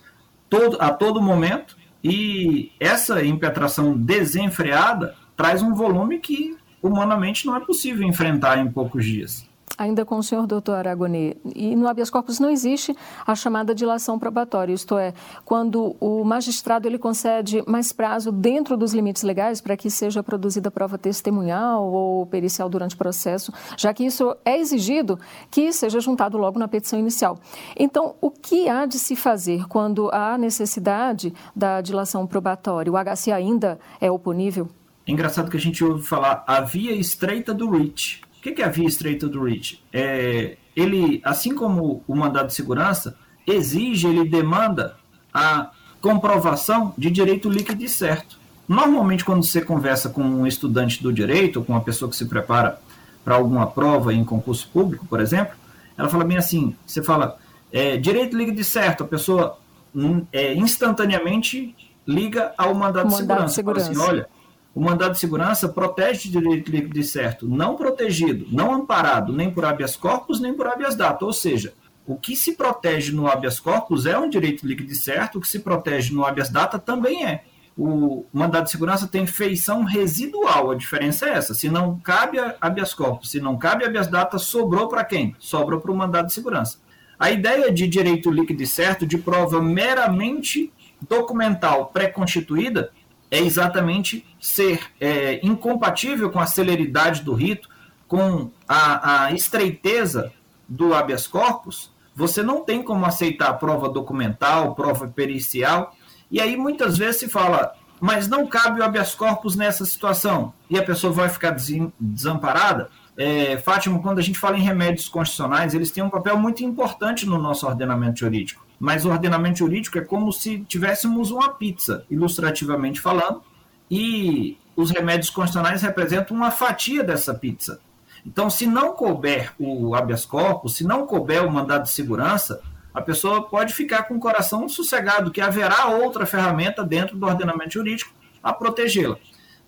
todo, 0.50 0.76
a 0.82 0.92
todo 0.92 1.22
momento, 1.22 1.78
e 2.04 2.74
essa 2.78 3.24
impetração 3.24 3.98
desenfreada 3.98 5.16
traz 5.38 5.62
um 5.62 5.74
volume 5.74 6.20
que 6.20 6.58
humanamente 6.84 7.46
não 7.46 7.56
é 7.56 7.62
possível 7.62 8.06
enfrentar 8.06 8.58
em 8.58 8.70
poucos 8.70 9.06
dias. 9.06 9.50
Ainda 9.78 10.06
com 10.06 10.18
o 10.18 10.24
senhor 10.24 10.46
doutor 10.46 10.76
Aragonê, 10.76 11.36
e 11.56 11.76
no 11.76 11.88
habeas 11.88 12.10
corpus 12.10 12.40
não 12.40 12.50
existe 12.50 12.96
a 13.26 13.34
chamada 13.36 13.74
dilação 13.74 14.20
probatória, 14.20 14.74
isto 14.74 14.98
é, 14.98 15.14
quando 15.46 15.96
o 16.00 16.24
magistrado 16.24 16.88
ele 16.88 17.00
concede 17.00 17.64
mais 17.66 17.92
prazo 17.92 18.32
dentro 18.32 18.78
dos 18.78 18.94
limites 18.94 19.24
legais 19.24 19.62
para 19.62 19.78
que 19.78 19.90
seja 19.90 20.22
produzida 20.22 20.70
prova 20.70 20.98
testemunhal 20.98 21.92
ou 21.92 22.26
pericial 22.26 22.70
durante 22.70 22.96
o 22.96 22.98
processo, 22.98 23.52
já 23.78 23.94
que 23.94 24.06
isso 24.06 24.36
é 24.46 24.60
exigido 24.60 25.20
que 25.50 25.72
seja 25.72 26.00
juntado 26.00 26.38
logo 26.38 26.60
na 26.60 26.68
petição 26.68 27.00
inicial. 27.00 27.40
Então, 27.76 28.16
o 28.22 28.30
que 28.30 28.70
há 28.70 28.86
de 28.86 29.00
se 29.00 29.16
fazer 29.16 29.68
quando 29.68 30.10
há 30.12 30.38
necessidade 30.38 31.34
da 31.56 31.82
dilação 31.82 32.28
probatória? 32.28 32.92
O 32.92 32.96
HC 32.98 33.32
ainda 33.32 33.80
é 34.00 34.12
oponível? 34.12 34.70
É 35.08 35.12
engraçado 35.12 35.50
que 35.50 35.58
a 35.58 35.60
gente 35.60 35.84
ouve 35.84 36.04
falar 36.04 36.44
a 36.46 36.62
via 36.62 36.94
estreita 36.94 37.54
do 37.54 37.70
REACH, 37.70 38.22
o 38.42 38.56
que 38.56 38.62
é 38.62 38.66
a 38.66 38.70
via 38.70 38.88
estreita 38.88 39.28
do 39.28 39.44
REACH? 39.44 39.80
É, 39.94 40.58
ele, 40.76 41.22
assim 41.24 41.54
como 41.54 42.04
o 42.08 42.16
mandado 42.16 42.48
de 42.48 42.54
segurança, 42.56 43.16
exige, 43.46 44.08
ele 44.08 44.28
demanda 44.28 44.96
a 45.32 45.70
comprovação 46.02 46.94
de 46.98 47.12
direito 47.12 47.50
líquido 47.50 47.84
e 47.84 47.90
certo. 47.90 48.40
Normalmente, 48.68 49.24
quando 49.24 49.44
você 49.44 49.62
conversa 49.62 50.10
com 50.10 50.24
um 50.24 50.48
estudante 50.48 51.04
do 51.04 51.14
direito, 51.14 51.60
ou 51.60 51.66
com 51.66 51.74
uma 51.74 51.82
pessoa 51.82 52.10
que 52.10 52.16
se 52.16 52.26
prepara 52.26 52.80
para 53.24 53.36
alguma 53.36 53.68
prova 53.68 54.14
em 54.14 54.24
concurso 54.24 54.68
público, 54.70 55.06
por 55.06 55.20
exemplo, 55.20 55.56
ela 55.98 56.10
fala 56.10 56.24
bem 56.24 56.38
assim: 56.38 56.76
você 56.86 57.04
fala, 57.04 57.38
é, 57.72 57.98
direito 57.98 58.36
líquido 58.36 58.60
e 58.60 58.64
certo, 58.64 59.04
a 59.04 59.08
pessoa 59.08 59.58
hum, 59.94 60.26
é, 60.32 60.54
instantaneamente 60.54 61.76
liga 62.08 62.54
ao 62.58 62.74
mandado, 62.74 63.10
mandado 63.10 63.46
de 63.46 63.54
segurança. 63.54 63.90
De 63.90 63.94
segurança. 63.94 63.94
Fala 63.94 64.06
assim, 64.06 64.12
olha, 64.12 64.30
o 64.74 64.80
mandado 64.80 65.14
de 65.14 65.20
segurança 65.20 65.68
protege 65.68 66.30
o 66.30 66.32
direito 66.32 66.72
líquido 66.72 67.00
e 67.00 67.04
certo, 67.04 67.48
não 67.48 67.76
protegido, 67.76 68.48
não 68.52 68.74
amparado 68.74 69.34
nem 69.34 69.52
por 69.52 69.66
habeas 69.66 69.96
corpus, 69.96 70.40
nem 70.40 70.54
por 70.54 70.68
habeas 70.68 70.96
data. 70.96 71.26
Ou 71.26 71.34
seja, 71.34 71.74
o 72.06 72.16
que 72.16 72.36
se 72.36 72.56
protege 72.56 73.12
no 73.12 73.28
habeas 73.28 73.60
corpus 73.60 74.06
é 74.06 74.18
um 74.18 74.30
direito 74.30 74.66
líquido 74.66 74.92
e 74.92 74.96
certo, 74.96 75.38
o 75.38 75.42
que 75.42 75.48
se 75.48 75.60
protege 75.60 76.14
no 76.14 76.26
habeas 76.26 76.50
data 76.50 76.80
também 76.80 77.26
é. 77.26 77.44
O 77.78 78.26
mandado 78.34 78.66
de 78.66 78.72
segurança 78.72 79.08
tem 79.08 79.26
feição 79.26 79.84
residual, 79.84 80.72
a 80.72 80.76
diferença 80.76 81.26
é 81.26 81.34
essa. 81.34 81.54
Se 81.54 81.70
não 81.70 82.00
cabe 82.00 82.38
habeas 82.60 82.94
corpus, 82.94 83.32
se 83.32 83.40
não 83.40 83.58
cabe 83.58 83.86
habeas 83.86 84.08
data, 84.08 84.38
sobrou 84.38 84.88
para 84.88 85.04
quem? 85.04 85.36
Sobrou 85.40 85.80
para 85.80 85.92
o 85.92 85.96
mandado 85.96 86.28
de 86.28 86.34
segurança. 86.34 86.80
A 87.20 87.30
ideia 87.32 87.72
de 87.72 87.88
direito 87.88 88.32
líquido 88.32 88.64
e 88.64 88.68
certo, 88.68 89.06
de 89.06 89.18
prova 89.18 89.62
meramente 89.62 90.72
documental 91.08 91.88
pré-constituída, 91.88 92.92
é 93.32 93.40
exatamente 93.40 94.26
ser 94.40 94.82
é, 95.00 95.40
incompatível 95.42 96.30
com 96.30 96.40
a 96.40 96.46
celeridade 96.46 97.24
do 97.24 97.34
rito, 97.34 97.70
com 98.06 98.52
a, 98.68 99.24
a 99.24 99.32
estreiteza 99.32 100.34
do 100.68 100.94
habeas 100.94 101.26
corpus, 101.26 101.90
você 102.14 102.44
não 102.44 102.66
tem 102.66 102.84
como 102.84 103.06
aceitar 103.06 103.54
prova 103.54 103.88
documental, 103.88 104.76
prova 104.76 105.08
pericial, 105.08 105.96
e 106.30 106.42
aí 106.42 106.58
muitas 106.58 106.98
vezes 106.98 107.22
se 107.22 107.30
fala, 107.30 107.74
mas 108.02 108.28
não 108.28 108.46
cabe 108.46 108.82
o 108.82 108.84
habeas 108.84 109.16
corpus 109.16 109.56
nessa 109.56 109.86
situação, 109.86 110.54
e 110.70 110.78
a 110.78 110.84
pessoa 110.84 111.14
vai 111.14 111.30
ficar 111.30 111.56
desamparada. 111.98 112.90
É, 113.18 113.58
Fátima, 113.58 114.02
quando 114.02 114.20
a 114.20 114.22
gente 114.22 114.40
fala 114.40 114.58
em 114.58 114.62
remédios 114.62 115.08
constitucionais, 115.08 115.74
eles 115.74 115.92
têm 115.92 116.04
um 116.04 116.10
papel 116.10 116.38
muito 116.38 116.64
importante 116.64 117.26
no 117.26 117.38
nosso 117.38 117.66
ordenamento 117.66 118.20
jurídico 118.20 118.71
mas 118.82 119.06
o 119.06 119.12
ordenamento 119.12 119.60
jurídico 119.60 120.00
é 120.00 120.02
como 120.02 120.34
se 120.34 120.62
tivéssemos 120.62 121.30
uma 121.30 121.50
pizza, 121.50 122.04
ilustrativamente 122.10 123.00
falando, 123.00 123.44
e 123.92 124.58
os 124.76 124.90
remédios 124.90 125.30
constitucionais 125.30 125.84
representam 125.84 126.36
uma 126.36 126.50
fatia 126.50 127.04
dessa 127.04 127.32
pizza. 127.32 127.80
Então, 128.26 128.50
se 128.50 128.66
não 128.66 128.94
couber 128.94 129.54
o 129.60 129.94
habeas 129.94 130.26
corpus, 130.26 130.78
se 130.78 130.84
não 130.84 131.06
couber 131.06 131.46
o 131.46 131.52
mandado 131.52 131.84
de 131.84 131.92
segurança, 131.92 132.60
a 132.92 133.00
pessoa 133.00 133.44
pode 133.44 133.72
ficar 133.72 134.04
com 134.04 134.16
o 134.16 134.20
coração 134.20 134.68
sossegado, 134.68 135.30
que 135.30 135.42
haverá 135.42 135.86
outra 135.86 136.26
ferramenta 136.26 136.84
dentro 136.84 137.16
do 137.16 137.28
ordenamento 137.28 137.74
jurídico 137.74 138.12
a 138.42 138.52
protegê-la. 138.52 139.18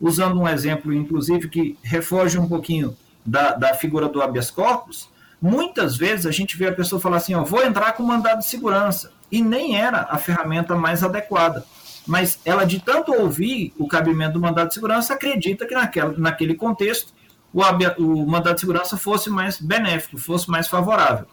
Usando 0.01 0.39
um 0.39 0.47
exemplo, 0.47 0.91
inclusive, 0.91 1.49
que 1.49 1.77
refoge 1.83 2.39
um 2.39 2.47
pouquinho 2.47 2.97
da, 3.23 3.53
da 3.53 3.75
figura 3.75 4.09
do 4.09 4.23
habeas 4.23 4.49
corpus, 4.49 5.07
Muitas 5.43 5.97
vezes 5.97 6.25
a 6.25 6.31
gente 6.31 6.55
vê 6.55 6.69
a 6.69 6.73
pessoa 6.73 7.01
falar 7.01 7.17
assim, 7.17 7.35
ó, 7.35 7.43
vou 7.43 7.61
entrar 7.65 7.91
com 7.91 8.01
mandado 8.01 8.39
de 8.39 8.45
segurança. 8.45 9.11
E 9.29 9.41
nem 9.41 9.75
era 9.77 10.07
a 10.09 10.17
ferramenta 10.17 10.73
mais 10.73 11.03
adequada. 11.03 11.65
Mas 12.07 12.39
ela, 12.45 12.63
de 12.63 12.79
tanto 12.79 13.11
ouvir 13.13 13.73
o 13.77 13.85
cabimento 13.85 14.35
do 14.35 14.39
mandado 14.39 14.69
de 14.69 14.73
segurança, 14.73 15.13
acredita 15.13 15.65
que 15.65 15.73
naquela, 15.73 16.13
naquele 16.17 16.55
contexto 16.55 17.13
o, 17.53 17.59
o 18.01 18.25
mandado 18.25 18.55
de 18.55 18.61
segurança 18.61 18.95
fosse 18.95 19.29
mais 19.29 19.59
benéfico, 19.59 20.17
fosse 20.17 20.49
mais 20.49 20.69
favorável. 20.69 21.27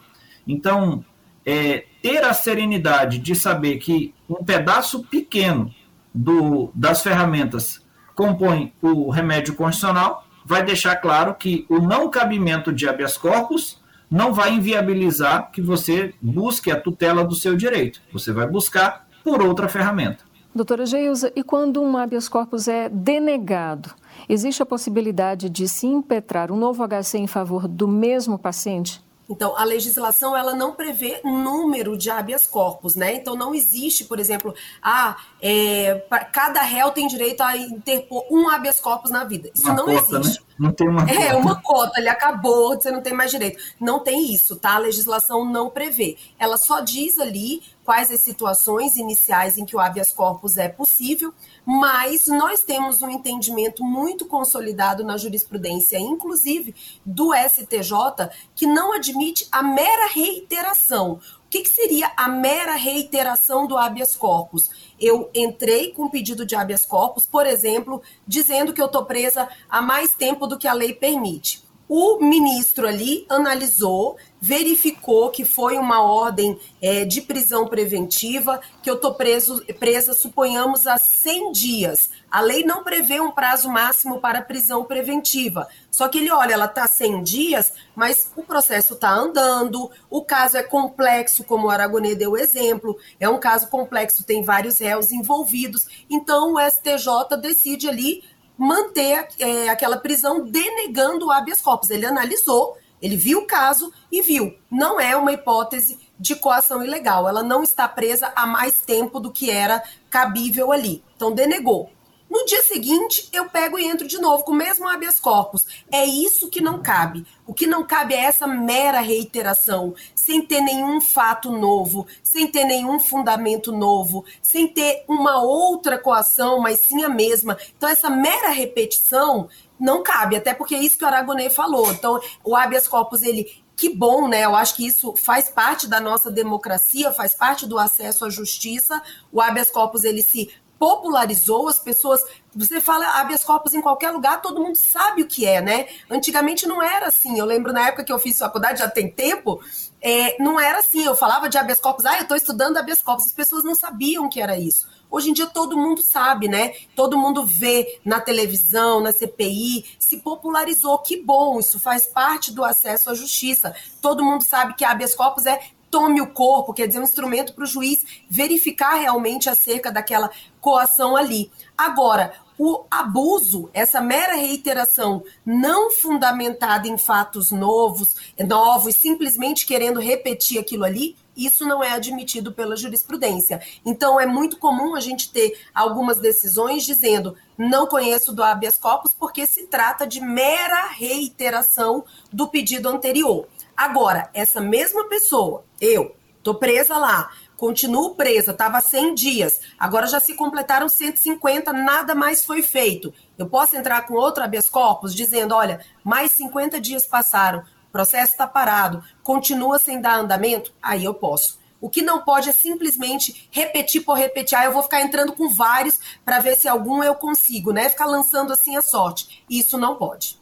Então, 0.45 1.05
é, 1.47 1.85
ter 2.03 2.25
a 2.25 2.35
serenidade 2.35 3.17
de 3.17 3.37
saber 3.37 3.79
que 3.79 4.13
um 4.29 4.43
pedaço 4.43 5.05
pequeno 5.05 5.73
do, 6.13 6.73
das 6.75 7.01
ferramentas 7.01 7.81
compõe 8.17 8.73
o 8.83 9.09
remédio 9.09 9.55
constitucional, 9.55 10.27
vai 10.45 10.65
deixar 10.65 10.97
claro 10.97 11.33
que 11.37 11.65
o 11.69 11.79
não 11.79 12.11
cabimento 12.11 12.73
de 12.73 12.89
habeas 12.89 13.17
corpus 13.17 13.80
não 14.11 14.33
vai 14.33 14.53
inviabilizar 14.53 15.51
que 15.53 15.63
você 15.63 16.13
busque 16.21 16.71
a 16.71 16.81
tutela 16.81 17.25
do 17.25 17.35
seu 17.35 17.55
direito. 17.57 18.03
Você 18.13 18.33
vai 18.33 18.47
buscar 18.47 19.07
por 19.23 19.43
outra 19.43 19.69
ferramenta. 19.69 20.25
Doutora 20.53 20.85
Geilza, 20.85 21.33
e 21.37 21.45
quando 21.45 21.81
um 21.81 21.97
habeas 21.97 22.29
corpus 22.29 22.67
é 22.67 22.89
denegado, 22.89 23.95
existe 24.29 24.61
a 24.61 24.67
possibilidade 24.67 25.49
de 25.49 25.69
se 25.69 25.87
impetrar 25.87 26.51
um 26.51 26.57
novo 26.57 26.85
HC 26.85 27.19
em 27.19 27.29
favor 27.29 27.69
do 27.69 27.87
mesmo 27.87 28.37
paciente? 28.37 29.01
Então, 29.29 29.57
a 29.57 29.63
legislação 29.63 30.37
ela 30.37 30.57
não 30.57 30.73
prevê 30.75 31.21
número 31.23 31.97
de 31.97 32.11
habeas 32.11 32.49
corpus, 32.49 32.97
né? 32.97 33.15
Então, 33.15 33.37
não 33.37 33.55
existe, 33.55 34.05
por 34.05 34.19
exemplo, 34.19 34.53
ah, 34.83 35.17
é, 35.43 35.95
cada 36.33 36.63
réu 36.63 36.91
tem 36.91 37.07
direito 37.07 37.41
a 37.43 37.57
interpor 37.57 38.25
um 38.31 38.49
habeas 38.49 38.81
corpus 38.81 39.11
na 39.11 39.25
vida. 39.25 39.51
Isso 39.55 39.65
uma 39.65 39.75
não 39.75 39.87
cota, 39.87 40.13
né? 40.13 40.21
existe. 40.21 40.41
Né? 40.41 40.47
Não 40.61 40.73
tem 40.73 40.89
uma 40.89 41.11
É, 41.11 41.35
uma 41.35 41.63
cota, 41.63 41.99
ele 41.99 42.11
acabou, 42.11 42.75
você 42.75 42.91
não 42.91 43.01
tem 43.01 43.15
mais 43.15 43.31
direito. 43.31 43.63
Não 43.81 44.01
tem 44.01 44.31
isso, 44.31 44.57
tá? 44.57 44.75
A 44.75 44.79
legislação 44.79 45.43
não 45.43 45.71
prevê. 45.71 46.19
Ela 46.39 46.59
só 46.59 46.81
diz 46.81 47.19
ali 47.19 47.63
quais 47.83 48.13
as 48.13 48.21
situações 48.21 48.97
iniciais 48.97 49.57
em 49.57 49.65
que 49.65 49.75
o 49.75 49.81
habeas 49.81 50.13
corpus 50.13 50.59
é 50.59 50.69
possível, 50.69 51.33
mas 51.65 52.27
nós 52.27 52.63
temos 52.63 53.01
um 53.01 53.09
entendimento 53.09 53.83
muito 53.83 54.27
consolidado 54.27 55.03
na 55.03 55.17
jurisprudência, 55.17 55.99
inclusive 55.99 56.75
do 57.07 57.33
STJ, 57.35 58.29
que 58.55 58.67
não 58.67 58.93
admite 58.93 59.49
a 59.51 59.63
mera 59.63 60.09
reiteração. 60.13 61.19
O 61.51 61.53
que, 61.53 61.63
que, 61.63 61.69
seria 61.69 62.13
a 62.17 62.29
mera 62.29 62.77
reiteração 62.77 63.67
do 63.67 63.77
habeas 63.77 64.15
corpus? 64.15 64.71
Eu 65.01 65.29
entrei 65.35 65.93
com 65.93 66.09
pedido 66.09 66.47
de 66.47 66.55
habeas 66.55 66.87
corpus, 66.87 67.27
por 67.27 67.45
exemplo, 67.45 68.01
dizendo 68.25 68.73
que 68.73 68.81
eu 68.81 68.87
estou 68.87 69.05
presa 69.05 69.49
há 69.69 69.83
mais 69.83 70.15
tempo 70.15 70.47
do 70.47 70.57
que 70.57 70.69
a 70.69 70.73
lei 70.73 70.95
permite. 70.95 71.61
O 71.93 72.21
ministro 72.21 72.87
ali 72.87 73.27
analisou, 73.29 74.17
verificou 74.41 75.29
que 75.29 75.45
foi 75.45 75.77
uma 75.77 76.01
ordem 76.01 76.57
é, 76.81 77.05
de 77.05 77.21
prisão 77.21 77.67
preventiva, 77.67 78.61
que 78.81 78.89
eu 78.89 78.95
estou 78.95 79.13
presa, 79.13 80.15
suponhamos, 80.15 80.87
há 80.87 80.97
100 80.97 81.51
dias. 81.51 82.09
A 82.31 82.41
lei 82.41 82.63
não 82.63 82.85
prevê 82.85 83.21
um 83.21 83.33
prazo 83.33 83.69
máximo 83.69 84.21
para 84.21 84.41
prisão 84.41 84.85
preventiva. 84.85 85.67
Só 85.91 86.07
que 86.07 86.19
ele 86.19 86.31
olha, 86.31 86.55
ela 86.55 86.67
está 86.67 86.87
100 86.87 87.25
dias, 87.25 87.73
mas 87.97 88.31
o 88.37 88.45
processo 88.45 88.95
está 88.95 89.11
andando, 89.11 89.91
o 90.09 90.23
caso 90.23 90.59
é 90.59 90.63
complexo, 90.63 91.43
como 91.43 91.67
o 91.67 91.71
Aragonê 91.71 92.15
deu 92.15 92.37
exemplo, 92.37 92.97
é 93.19 93.29
um 93.29 93.41
caso 93.41 93.67
complexo, 93.67 94.23
tem 94.23 94.45
vários 94.45 94.79
réus 94.79 95.11
envolvidos. 95.11 95.89
Então 96.09 96.55
o 96.55 96.61
STJ 96.61 97.37
decide 97.43 97.89
ali 97.89 98.23
manter 98.61 99.27
é, 99.39 99.71
aquela 99.71 99.97
prisão 99.97 100.47
denegando 100.47 101.27
o 101.27 101.31
habeas 101.31 101.63
corpus. 101.63 101.89
Ele 101.89 102.05
analisou, 102.05 102.77
ele 103.01 103.17
viu 103.17 103.39
o 103.39 103.47
caso 103.47 103.91
e 104.13 104.21
viu, 104.21 104.55
não 104.71 105.01
é 105.01 105.17
uma 105.17 105.33
hipótese 105.33 105.99
de 106.19 106.37
coação 106.37 106.85
ilegal. 106.85 107.27
Ela 107.27 107.43
não 107.43 107.63
está 107.63 107.89
presa 107.89 108.31
há 108.37 108.47
mais 108.47 108.77
tempo 108.83 109.19
do 109.19 109.33
que 109.33 109.51
era 109.51 109.83
cabível 110.11 110.71
ali. 110.73 111.03
Então, 111.17 111.33
denegou. 111.33 111.91
No 112.31 112.45
dia 112.45 112.63
seguinte, 112.63 113.29
eu 113.33 113.51
pego 113.51 113.77
e 113.77 113.85
entro 113.85 114.07
de 114.07 114.17
novo 114.21 114.45
com 114.45 114.53
o 114.53 114.55
mesmo 114.55 114.89
habeas 114.89 115.19
corpus. 115.19 115.67
É 115.91 116.07
isso 116.07 116.49
que 116.49 116.61
não 116.61 116.81
cabe. 116.81 117.27
O 117.45 117.53
que 117.53 117.67
não 117.67 117.85
cabe 117.85 118.15
é 118.15 118.21
essa 118.21 118.47
mera 118.47 119.01
reiteração, 119.01 119.97
sem 120.15 120.41
ter 120.41 120.61
nenhum 120.61 121.01
fato 121.01 121.51
novo, 121.51 122.07
sem 122.23 122.47
ter 122.47 122.63
nenhum 122.63 123.01
fundamento 123.01 123.73
novo, 123.73 124.25
sem 124.41 124.69
ter 124.69 125.05
uma 125.09 125.43
outra 125.43 125.99
coação, 125.99 126.61
mas 126.61 126.79
sim 126.79 127.03
a 127.03 127.09
mesma. 127.09 127.59
Então, 127.77 127.89
essa 127.89 128.09
mera 128.09 128.51
repetição 128.51 129.49
não 129.79 130.01
cabe, 130.01 130.37
até 130.37 130.55
porque 130.55 130.77
é 130.77 130.79
isso 130.79 130.97
que 130.97 131.05
o 131.05 131.09
Aragonês 131.09 131.53
falou. 131.53 131.91
Então, 131.91 132.21
o 132.45 132.55
habeas 132.55 132.87
corpus, 132.87 133.23
ele 133.23 133.61
que 133.75 133.89
bom, 133.89 134.29
né? 134.29 134.45
Eu 134.45 134.55
acho 134.55 134.77
que 134.77 134.87
isso 134.87 135.15
faz 135.17 135.49
parte 135.49 135.89
da 135.89 135.99
nossa 135.99 136.31
democracia, 136.31 137.11
faz 137.13 137.35
parte 137.35 137.67
do 137.67 137.79
acesso 137.79 138.27
à 138.27 138.31
justiça. 138.31 139.03
O 139.33 139.41
habeas 139.41 139.71
corpus 139.71 140.05
ele 140.05 140.23
se 140.23 140.51
popularizou, 140.81 141.69
as 141.69 141.79
pessoas. 141.79 142.23
Você 142.57 142.81
fala 142.81 143.21
habeas 143.21 143.45
corpus 143.45 143.75
em 143.75 143.83
qualquer 143.83 144.11
lugar, 144.11 144.41
todo 144.41 144.63
mundo 144.63 144.77
sabe 144.77 145.23
o 145.23 145.27
que 145.27 145.45
é, 145.45 145.61
né? 145.61 145.87
Antigamente 146.11 146.67
não 146.67 146.83
era 146.83 147.09
assim. 147.09 147.39
Eu 147.39 147.45
lembro 147.45 147.71
na 147.71 147.89
época 147.89 148.03
que 148.03 148.13
eu 148.13 148.19
fiz 148.19 148.39
faculdade, 148.39 148.81
já 148.81 148.89
tem 148.89 149.09
tempo, 149.09 149.63
é, 150.01 150.43
não 150.43 150.59
era 150.59 150.79
assim. 150.79 151.05
Eu 151.05 151.15
falava 151.15 151.51
de 151.51 151.59
habeas 151.59 151.79
corpus, 151.79 152.07
ah, 152.07 152.17
eu 152.17 152.23
estou 152.23 152.37
estudando 152.37 152.79
habeas 152.79 153.03
corpus. 153.03 153.27
As 153.27 153.33
pessoas 153.33 153.63
não 153.63 153.75
sabiam 153.75 154.29
que 154.31 154.41
era 154.41 154.59
isso. 154.59 154.89
Hoje 155.11 155.29
em 155.29 155.33
dia 155.35 155.47
todo 155.47 155.77
mundo 155.77 156.01
sabe, 156.01 156.49
né? 156.49 156.73
Todo 156.97 157.19
mundo 157.19 157.45
vê 157.45 158.01
na 158.03 158.19
televisão, 158.19 159.03
na 159.03 159.13
CPI, 159.13 159.85
se 159.99 160.17
popularizou. 160.17 160.99
Que 161.01 161.23
bom, 161.23 161.61
isso 161.61 161.79
faz 161.79 162.07
parte 162.07 162.53
do 162.53 162.65
acesso 162.65 163.11
à 163.11 163.15
justiça. 163.15 163.75
Todo 164.01 164.25
mundo 164.25 164.45
sabe 164.45 164.75
que 164.75 164.85
habeas 164.85 165.15
corpus 165.15 165.45
é 165.45 165.61
tome 165.91 166.21
o 166.21 166.27
corpo, 166.27 166.73
quer 166.73 166.87
dizer, 166.87 167.01
um 167.01 167.05
instrumento 167.05 167.55
para 167.55 167.65
o 167.65 167.67
juiz 167.67 168.05
verificar 168.29 168.95
realmente 168.95 169.51
acerca 169.51 169.91
daquela 169.91 170.31
coação 170.61 171.17
ali. 171.17 171.51
Agora, 171.77 172.33
o 172.63 172.85
abuso, 172.91 173.71
essa 173.73 174.03
mera 174.03 174.35
reiteração 174.35 175.25
não 175.47 175.91
fundamentada 175.91 176.87
em 176.87 176.99
fatos 176.99 177.51
novos, 177.51 178.15
novos, 178.39 178.95
simplesmente 178.97 179.65
querendo 179.65 179.99
repetir 179.99 180.59
aquilo 180.59 180.85
ali, 180.85 181.17
isso 181.35 181.65
não 181.65 181.83
é 181.83 181.93
admitido 181.93 182.53
pela 182.53 182.77
jurisprudência. 182.77 183.63
Então, 183.83 184.21
é 184.21 184.27
muito 184.27 184.59
comum 184.59 184.95
a 184.95 185.01
gente 185.01 185.33
ter 185.33 185.59
algumas 185.75 186.19
decisões 186.19 186.85
dizendo 186.85 187.35
não 187.57 187.87
conheço 187.87 188.31
do 188.31 188.43
habeas 188.43 188.77
corpus 188.77 189.15
porque 189.19 189.47
se 189.47 189.67
trata 189.67 190.07
de 190.07 190.21
mera 190.21 190.89
reiteração 190.89 192.05
do 192.31 192.47
pedido 192.47 192.91
anterior. 192.91 193.49
Agora, 193.75 194.29
essa 194.35 194.61
mesma 194.61 195.09
pessoa, 195.09 195.65
eu, 195.81 196.15
tô 196.43 196.55
presa 196.55 196.97
lá, 196.97 197.31
continuo 197.57 198.15
presa, 198.15 198.53
estava 198.53 198.81
100 198.81 199.15
dias, 199.15 199.61
agora 199.79 200.07
já 200.07 200.19
se 200.19 200.35
completaram 200.35 200.89
150, 200.89 201.73
nada 201.73 202.15
mais 202.15 202.45
foi 202.45 202.63
feito. 202.63 203.13
Eu 203.37 203.49
posso 203.49 203.77
entrar 203.77 204.07
com 204.07 204.15
outro 204.15 204.43
habeas 204.43 204.69
corpus 204.69 205.15
dizendo, 205.15 205.55
olha, 205.55 205.81
mais 206.03 206.33
50 206.33 206.81
dias 206.81 207.07
passaram, 207.07 207.61
o 207.61 207.93
processo 207.93 208.33
está 208.33 208.47
parado, 208.47 209.03
continua 209.23 209.79
sem 209.79 210.01
dar 210.01 210.21
andamento? 210.21 210.73
Aí 210.83 211.05
eu 211.05 211.15
posso. 211.15 211.59
O 211.81 211.89
que 211.89 212.03
não 212.03 212.23
pode 212.23 212.49
é 212.49 212.53
simplesmente 212.53 213.49
repetir 213.51 214.05
por 214.05 214.17
repetir. 214.17 214.57
Ah, 214.57 214.67
eu 214.67 214.73
vou 214.73 214.83
ficar 214.83 215.01
entrando 215.01 215.33
com 215.33 215.49
vários 215.49 215.99
para 216.25 216.39
ver 216.39 216.57
se 216.57 216.69
algum 216.69 217.03
eu 217.03 217.15
consigo, 217.15 217.73
né? 217.73 217.89
Ficar 217.89 218.05
lançando 218.05 218.53
assim 218.53 218.77
a 218.77 218.83
sorte. 218.83 219.45
Isso 219.49 219.79
não 219.79 219.97
pode. 219.97 220.40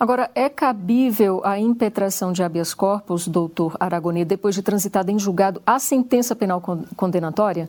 Agora, 0.00 0.30
é 0.32 0.48
cabível 0.48 1.42
a 1.44 1.58
impetração 1.58 2.32
de 2.32 2.40
habeas 2.40 2.72
corpus, 2.72 3.26
doutor 3.26 3.76
Aragonê, 3.80 4.24
depois 4.24 4.54
de 4.54 4.62
transitada 4.62 5.10
em 5.10 5.18
julgado 5.18 5.60
a 5.66 5.80
sentença 5.80 6.36
penal 6.36 6.60
condenatória? 6.96 7.68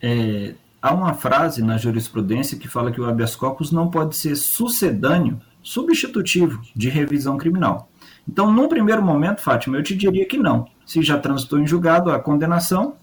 É, 0.00 0.54
há 0.82 0.92
uma 0.92 1.14
frase 1.14 1.62
na 1.62 1.78
jurisprudência 1.78 2.58
que 2.58 2.68
fala 2.68 2.92
que 2.92 3.00
o 3.00 3.06
habeas 3.06 3.34
corpus 3.34 3.72
não 3.72 3.88
pode 3.88 4.16
ser 4.16 4.36
sucedâneo, 4.36 5.40
substitutivo 5.62 6.60
de 6.76 6.90
revisão 6.90 7.38
criminal. 7.38 7.88
Então, 8.28 8.52
num 8.52 8.68
primeiro 8.68 9.02
momento, 9.02 9.40
Fátima, 9.40 9.78
eu 9.78 9.82
te 9.82 9.96
diria 9.96 10.26
que 10.26 10.36
não. 10.36 10.66
Se 10.84 11.00
já 11.02 11.18
transitou 11.18 11.58
em 11.58 11.66
julgado 11.66 12.10
a 12.10 12.20
condenação, 12.20 12.96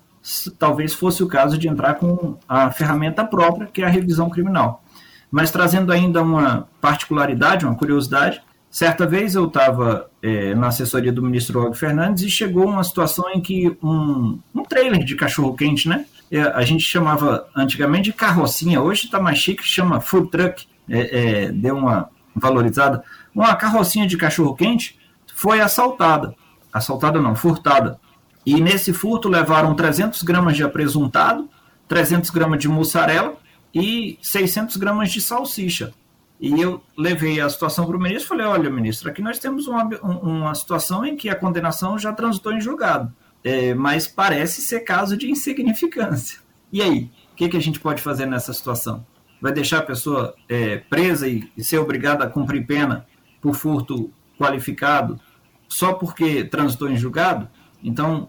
talvez 0.60 0.94
fosse 0.94 1.24
o 1.24 1.28
caso 1.28 1.58
de 1.58 1.68
entrar 1.68 1.96
com 1.96 2.38
a 2.48 2.70
ferramenta 2.70 3.26
própria, 3.26 3.66
que 3.66 3.82
é 3.82 3.86
a 3.86 3.90
revisão 3.90 4.30
criminal. 4.30 4.84
Mas 5.32 5.50
trazendo 5.50 5.92
ainda 5.92 6.22
uma 6.22 6.68
particularidade, 6.80 7.66
uma 7.66 7.76
curiosidade, 7.76 8.42
Certa 8.72 9.08
vez 9.08 9.34
eu 9.34 9.48
estava 9.48 10.10
é, 10.22 10.54
na 10.54 10.68
assessoria 10.68 11.12
do 11.12 11.24
ministro 11.24 11.66
Og 11.66 11.76
Fernandes 11.76 12.24
e 12.24 12.30
chegou 12.30 12.68
uma 12.68 12.84
situação 12.84 13.30
em 13.32 13.42
que 13.42 13.76
um, 13.82 14.40
um 14.54 14.64
trailer 14.64 15.04
de 15.04 15.16
cachorro-quente, 15.16 15.90
né? 15.90 16.06
A 16.54 16.62
gente 16.62 16.84
chamava 16.84 17.48
antigamente 17.56 18.12
de 18.12 18.14
carrocinha, 18.14 18.80
hoje 18.80 19.06
está 19.06 19.20
mais 19.20 19.40
chique, 19.40 19.64
chama 19.64 20.00
food 20.00 20.30
truck, 20.30 20.68
é, 20.88 21.46
é, 21.46 21.52
deu 21.52 21.76
uma 21.76 22.10
valorizada. 22.36 23.04
Uma 23.34 23.56
carrocinha 23.56 24.06
de 24.06 24.16
cachorro-quente 24.16 25.00
foi 25.34 25.60
assaltada. 25.60 26.36
Assaltada 26.72 27.20
não, 27.20 27.36
furtada. 27.36 28.00
E 28.46 28.62
nesse 28.62 28.94
furto 28.94 29.28
levaram 29.28 29.74
300 29.74 30.22
gramas 30.22 30.56
de 30.56 30.64
apresuntado, 30.64 31.50
300 31.88 32.30
gramas 32.30 32.60
de 32.60 32.68
mussarela 32.68 33.36
e 33.74 34.20
600 34.22 34.78
gramas 34.78 35.12
de 35.12 35.22
salsicha. 35.22 35.92
E 36.40 36.62
eu 36.62 36.82
levei 36.98 37.42
a 37.42 37.50
situação 37.50 37.86
para 37.86 37.98
o 37.98 38.00
ministro 38.00 38.24
e 38.24 38.28
falei: 38.28 38.46
olha, 38.46 38.70
ministro, 38.70 39.10
aqui 39.10 39.22
nós 39.22 39.40
temos 39.40 39.68
uma, 39.68 39.84
uma 40.02 40.56
situação 40.56 41.06
em 41.06 41.18
que 41.18 41.30
a 41.30 41.36
condenação 41.36 42.00
já 42.00 42.14
transitou 42.14 42.54
em 42.54 42.62
julgado, 42.62 43.14
é, 43.44 43.74
mas 43.74 44.08
parece 44.08 44.62
ser 44.62 44.82
caso 44.82 45.18
de 45.18 45.30
insignificância. 45.30 46.40
E 46.72 46.82
aí? 46.82 47.12
O 47.34 47.36
que, 47.36 47.50
que 47.50 47.58
a 47.58 47.62
gente 47.62 47.80
pode 47.80 48.02
fazer 48.02 48.26
nessa 48.26 48.54
situação? 48.54 49.06
Vai 49.42 49.54
deixar 49.54 49.80
a 49.80 49.84
pessoa 49.84 50.36
é, 50.48 50.78
presa 50.78 51.28
e, 51.28 51.50
e 51.56 51.64
ser 51.64 51.78
obrigada 51.78 52.26
a 52.26 52.30
cumprir 52.30 52.66
pena 52.66 53.06
por 53.42 53.56
furto 53.56 54.12
qualificado 54.38 55.20
só 55.68 55.94
porque 55.94 56.44
transitou 56.44 56.90
em 56.90 56.98
julgado? 56.98 57.48
Então, 57.82 58.28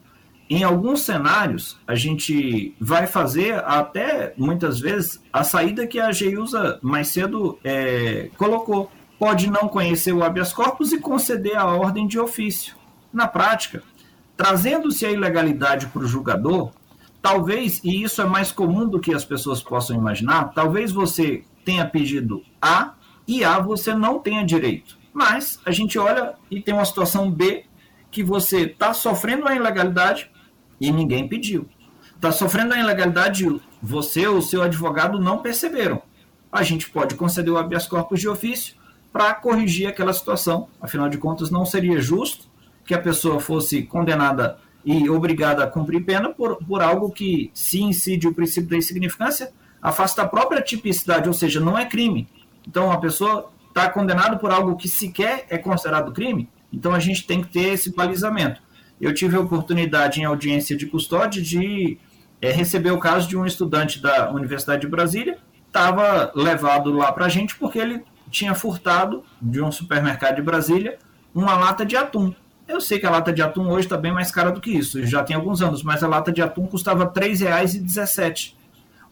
em 0.51 0.65
alguns 0.65 1.03
cenários, 1.03 1.79
a 1.87 1.95
gente 1.95 2.75
vai 2.81 3.07
fazer 3.07 3.63
até 3.65 4.35
muitas 4.37 4.81
vezes 4.81 5.23
a 5.33 5.45
saída 5.45 5.87
que 5.87 6.01
a 6.01 6.11
Geusa 6.11 6.81
mais 6.83 7.07
cedo 7.07 7.57
é, 7.63 8.31
colocou. 8.37 8.91
Pode 9.17 9.49
não 9.49 9.69
conhecer 9.69 10.13
o 10.13 10.25
habeas 10.25 10.53
corpus 10.53 10.93
e 10.93 10.99
conceder 10.99 11.57
a 11.57 11.67
ordem 11.67 12.05
de 12.05 12.19
ofício. 12.19 12.75
Na 13.13 13.29
prática, 13.29 13.85
trazendo-se 14.37 15.07
a 15.07 15.13
ilegalidade 15.13 15.87
para 15.87 16.03
o 16.03 16.07
julgador, 16.07 16.73
talvez, 17.23 17.81
e 17.85 18.03
isso 18.03 18.21
é 18.21 18.25
mais 18.25 18.51
comum 18.51 18.89
do 18.89 18.99
que 18.99 19.15
as 19.15 19.25
pessoas 19.25 19.63
possam 19.63 19.95
imaginar, 19.97 20.53
talvez 20.53 20.91
você 20.91 21.45
tenha 21.65 21.87
pedido 21.87 22.43
A 22.61 22.95
e 23.29 23.45
A 23.45 23.61
você 23.61 23.95
não 23.95 24.19
tenha 24.19 24.45
direito. 24.45 24.99
Mas 25.13 25.61
a 25.65 25.71
gente 25.71 25.97
olha 25.97 26.35
e 26.51 26.61
tem 26.61 26.75
uma 26.75 26.85
situação 26.85 27.31
B 27.31 27.67
que 28.11 28.25
você 28.25 28.63
está 28.63 28.93
sofrendo 28.93 29.43
uma 29.43 29.55
ilegalidade, 29.55 30.31
e 30.81 30.91
ninguém 30.91 31.29
pediu. 31.29 31.69
Está 32.17 32.33
sofrendo 32.33 32.75
a 32.75 32.79
ilegalidade, 32.79 33.47
você 33.83 34.27
ou 34.27 34.41
seu 34.41 34.63
advogado 34.63 35.19
não 35.19 35.39
perceberam. 35.39 36.03
A 36.51 36.63
gente 36.63 36.89
pode 36.91 37.15
conceder 37.15 37.53
o 37.53 37.59
habeas 37.59 37.87
corpus 37.87 38.21
de 38.21 38.29
ofício 38.29 38.75
para 39.13 39.35
corrigir 39.35 39.87
aquela 39.87 40.13
situação. 40.13 40.69
Afinal 40.81 41.09
de 41.09 41.19
contas, 41.19 41.51
não 41.51 41.65
seria 41.65 42.01
justo 42.01 42.49
que 42.85 42.95
a 42.95 43.01
pessoa 43.01 43.41
fosse 43.41 43.83
condenada 43.83 44.59
e 44.85 45.09
obrigada 45.11 45.65
a 45.65 45.67
cumprir 45.67 46.05
pena 46.05 46.31
por, 46.31 46.57
por 46.57 46.83
algo 46.83 47.11
que, 47.11 47.51
se 47.53 47.83
incide 47.83 48.27
o 48.27 48.35
princípio 48.35 48.71
da 48.71 48.77
insignificância, 48.77 49.53
afasta 49.81 50.23
a 50.23 50.29
própria 50.29 50.63
tipicidade, 50.63 51.29
ou 51.29 51.35
seja, 51.35 51.61
não 51.61 51.79
é 51.79 51.85
crime. 51.85 52.29
Então, 52.67 52.91
a 52.91 52.99
pessoa 52.99 53.51
está 53.69 53.89
condenada 53.89 54.37
por 54.37 54.51
algo 54.51 54.77
que 54.77 54.89
sequer 54.89 55.47
é 55.49 55.57
considerado 55.57 56.13
crime, 56.13 56.49
então 56.73 56.93
a 56.93 56.99
gente 56.99 57.27
tem 57.27 57.43
que 57.43 57.49
ter 57.49 57.75
esse 57.75 57.95
balizamento 57.95 58.61
eu 59.01 59.15
tive 59.15 59.37
a 59.37 59.41
oportunidade 59.41 60.21
em 60.21 60.25
audiência 60.25 60.77
de 60.77 60.87
custódia 60.87 61.43
de 61.43 61.99
é, 62.41 62.51
receber 62.51 62.91
o 62.91 62.99
caso 62.99 63.29
de 63.29 63.37
um 63.37 63.47
estudante 63.47 64.01
da 64.01 64.31
Universidade 64.31 64.83
de 64.83 64.89
Brasília, 64.89 65.39
estava 65.67 66.33
levado 66.35 66.93
lá 66.93 67.13
para 67.13 67.27
a 67.27 67.29
gente 67.29 67.57
porque 67.57 67.79
ele 67.79 68.03
tinha 68.31 68.55
furtado 68.55 69.25
de 69.41 69.61
um 69.61 69.73
supermercado 69.73 70.37
de 70.37 70.43
Brasília 70.43 70.99
uma 71.35 71.55
lata 71.55 71.85
de 71.85 71.97
atum. 71.97 72.35
Eu 72.67 72.81
sei 72.81 72.99
que 72.99 73.07
a 73.07 73.11
lata 73.11 73.33
de 73.33 73.43
atum 73.43 73.69
hoje 73.69 73.87
está 73.87 73.97
bem 73.97 74.13
mais 74.13 74.31
cara 74.31 74.51
do 74.51 74.61
que 74.61 74.71
isso, 74.71 75.05
já 75.05 75.23
tem 75.23 75.35
alguns 75.35 75.61
anos, 75.63 75.83
mas 75.83 76.03
a 76.03 76.09
lata 76.09 76.33
de 76.33 76.43
atum 76.43 76.67
custava 76.67 77.05
R$ 77.05 77.11
3,17. 77.11 78.55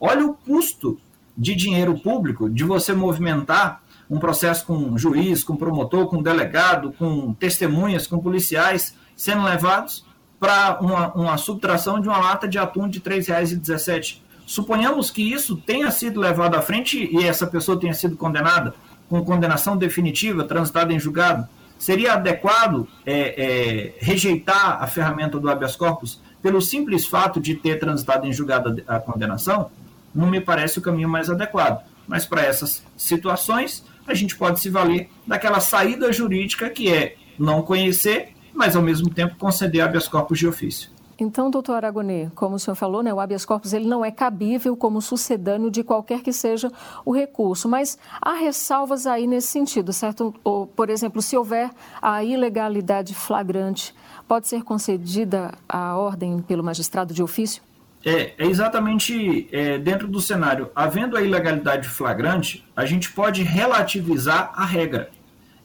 Olha 0.01 0.24
o 0.24 0.34
custo 0.34 0.99
de 1.36 1.55
dinheiro 1.55 1.99
público 1.99 2.49
de 2.49 2.64
você 2.64 2.93
movimentar 2.93 3.82
um 4.11 4.18
processo 4.18 4.64
com 4.64 4.97
juiz, 4.97 5.45
com 5.45 5.57
promotor, 5.57 6.07
com 6.07 6.22
delegado, 6.22 6.93
com 6.93 7.34
testemunhas, 7.34 8.07
com 8.07 8.18
policiais, 8.18 8.97
sendo 9.19 9.43
levados 9.43 10.05
para 10.39 10.79
uma, 10.81 11.12
uma 11.12 11.37
subtração 11.37 12.01
de 12.01 12.09
uma 12.09 12.19
lata 12.19 12.47
de 12.47 12.57
atum 12.57 12.89
de 12.89 13.01
R$ 13.01 13.16
3,17. 13.16 14.21
Suponhamos 14.47 15.11
que 15.11 15.21
isso 15.21 15.57
tenha 15.57 15.91
sido 15.91 16.21
levado 16.21 16.55
à 16.55 16.62
frente 16.62 17.11
e 17.12 17.25
essa 17.25 17.47
pessoa 17.47 17.79
tenha 17.79 17.93
sido 17.93 18.16
condenada 18.16 18.73
com 19.09 19.23
condenação 19.25 19.77
definitiva, 19.77 20.45
transitada 20.45 20.93
em 20.93 21.01
julgado. 21.01 21.49
Seria 21.79 22.14
adequado 22.14 22.89
é, 23.05 23.14
é, 23.19 23.95
rejeitar 23.99 24.83
a 24.83 24.87
ferramenta 24.87 25.39
do 25.39 25.51
habeas 25.51 25.75
corpus 25.75 26.21
pelo 26.41 26.62
simples 26.62 27.05
fato 27.05 27.41
de 27.41 27.57
ter 27.57 27.81
transitado 27.81 28.27
em 28.27 28.33
julgada 28.33 28.83
a 28.87 29.01
condenação, 29.01 29.71
não 30.14 30.29
me 30.29 30.41
parece 30.41 30.79
o 30.79 30.83
caminho 30.83 31.09
mais 31.09 31.29
adequado. 31.29 31.85
Mas 32.07 32.25
para 32.25 32.43
essas 32.43 32.83
situações, 32.97 33.85
a 34.07 34.14
gente 34.14 34.37
pode 34.37 34.61
se 34.61 34.71
valer 34.71 35.11
daquela 35.27 35.61
saída 35.61 36.12
jurídica 36.12 36.71
que 36.71 36.93
é 36.93 37.16
não 37.39 37.62
conhecer, 37.62 38.35
mas 38.59 38.75
ao 38.75 38.83
mesmo 38.83 39.09
tempo 39.09 39.37
conceder 39.39 39.81
habeas 39.81 40.09
corpus 40.09 40.37
de 40.37 40.49
ofício. 40.49 40.91
Então, 41.17 41.51
doutor 41.51 41.75
Aragonê, 41.75 42.29
como 42.35 42.57
o 42.57 42.59
senhor 42.59 42.75
falou, 42.75 43.03
né, 43.03 43.13
o 43.15 43.19
habeas 43.19 43.45
corpus 43.45 43.73
ele 43.73 43.87
não 43.87 44.05
é 44.05 44.11
cabível 44.11 44.77
como 44.77 45.01
sucedâneo 45.01 45.71
de 45.71 45.83
qualquer 45.83 46.23
que 46.23 46.33
seja 46.33 46.71
o 47.05 47.13
recurso, 47.13 47.69
mas 47.69 47.99
há 48.21 48.35
ressalvas 48.35 49.07
aí 49.07 49.27
nesse 49.27 49.49
sentido, 49.49 49.93
certo? 49.93 50.35
Ou, 50.45 50.67
por 50.67 50.91
exemplo, 50.91 51.23
se 51.23 51.37
houver 51.37 51.71
a 52.03 52.23
ilegalidade 52.23 53.15
flagrante, 53.15 53.95
pode 54.29 54.49
ser 54.49 54.63
concedida 54.63 55.53
a 55.69 55.97
ordem 55.97 56.41
pelo 56.41 56.63
magistrado 56.63 57.15
de 57.15 57.23
ofício? 57.23 57.63
É, 58.05 58.35
é 58.39 58.47
exatamente 58.47 59.49
é, 59.53 59.79
dentro 59.79 60.07
do 60.07 60.21
cenário. 60.21 60.71
Havendo 60.75 61.17
a 61.17 61.23
ilegalidade 61.23 61.89
flagrante, 61.89 62.65
a 62.77 62.87
gente 62.87 63.11
pode 63.11 63.43
relativizar 63.43 64.53
a 64.55 64.65
regra. 64.65 65.11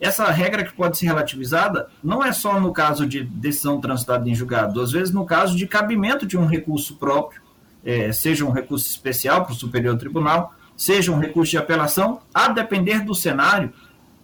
Essa 0.04 0.30
regra 0.30 0.66
que 0.66 0.74
pode 0.74 0.98
ser 0.98 1.06
relativizada 1.06 1.88
não 2.04 2.22
é 2.22 2.34
só 2.34 2.60
no 2.60 2.74
caso 2.74 3.08
de 3.08 3.24
decisão 3.24 3.80
transitada 3.80 4.30
em 4.30 4.36
julgado, 4.36 4.82
às 4.82 4.92
vezes 4.92 5.14
no 5.14 5.26
caso 5.26 5.56
de 5.56 5.66
cabimento 5.66 6.26
de 6.26 6.38
um 6.38 6.46
recurso 6.46 6.98
próprio, 6.98 7.42
é, 7.86 8.12
seja 8.12 8.44
um 8.44 8.52
recurso 8.52 8.86
especial 8.86 9.46
para 9.46 9.54
o 9.54 9.56
Superior 9.56 9.98
Tribunal, 9.98 10.54
seja 10.76 11.10
um 11.10 11.20
recurso 11.20 11.52
de 11.52 11.58
apelação, 11.58 12.20
a 12.34 12.50
depender 12.50 13.00
do 13.00 13.16
cenário 13.16 13.72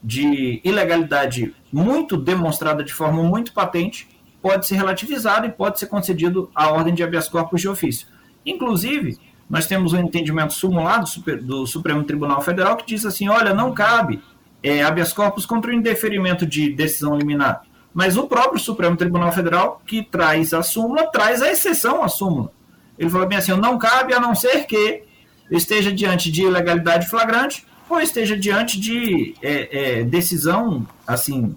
de 0.03 0.59
ilegalidade 0.65 1.55
muito 1.71 2.17
demonstrada 2.17 2.83
de 2.83 2.93
forma 2.93 3.23
muito 3.23 3.53
patente, 3.53 4.09
pode 4.41 4.67
ser 4.67 4.75
relativizado 4.75 5.47
e 5.47 5.49
pode 5.49 5.79
ser 5.79 5.87
concedido 5.87 6.51
a 6.53 6.69
ordem 6.69 6.93
de 6.93 7.03
habeas 7.03 7.29
corpus 7.29 7.61
de 7.61 7.69
ofício. 7.69 8.05
Inclusive, 8.45 9.17
nós 9.49 9.65
temos 9.65 9.93
um 9.93 9.99
entendimento 9.99 10.51
sumulado 10.51 11.05
do 11.41 11.65
Supremo 11.65 12.03
Tribunal 12.03 12.41
Federal 12.41 12.75
que 12.75 12.85
diz 12.85 13.05
assim: 13.05 13.29
olha, 13.29 13.53
não 13.53 13.73
cabe 13.73 14.21
é, 14.61 14.83
habeas 14.83 15.13
corpus 15.13 15.45
contra 15.45 15.71
o 15.71 15.73
indeferimento 15.73 16.45
de 16.45 16.71
decisão 16.71 17.17
liminar. 17.17 17.63
Mas 17.93 18.17
o 18.17 18.27
próprio 18.27 18.59
Supremo 18.59 18.95
Tribunal 18.95 19.31
Federal, 19.31 19.81
que 19.85 20.03
traz 20.03 20.53
a 20.53 20.61
súmula, 20.61 21.07
traz 21.07 21.41
a 21.41 21.51
exceção 21.51 22.03
à 22.03 22.07
súmula. 22.07 22.51
Ele 22.97 23.09
falou 23.09 23.27
bem 23.27 23.37
assim: 23.37 23.51
não 23.53 23.77
cabe 23.77 24.13
a 24.13 24.19
não 24.19 24.35
ser 24.35 24.65
que 24.65 25.03
esteja 25.49 25.91
diante 25.91 26.31
de 26.31 26.43
ilegalidade 26.43 27.09
flagrante 27.09 27.65
ou 27.89 27.99
esteja 27.99 28.37
diante 28.37 28.79
de 28.79 29.33
é, 29.41 29.99
é, 29.99 30.03
decisão 30.03 30.85
assim 31.07 31.55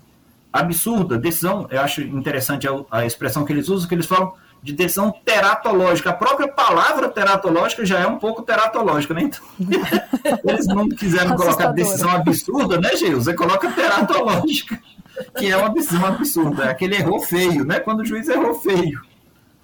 absurda, 0.52 1.18
decisão. 1.18 1.66
Eu 1.70 1.80
acho 1.80 2.00
interessante 2.00 2.66
a, 2.66 2.72
a 2.90 3.06
expressão 3.06 3.44
que 3.44 3.52
eles 3.52 3.68
usam, 3.68 3.88
que 3.88 3.94
eles 3.94 4.06
falam 4.06 4.32
de 4.62 4.72
decisão 4.72 5.12
teratológica. 5.24 6.10
A 6.10 6.14
própria 6.14 6.46
palavra 6.46 7.08
teratológica 7.08 7.84
já 7.84 7.98
é 7.98 8.06
um 8.06 8.18
pouco 8.18 8.42
teratológica, 8.42 9.12
né? 9.12 9.22
Então, 9.22 9.40
eles 10.44 10.66
não 10.68 10.88
quiseram 10.88 11.36
colocar 11.36 11.72
decisão 11.72 12.10
absurda, 12.10 12.78
né, 12.78 12.96
Geus? 12.96 13.24
Você 13.24 13.34
coloca 13.34 13.70
teratológica, 13.72 14.78
que 15.36 15.50
é 15.50 15.56
uma 15.56 15.70
decisão 15.70 16.06
absurda. 16.06 16.64
É 16.64 16.70
aquele 16.70 16.94
errou 16.94 17.20
feio, 17.20 17.64
né? 17.64 17.80
Quando 17.80 18.00
o 18.00 18.04
juiz 18.04 18.28
errou 18.28 18.54
feio. 18.54 19.00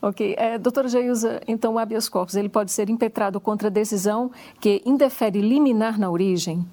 Ok. 0.02 0.34
É, 0.36 0.58
doutora 0.58 0.88
Geusa, 0.88 1.40
então 1.46 1.74
o 1.74 1.78
habeas 1.78 2.08
corpus 2.08 2.34
ele 2.34 2.48
pode 2.48 2.72
ser 2.72 2.88
impetrado 2.88 3.40
contra 3.40 3.70
decisão 3.70 4.30
que 4.60 4.82
indefere 4.84 5.40
liminar 5.40 5.98
na 5.98 6.10
origem? 6.10 6.64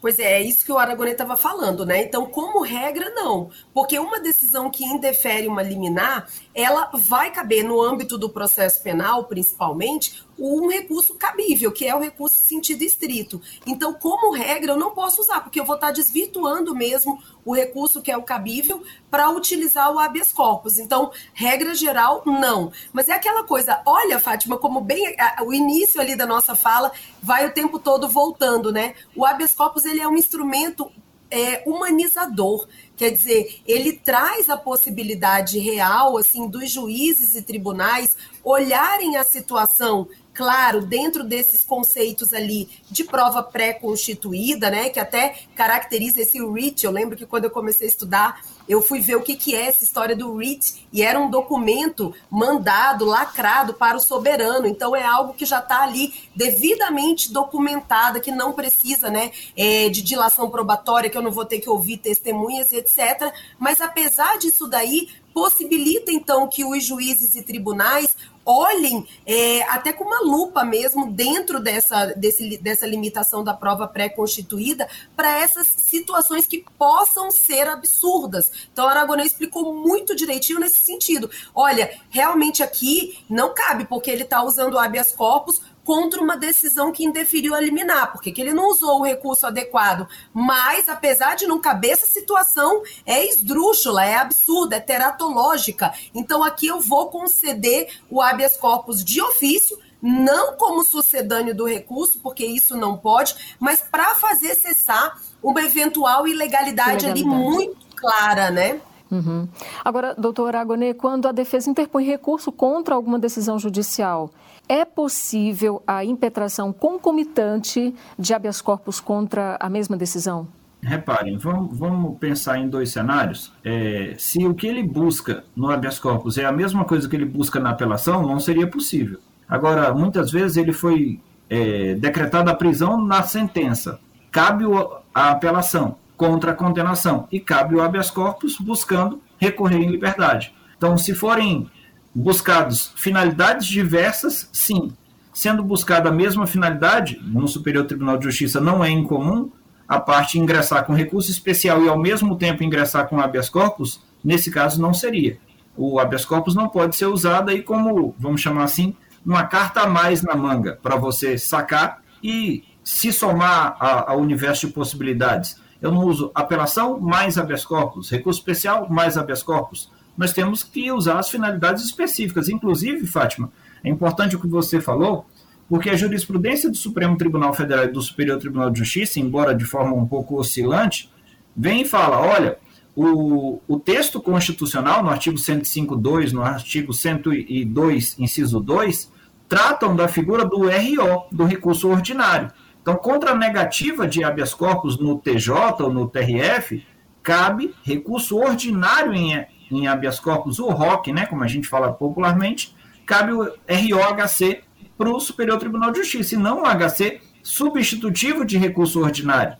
Pois 0.00 0.18
é, 0.18 0.32
é 0.34 0.42
isso 0.42 0.64
que 0.64 0.72
o 0.72 0.78
Aragonê 0.78 1.12
estava 1.12 1.36
falando, 1.36 1.84
né? 1.84 2.02
Então, 2.02 2.24
como 2.24 2.62
regra, 2.62 3.10
não. 3.10 3.50
Porque 3.74 3.98
uma 3.98 4.18
decisão 4.18 4.70
que 4.70 4.84
indefere 4.84 5.46
uma 5.46 5.62
liminar, 5.62 6.26
ela 6.54 6.90
vai 6.94 7.30
caber 7.30 7.62
no 7.62 7.80
âmbito 7.82 8.16
do 8.16 8.30
processo 8.30 8.82
penal, 8.82 9.24
principalmente, 9.24 10.24
um 10.40 10.68
recurso 10.68 11.14
cabível, 11.14 11.70
que 11.70 11.86
é 11.86 11.94
o 11.94 12.00
recurso 12.00 12.36
sentido 12.36 12.82
estrito. 12.82 13.40
Então, 13.66 13.92
como 13.92 14.34
regra, 14.34 14.72
eu 14.72 14.78
não 14.78 14.90
posso 14.90 15.20
usar, 15.20 15.40
porque 15.40 15.60
eu 15.60 15.64
vou 15.64 15.74
estar 15.74 15.90
desvirtuando 15.90 16.74
mesmo 16.74 17.22
o 17.44 17.54
recurso 17.54 18.00
que 18.00 18.10
é 18.10 18.16
o 18.16 18.22
cabível 18.22 18.82
para 19.10 19.28
utilizar 19.30 19.92
o 19.92 19.98
habeas 19.98 20.32
corpus. 20.32 20.78
Então, 20.78 21.12
regra 21.34 21.74
geral, 21.74 22.22
não. 22.24 22.72
Mas 22.92 23.08
é 23.08 23.12
aquela 23.12 23.44
coisa, 23.44 23.82
olha, 23.84 24.18
Fátima, 24.18 24.56
como 24.56 24.80
bem 24.80 25.14
o 25.44 25.52
início 25.52 26.00
ali 26.00 26.16
da 26.16 26.26
nossa 26.26 26.54
fala 26.54 26.90
vai 27.22 27.46
o 27.46 27.52
tempo 27.52 27.78
todo 27.78 28.08
voltando, 28.08 28.72
né? 28.72 28.94
O 29.14 29.24
habeas 29.24 29.54
corpus 29.54 29.84
ele 29.84 30.00
é 30.00 30.08
um 30.08 30.16
instrumento 30.16 30.90
é, 31.30 31.62
humanizador. 31.64 32.66
Quer 32.96 33.10
dizer, 33.10 33.60
ele 33.66 33.92
traz 33.92 34.50
a 34.50 34.56
possibilidade 34.56 35.58
real 35.58 36.18
assim 36.18 36.48
dos 36.48 36.70
juízes 36.70 37.34
e 37.34 37.42
tribunais 37.42 38.16
olharem 38.42 39.16
a 39.16 39.24
situação 39.24 40.08
claro, 40.40 40.80
dentro 40.80 41.22
desses 41.22 41.62
conceitos 41.62 42.32
ali 42.32 42.66
de 42.90 43.04
prova 43.04 43.42
pré-constituída, 43.42 44.70
né, 44.70 44.88
que 44.88 44.98
até 44.98 45.40
caracteriza 45.54 46.22
esse 46.22 46.38
REACH. 46.42 46.82
Eu 46.82 46.90
lembro 46.90 47.14
que 47.14 47.26
quando 47.26 47.44
eu 47.44 47.50
comecei 47.50 47.86
a 47.86 47.90
estudar, 47.90 48.40
eu 48.66 48.80
fui 48.80 49.00
ver 49.00 49.16
o 49.16 49.20
que, 49.20 49.36
que 49.36 49.54
é 49.54 49.66
essa 49.66 49.84
história 49.84 50.16
do 50.16 50.34
REACH, 50.34 50.86
e 50.90 51.02
era 51.02 51.20
um 51.20 51.28
documento 51.28 52.14
mandado, 52.30 53.04
lacrado 53.04 53.74
para 53.74 53.98
o 53.98 54.00
soberano. 54.00 54.66
Então, 54.66 54.96
é 54.96 55.04
algo 55.04 55.34
que 55.34 55.44
já 55.44 55.58
está 55.58 55.82
ali 55.82 56.14
devidamente 56.34 57.30
documentada, 57.30 58.18
que 58.18 58.30
não 58.30 58.54
precisa 58.54 59.10
né, 59.10 59.32
é, 59.54 59.90
de 59.90 60.00
dilação 60.00 60.48
probatória, 60.48 61.10
que 61.10 61.18
eu 61.18 61.22
não 61.22 61.32
vou 61.32 61.44
ter 61.44 61.60
que 61.60 61.68
ouvir 61.68 61.98
testemunhas, 61.98 62.72
etc. 62.72 63.30
Mas, 63.58 63.82
apesar 63.82 64.38
disso 64.38 64.66
daí, 64.66 65.10
possibilita 65.32 66.10
então 66.10 66.48
que 66.48 66.64
os 66.64 66.84
juízes 66.84 67.34
e 67.34 67.42
tribunais 67.42 68.16
olhem 68.50 69.06
é, 69.24 69.62
até 69.62 69.92
com 69.92 70.04
uma 70.04 70.20
lupa 70.20 70.64
mesmo 70.64 71.12
dentro 71.12 71.60
dessa, 71.60 72.06
desse, 72.06 72.58
dessa 72.58 72.86
limitação 72.86 73.44
da 73.44 73.54
prova 73.54 73.86
pré-constituída 73.86 74.88
para 75.14 75.38
essas 75.38 75.68
situações 75.68 76.46
que 76.46 76.64
possam 76.76 77.30
ser 77.30 77.68
absurdas. 77.68 78.50
Então, 78.72 78.86
a 78.86 78.90
Aragonês 78.90 79.32
explicou 79.32 79.74
muito 79.74 80.16
direitinho 80.16 80.58
nesse 80.58 80.84
sentido. 80.84 81.30
Olha, 81.54 81.98
realmente 82.10 82.62
aqui 82.62 83.18
não 83.28 83.54
cabe, 83.54 83.84
porque 83.84 84.10
ele 84.10 84.24
está 84.24 84.42
usando 84.42 84.78
habeas 84.78 85.12
corpus 85.12 85.60
contra 85.90 86.22
uma 86.22 86.36
decisão 86.36 86.92
que 86.92 87.04
indeferiu 87.04 87.52
a 87.52 87.60
liminar, 87.60 88.12
porque 88.12 88.30
que 88.30 88.40
ele 88.40 88.54
não 88.54 88.70
usou 88.70 89.00
o 89.00 89.04
recurso 89.04 89.44
adequado. 89.44 90.06
Mas, 90.32 90.88
apesar 90.88 91.34
de 91.34 91.48
não 91.48 91.60
caber 91.60 91.90
essa 91.90 92.06
situação, 92.06 92.84
é 93.04 93.26
esdrúxula, 93.26 94.04
é 94.04 94.14
absurda, 94.14 94.76
é 94.76 94.80
teratológica. 94.80 95.92
Então, 96.14 96.44
aqui 96.44 96.68
eu 96.68 96.80
vou 96.80 97.08
conceder 97.08 97.88
o 98.08 98.22
habeas 98.22 98.56
corpus 98.56 99.04
de 99.04 99.20
ofício, 99.20 99.76
não 100.00 100.56
como 100.56 100.84
sucedâneo 100.84 101.56
do 101.56 101.66
recurso, 101.66 102.20
porque 102.22 102.46
isso 102.46 102.76
não 102.76 102.96
pode, 102.96 103.56
mas 103.58 103.80
para 103.80 104.14
fazer 104.14 104.54
cessar 104.54 105.20
uma 105.42 105.60
eventual 105.60 106.24
ilegalidade, 106.24 107.04
ilegalidade. 107.04 107.20
ali 107.20 107.24
muito 107.24 107.84
clara, 107.96 108.48
né? 108.48 108.80
Uhum. 109.10 109.48
Agora, 109.84 110.14
doutor 110.14 110.54
Agonê, 110.54 110.94
quando 110.94 111.26
a 111.26 111.32
defesa 111.32 111.68
interpõe 111.68 112.04
recurso 112.04 112.52
contra 112.52 112.94
alguma 112.94 113.18
decisão 113.18 113.58
judicial, 113.58 114.30
é 114.70 114.84
possível 114.84 115.82
a 115.84 116.04
impetração 116.04 116.72
concomitante 116.72 117.92
de 118.16 118.32
habeas 118.32 118.62
corpus 118.62 119.00
contra 119.00 119.56
a 119.58 119.68
mesma 119.68 119.96
decisão? 119.96 120.46
Reparem, 120.80 121.36
vamos, 121.36 121.76
vamos 121.76 122.16
pensar 122.20 122.56
em 122.56 122.68
dois 122.68 122.92
cenários. 122.92 123.52
É, 123.64 124.14
se 124.16 124.46
o 124.46 124.54
que 124.54 124.68
ele 124.68 124.84
busca 124.84 125.42
no 125.56 125.68
habeas 125.72 125.98
corpus 125.98 126.38
é 126.38 126.44
a 126.44 126.52
mesma 126.52 126.84
coisa 126.84 127.08
que 127.08 127.16
ele 127.16 127.24
busca 127.24 127.58
na 127.58 127.70
apelação, 127.70 128.24
não 128.24 128.38
seria 128.38 128.64
possível. 128.64 129.18
Agora, 129.48 129.92
muitas 129.92 130.30
vezes 130.30 130.56
ele 130.56 130.72
foi 130.72 131.18
é, 131.50 131.94
decretada 131.94 132.52
a 132.52 132.54
prisão 132.54 133.04
na 133.04 133.24
sentença. 133.24 133.98
Cabe 134.30 134.66
a 135.12 135.30
apelação 135.32 135.96
contra 136.16 136.52
a 136.52 136.54
condenação 136.54 137.26
e 137.32 137.40
cabe 137.40 137.74
o 137.74 137.82
habeas 137.82 138.08
corpus 138.08 138.56
buscando 138.56 139.20
recorrer 139.36 139.78
em 139.78 139.90
liberdade. 139.90 140.54
Então, 140.76 140.96
se 140.96 141.12
forem 141.12 141.68
buscados 142.14 142.92
finalidades 142.96 143.66
diversas, 143.66 144.48
sim. 144.52 144.92
Sendo 145.32 145.62
buscada 145.62 146.08
a 146.08 146.12
mesma 146.12 146.46
finalidade, 146.46 147.20
no 147.22 147.46
Superior 147.46 147.86
Tribunal 147.86 148.18
de 148.18 148.24
Justiça 148.24 148.60
não 148.60 148.84
é 148.84 148.90
incomum 148.90 149.50
a 149.88 149.98
parte 149.98 150.38
ingressar 150.38 150.84
com 150.84 150.92
recurso 150.92 151.30
especial 151.30 151.82
e 151.82 151.88
ao 151.88 151.98
mesmo 151.98 152.36
tempo 152.36 152.62
ingressar 152.62 153.08
com 153.08 153.20
habeas 153.20 153.48
corpus, 153.48 154.00
nesse 154.24 154.50
caso 154.50 154.80
não 154.80 154.92
seria. 154.92 155.38
O 155.76 155.98
habeas 155.98 156.24
corpus 156.24 156.54
não 156.54 156.68
pode 156.68 156.96
ser 156.96 157.06
usado 157.06 157.50
aí 157.50 157.62
como, 157.62 158.14
vamos 158.18 158.40
chamar 158.40 158.64
assim, 158.64 158.94
uma 159.24 159.44
carta 159.44 159.82
a 159.82 159.86
mais 159.88 160.22
na 160.22 160.34
manga 160.34 160.78
para 160.82 160.96
você 160.96 161.38
sacar 161.38 162.02
e 162.22 162.64
se 162.82 163.12
somar 163.12 163.76
ao 163.80 164.18
universo 164.18 164.66
de 164.66 164.72
possibilidades. 164.72 165.60
Eu 165.80 165.90
não 165.90 166.04
uso 166.04 166.30
apelação 166.34 167.00
mais 167.00 167.38
habeas 167.38 167.64
corpus, 167.64 168.10
recurso 168.10 168.40
especial 168.40 168.88
mais 168.90 169.16
habeas 169.16 169.42
corpus 169.42 169.90
nós 170.16 170.32
temos 170.32 170.62
que 170.62 170.90
usar 170.92 171.18
as 171.18 171.28
finalidades 171.28 171.84
específicas. 171.84 172.48
Inclusive, 172.48 173.06
Fátima, 173.06 173.50
é 173.82 173.88
importante 173.88 174.36
o 174.36 174.40
que 174.40 174.46
você 174.46 174.80
falou, 174.80 175.26
porque 175.68 175.90
a 175.90 175.96
jurisprudência 175.96 176.70
do 176.70 176.76
Supremo 176.76 177.16
Tribunal 177.16 177.54
Federal 177.54 177.84
e 177.84 177.92
do 177.92 178.02
Superior 178.02 178.38
Tribunal 178.38 178.70
de 178.70 178.80
Justiça, 178.80 179.20
embora 179.20 179.54
de 179.54 179.64
forma 179.64 179.94
um 179.94 180.06
pouco 180.06 180.38
oscilante, 180.38 181.10
vem 181.56 181.82
e 181.82 181.84
fala: 181.84 182.20
olha, 182.20 182.58
o, 182.94 183.60
o 183.68 183.78
texto 183.78 184.20
constitucional, 184.20 185.02
no 185.02 185.10
artigo 185.10 185.36
105.2, 185.36 186.32
no 186.32 186.42
artigo 186.42 186.92
102, 186.92 188.18
inciso 188.18 188.60
2, 188.60 189.12
tratam 189.48 189.96
da 189.96 190.08
figura 190.08 190.44
do 190.44 190.68
RO, 190.68 191.26
do 191.30 191.44
recurso 191.44 191.88
ordinário. 191.88 192.50
Então, 192.82 192.96
contra 192.96 193.32
a 193.32 193.36
negativa 193.36 194.06
de 194.06 194.24
habeas 194.24 194.54
corpus 194.54 194.98
no 194.98 195.18
TJ 195.18 195.52
ou 195.80 195.92
no 195.92 196.08
TRF, 196.08 196.84
cabe 197.22 197.74
recurso 197.84 198.38
ordinário 198.38 199.12
em, 199.12 199.44
em 199.70 199.86
habeas 199.86 200.18
corpus, 200.18 200.58
o 200.58 200.68
ROC, 200.68 201.08
né, 201.08 201.26
como 201.26 201.44
a 201.44 201.48
gente 201.48 201.68
fala 201.68 201.92
popularmente, 201.92 202.74
cabe 203.06 203.32
o 203.32 203.42
ROHC 203.42 204.62
para 204.96 205.10
o 205.10 205.20
Superior 205.20 205.58
Tribunal 205.58 205.90
de 205.90 205.98
Justiça, 205.98 206.34
e 206.34 206.38
não 206.38 206.62
o 206.62 206.66
HC 206.66 207.20
substitutivo 207.42 208.44
de 208.44 208.58
recurso 208.58 209.00
ordinário. 209.00 209.56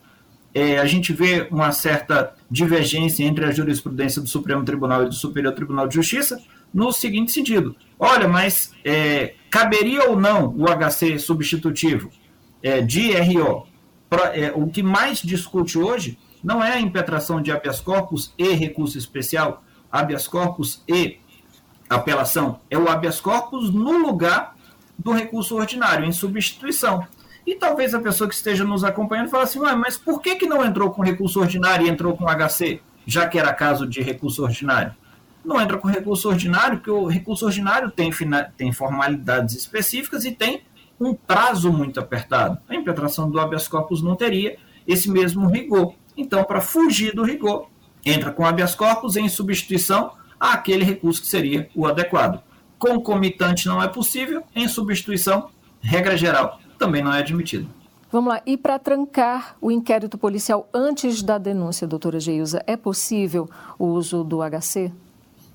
É, 0.52 0.78
a 0.78 0.84
gente 0.84 1.12
vê 1.12 1.46
uma 1.50 1.70
certa 1.72 2.34
divergência 2.50 3.24
entre 3.24 3.44
a 3.44 3.52
jurisprudência 3.52 4.20
do 4.20 4.28
Supremo 4.28 4.64
Tribunal 4.64 5.04
e 5.04 5.06
do 5.06 5.14
Superior 5.14 5.54
Tribunal 5.54 5.86
de 5.86 5.94
Justiça 5.94 6.42
no 6.74 6.92
seguinte 6.92 7.30
sentido: 7.32 7.76
olha, 7.98 8.26
mas 8.26 8.72
é, 8.84 9.34
caberia 9.48 10.10
ou 10.10 10.18
não 10.18 10.54
o 10.56 10.66
HC 10.66 11.18
substitutivo 11.18 12.10
é, 12.62 12.80
de 12.80 13.12
RO? 13.12 13.66
Pra, 14.08 14.36
é, 14.36 14.52
o 14.52 14.66
que 14.66 14.82
mais 14.82 15.22
discute 15.22 15.78
hoje 15.78 16.18
não 16.42 16.64
é 16.64 16.72
a 16.72 16.80
impetração 16.80 17.40
de 17.40 17.52
habeas 17.52 17.80
corpus 17.80 18.34
e 18.36 18.52
recurso 18.52 18.98
especial, 18.98 19.62
habeas 19.90 20.28
corpus 20.28 20.82
e 20.88 21.18
apelação, 21.88 22.60
é 22.70 22.78
o 22.78 22.88
habeas 22.88 23.20
corpus 23.20 23.72
no 23.72 23.98
lugar 23.98 24.54
do 24.98 25.12
recurso 25.12 25.56
ordinário, 25.56 26.04
em 26.04 26.12
substituição. 26.12 27.06
E 27.46 27.54
talvez 27.54 27.94
a 27.94 28.00
pessoa 28.00 28.28
que 28.28 28.34
esteja 28.34 28.64
nos 28.64 28.84
acompanhando 28.84 29.30
fale 29.30 29.44
assim, 29.44 29.58
mas 29.58 29.96
por 29.96 30.20
que, 30.20 30.36
que 30.36 30.46
não 30.46 30.64
entrou 30.64 30.90
com 30.90 31.02
recurso 31.02 31.40
ordinário 31.40 31.86
e 31.86 31.90
entrou 31.90 32.16
com 32.16 32.26
HC, 32.26 32.80
já 33.06 33.26
que 33.26 33.38
era 33.38 33.52
caso 33.52 33.86
de 33.86 34.02
recurso 34.02 34.42
ordinário? 34.42 34.94
Não 35.44 35.60
entra 35.60 35.78
com 35.78 35.88
recurso 35.88 36.28
ordinário, 36.28 36.76
porque 36.76 36.90
o 36.90 37.06
recurso 37.06 37.46
ordinário 37.46 37.90
tem, 37.90 38.10
tem 38.56 38.72
formalidades 38.72 39.56
específicas 39.56 40.24
e 40.26 40.32
tem 40.32 40.62
um 41.00 41.14
prazo 41.14 41.72
muito 41.72 41.98
apertado. 41.98 42.58
A 42.68 42.74
impetração 42.74 43.30
do 43.30 43.40
habeas 43.40 43.66
corpus 43.66 44.02
não 44.02 44.14
teria 44.14 44.58
esse 44.86 45.10
mesmo 45.10 45.46
rigor. 45.46 45.94
Então, 46.14 46.44
para 46.44 46.60
fugir 46.60 47.14
do 47.14 47.22
rigor, 47.22 47.69
entra 48.04 48.32
com 48.32 48.44
habeas 48.44 48.74
corpus 48.74 49.16
em 49.16 49.28
substituição 49.28 50.12
àquele 50.38 50.84
recurso 50.84 51.20
que 51.20 51.26
seria 51.26 51.68
o 51.74 51.86
adequado. 51.86 52.42
Concomitante 52.78 53.66
não 53.66 53.82
é 53.82 53.88
possível, 53.88 54.42
em 54.54 54.66
substituição, 54.66 55.50
regra 55.80 56.16
geral, 56.16 56.60
também 56.78 57.02
não 57.02 57.12
é 57.12 57.18
admitido. 57.18 57.68
Vamos 58.10 58.30
lá. 58.30 58.42
E 58.44 58.56
para 58.56 58.78
trancar 58.78 59.56
o 59.60 59.70
inquérito 59.70 60.18
policial 60.18 60.68
antes 60.74 61.22
da 61.22 61.38
denúncia, 61.38 61.86
doutora 61.86 62.18
Geusa, 62.18 62.62
é 62.66 62.76
possível 62.76 63.48
o 63.78 63.86
uso 63.86 64.24
do 64.24 64.38
HC? 64.40 64.90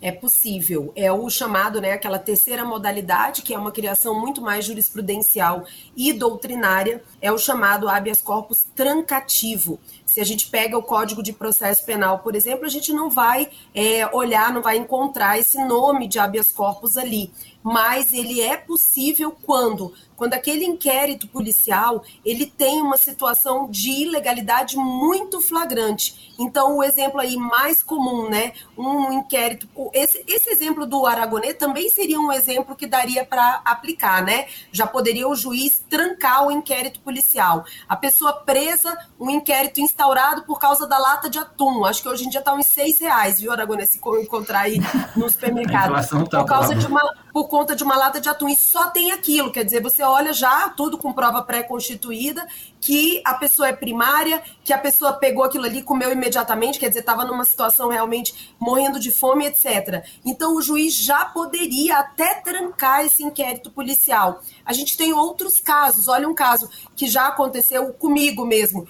É 0.01 0.11
possível. 0.11 0.93
É 0.95 1.11
o 1.11 1.29
chamado, 1.29 1.81
né, 1.81 1.91
aquela 1.91 2.19
terceira 2.19 2.63
modalidade, 2.63 3.41
que 3.41 3.53
é 3.53 3.57
uma 3.57 3.71
criação 3.71 4.19
muito 4.19 4.41
mais 4.41 4.63
jurisprudencial 4.63 5.65
e 5.97 6.13
doutrinária, 6.13 7.03
é 7.21 7.31
o 7.31 7.37
chamado 7.37 7.89
habeas 7.89 8.21
corpus 8.21 8.67
trancativo. 8.75 9.79
Se 10.05 10.21
a 10.21 10.23
gente 10.23 10.47
pega 10.47 10.77
o 10.77 10.83
Código 10.83 11.23
de 11.23 11.33
Processo 11.33 11.85
Penal, 11.85 12.19
por 12.19 12.35
exemplo, 12.35 12.65
a 12.65 12.69
gente 12.69 12.93
não 12.93 13.09
vai 13.09 13.49
é, 13.73 14.07
olhar, 14.15 14.53
não 14.53 14.61
vai 14.61 14.77
encontrar 14.77 15.39
esse 15.39 15.57
nome 15.65 16.07
de 16.07 16.19
habeas 16.19 16.51
corpus 16.51 16.95
ali. 16.95 17.31
Mas 17.63 18.13
ele 18.13 18.41
é 18.41 18.55
possível 18.55 19.35
quando 19.43 19.93
quando 20.15 20.33
aquele 20.33 20.65
inquérito 20.65 21.27
policial 21.27 22.03
ele 22.23 22.45
tem 22.45 22.81
uma 22.81 22.97
situação 22.97 23.69
de 23.69 23.89
ilegalidade 23.89 24.77
muito 24.77 25.41
flagrante. 25.41 26.33
Então, 26.39 26.77
o 26.77 26.83
exemplo 26.83 27.19
aí 27.19 27.37
mais 27.37 27.81
comum, 27.83 28.29
né? 28.29 28.53
Um 28.77 29.11
inquérito. 29.13 29.67
Esse, 29.93 30.23
esse 30.27 30.49
exemplo 30.49 30.85
do 30.85 31.05
Aragonê 31.05 31.53
também 31.53 31.89
seria 31.89 32.19
um 32.19 32.31
exemplo 32.31 32.75
que 32.75 32.87
daria 32.87 33.25
para 33.25 33.61
aplicar, 33.65 34.23
né? 34.23 34.47
Já 34.71 34.85
poderia 34.87 35.27
o 35.27 35.35
juiz 35.35 35.83
trancar 35.89 36.45
o 36.45 36.51
inquérito 36.51 36.99
policial. 37.01 37.65
A 37.87 37.95
pessoa 37.95 38.33
presa, 38.33 38.97
um 39.19 39.29
inquérito 39.29 39.79
instaurado 39.79 40.04
por 40.45 40.59
causa 40.59 40.87
da 40.87 40.97
lata 40.97 41.29
de 41.29 41.39
atum. 41.39 41.85
Acho 41.85 42.01
que 42.01 42.09
hoje 42.09 42.25
em 42.25 42.29
dia 42.29 42.39
está 42.39 42.53
uns 42.53 42.67
seis 42.67 42.99
reais, 42.99 43.39
viu, 43.39 43.51
Aragonê? 43.51 43.85
Se 43.85 43.99
encontrar 44.21 44.61
aí 44.61 44.79
no 45.15 45.29
supermercado. 45.29 45.93
Tá 46.29 46.39
por 46.39 46.45
causa 46.45 46.75
de 46.75 46.85
uma, 46.85 47.01
por 47.33 47.47
conta 47.47 47.75
de 47.75 47.83
uma 47.83 47.97
lata 47.97 48.19
de 48.21 48.29
atum. 48.29 48.47
E 48.47 48.55
só 48.55 48.89
tem 48.89 49.11
aquilo, 49.11 49.51
quer 49.51 49.63
dizer, 49.63 49.81
você 49.81 50.03
olha 50.03 50.33
já 50.33 50.69
tudo 50.69 50.97
com 50.97 51.13
prova 51.13 51.41
pré-constituída, 51.41 52.47
que 52.85 53.19
a 53.25 53.33
pessoa 53.33 53.67
é 53.67 53.73
primária, 53.73 54.43
que 54.63 54.71
a 54.71 54.77
pessoa 54.77 55.13
pegou 55.13 55.43
aquilo 55.43 55.65
ali, 55.65 55.81
comeu 55.81 56.11
imediatamente, 56.11 56.77
quer 56.77 56.87
dizer, 56.87 56.99
estava 56.99 57.25
numa 57.25 57.43
situação 57.43 57.89
realmente 57.89 58.53
morrendo 58.59 58.99
de 58.99 59.09
fome, 59.09 59.47
etc. 59.47 60.05
Então 60.23 60.55
o 60.55 60.61
juiz 60.61 60.95
já 60.95 61.25
poderia 61.25 61.97
até 61.97 62.35
trancar 62.35 63.03
esse 63.03 63.23
inquérito 63.23 63.71
policial. 63.71 64.39
A 64.63 64.71
gente 64.71 64.95
tem 64.95 65.13
outros 65.13 65.59
casos, 65.59 66.07
olha 66.07 66.29
um 66.29 66.35
caso 66.35 66.69
que 66.95 67.07
já 67.07 67.27
aconteceu 67.29 67.91
comigo 67.91 68.45
mesmo. 68.45 68.87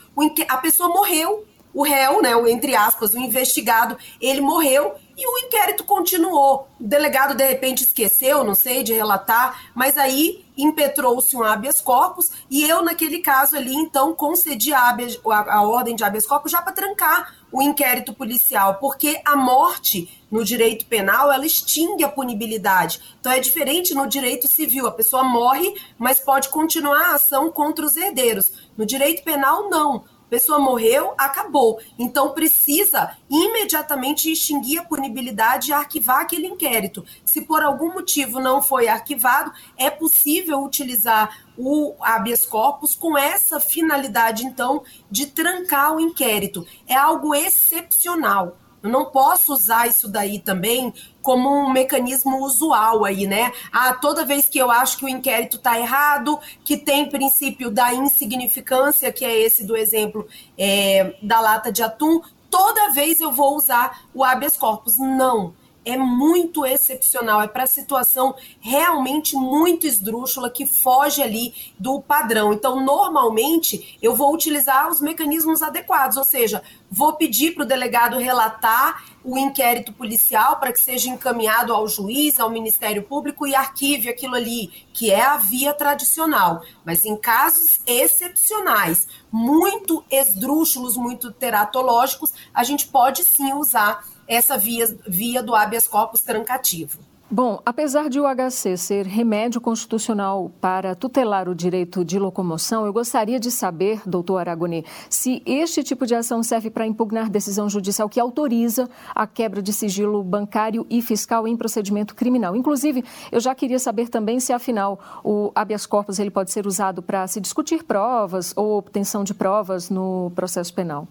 A 0.50 0.58
pessoa 0.58 0.90
morreu, 0.90 1.46
o 1.74 1.82
réu, 1.82 2.22
né, 2.22 2.32
entre 2.52 2.76
aspas, 2.76 3.14
o 3.14 3.18
investigado, 3.18 3.98
ele 4.20 4.42
morreu 4.42 4.94
e 5.18 5.28
o 5.28 5.46
inquérito 5.46 5.84
continuou. 5.84 6.68
O 6.80 6.84
delegado, 6.84 7.36
de 7.36 7.46
repente, 7.46 7.84
esqueceu, 7.84 8.44
não 8.44 8.56
sei, 8.56 8.84
de 8.84 8.94
relatar, 8.94 9.72
mas 9.74 9.98
aí 9.98 10.46
impetrou-se 10.58 11.36
um 11.36 11.44
habeas 11.44 11.82
corpus 11.82 12.32
e 12.50 12.64
eu, 12.64 12.82
naquele 12.82 13.20
caso 13.20 13.56
ali, 13.56 13.76
então, 13.76 14.14
concedi 14.14 14.74
a, 14.74 14.90
habeas, 14.90 15.20
a, 15.26 15.56
a 15.56 15.62
ordem 15.64 15.96
de 15.96 16.04
habeas 16.04 16.26
corpus 16.26 16.52
já 16.52 16.62
para 16.62 16.74
trancar 16.74 17.36
o 17.52 17.62
inquérito 17.62 18.14
policial, 18.14 18.76
porque 18.76 19.22
a 19.26 19.36
morte 19.36 20.10
no 20.36 20.44
direito 20.44 20.86
penal, 20.88 21.32
ela 21.32 21.46
extingue 21.46 22.04
a 22.04 22.10
punibilidade. 22.10 23.00
Então 23.20 23.32
é 23.32 23.40
diferente 23.40 23.94
no 23.94 24.06
direito 24.06 24.48
civil, 24.48 24.86
a 24.86 24.92
pessoa 24.92 25.24
morre, 25.24 25.74
mas 25.98 26.20
pode 26.20 26.50
continuar 26.50 27.12
a 27.12 27.16
ação 27.16 27.50
contra 27.50 27.86
os 27.86 27.96
herdeiros. 27.96 28.52
No 28.78 28.86
direito 28.86 29.24
penal, 29.24 29.70
não 29.70 30.04
pessoa 30.30 30.60
morreu, 30.60 31.14
acabou. 31.18 31.80
Então 31.98 32.32
precisa 32.32 33.16
imediatamente 33.30 34.32
extinguir 34.32 34.80
a 34.80 34.84
punibilidade 34.86 35.70
e 35.70 35.74
arquivar 35.74 36.22
aquele 36.22 36.48
inquérito. 36.48 37.06
Se 37.24 37.42
por 37.42 37.64
algum 37.64 37.94
motivo 37.94 38.40
não 38.40 38.62
foi 38.62 38.88
arquivado, 38.88 39.52
é 39.78 39.90
possível 39.90 40.64
utilizar 40.64 41.46
o 41.58 41.96
habeas 42.02 42.46
corpus 42.46 42.96
com 42.96 43.18
essa 43.18 43.60
finalidade, 43.60 44.46
então, 44.46 44.84
de 45.10 45.28
trancar 45.28 45.96
o 45.96 46.02
inquérito. 46.02 46.66
É 46.88 46.96
algo 46.96 47.34
excepcional. 47.34 48.58
Eu 48.86 48.92
não 48.92 49.06
posso 49.06 49.52
usar 49.52 49.88
isso 49.88 50.08
daí 50.08 50.38
também 50.38 50.94
como 51.20 51.50
um 51.50 51.72
mecanismo 51.72 52.46
usual 52.46 53.04
aí, 53.04 53.26
né? 53.26 53.52
Ah, 53.72 53.96
toda 53.96 54.24
vez 54.24 54.48
que 54.48 54.60
eu 54.60 54.70
acho 54.70 55.00
que 55.00 55.06
o 55.06 55.10
inquérito 55.10 55.58
está 55.58 55.80
errado, 55.80 56.40
que 56.64 56.78
tem 56.78 57.10
princípio 57.10 57.72
da 57.72 57.92
insignificância, 57.96 59.12
que 59.12 59.26
é 59.26 59.42
esse 59.42 59.66
do 59.66 59.76
exemplo 59.76 60.28
é, 60.56 61.16
da 61.24 61.42
lata 61.42 61.72
de 61.72 61.82
atum, 61.82 62.22
toda 62.48 62.92
vez 62.92 63.20
eu 63.20 63.32
vou 63.32 63.56
usar 63.56 64.04
o 64.14 64.24
habeas 64.24 64.56
corpus. 64.56 65.00
Não 65.00 65.56
é 65.86 65.96
muito 65.96 66.66
excepcional, 66.66 67.42
é 67.42 67.48
para 67.48 67.68
situação 67.68 68.36
realmente 68.60 69.36
muito 69.36 69.86
esdrúxula 69.86 70.50
que 70.50 70.66
foge 70.66 71.22
ali 71.22 71.54
do 71.80 72.02
padrão. 72.02 72.52
Então, 72.52 72.84
normalmente, 72.84 73.98
eu 74.02 74.16
vou 74.16 74.34
utilizar 74.34 74.90
os 74.90 75.00
mecanismos 75.00 75.62
adequados, 75.62 76.18
ou 76.18 76.24
seja, 76.24 76.64
vou 76.90 77.14
pedir 77.14 77.54
para 77.54 77.64
o 77.64 77.68
delegado 77.68 78.18
relatar 78.18 79.06
o 79.24 79.38
inquérito 79.38 79.92
policial 79.92 80.58
para 80.58 80.72
que 80.72 80.80
seja 80.80 81.10
encaminhado 81.10 81.74
ao 81.74 81.88
juiz, 81.88 82.40
ao 82.40 82.50
Ministério 82.50 83.04
Público 83.04 83.48
e 83.48 83.56
arquive 83.56 84.10
aquilo 84.10 84.36
ali, 84.36 84.72
que 84.94 85.12
é 85.12 85.22
a 85.22 85.38
via 85.38 85.74
tradicional. 85.74 86.62
Mas 86.84 87.06
em 87.06 87.18
casos 87.18 87.80
excepcionais, 87.86 89.08
muito 89.32 90.04
esdrúxulos, 90.10 90.96
muito 90.96 91.32
teratológicos, 91.32 92.34
a 92.54 92.64
gente 92.64 92.88
pode 92.88 93.24
sim 93.24 93.54
usar 93.54 94.04
essa 94.28 94.58
via, 94.58 94.86
via 95.08 95.42
do 95.42 95.56
habeas 95.56 95.88
corpus 95.88 96.22
trancativo. 96.22 97.00
Bom, 97.30 97.60
apesar 97.66 98.08
de 98.08 98.20
o 98.20 98.24
HC 98.24 98.78
ser 98.78 99.08
remédio 99.08 99.60
constitucional 99.60 100.52
para 100.62 100.94
tutelar 100.94 101.50
o 101.50 101.56
direito 101.56 102.06
de 102.06 102.20
locomoção, 102.20 102.86
eu 102.86 102.94
gostaria 102.94 103.40
de 103.40 103.50
saber, 103.50 104.00
doutor 104.06 104.38
Aragoni, 104.38 104.86
se 105.10 105.42
este 105.44 105.84
tipo 105.84 106.06
de 106.06 106.14
ação 106.14 106.44
serve 106.44 106.70
para 106.70 106.86
impugnar 106.86 107.28
decisão 107.28 107.68
judicial 107.68 108.08
que 108.08 108.20
autoriza 108.20 108.88
a 109.16 109.26
quebra 109.26 109.60
de 109.60 109.74
sigilo 109.74 110.24
bancário 110.24 110.86
e 110.88 111.02
fiscal 111.02 111.48
em 111.48 111.58
procedimento 111.58 112.14
criminal. 112.14 112.56
Inclusive, 112.56 113.04
eu 113.32 113.40
já 113.40 113.56
queria 113.56 113.80
saber 113.80 114.08
também 114.08 114.40
se, 114.40 114.54
afinal, 114.54 115.00
o 115.24 115.52
habeas 115.56 115.88
corpus 115.88 116.20
ele 116.20 116.30
pode 116.30 116.52
ser 116.52 116.68
usado 116.68 117.02
para 117.02 117.26
se 117.26 117.42
discutir 117.42 117.84
provas 117.84 118.54
ou 118.56 118.78
obtenção 118.78 119.24
de 119.24 119.34
provas 119.34 119.90
no 119.90 120.32
processo 120.36 120.72
penal. 120.76 121.08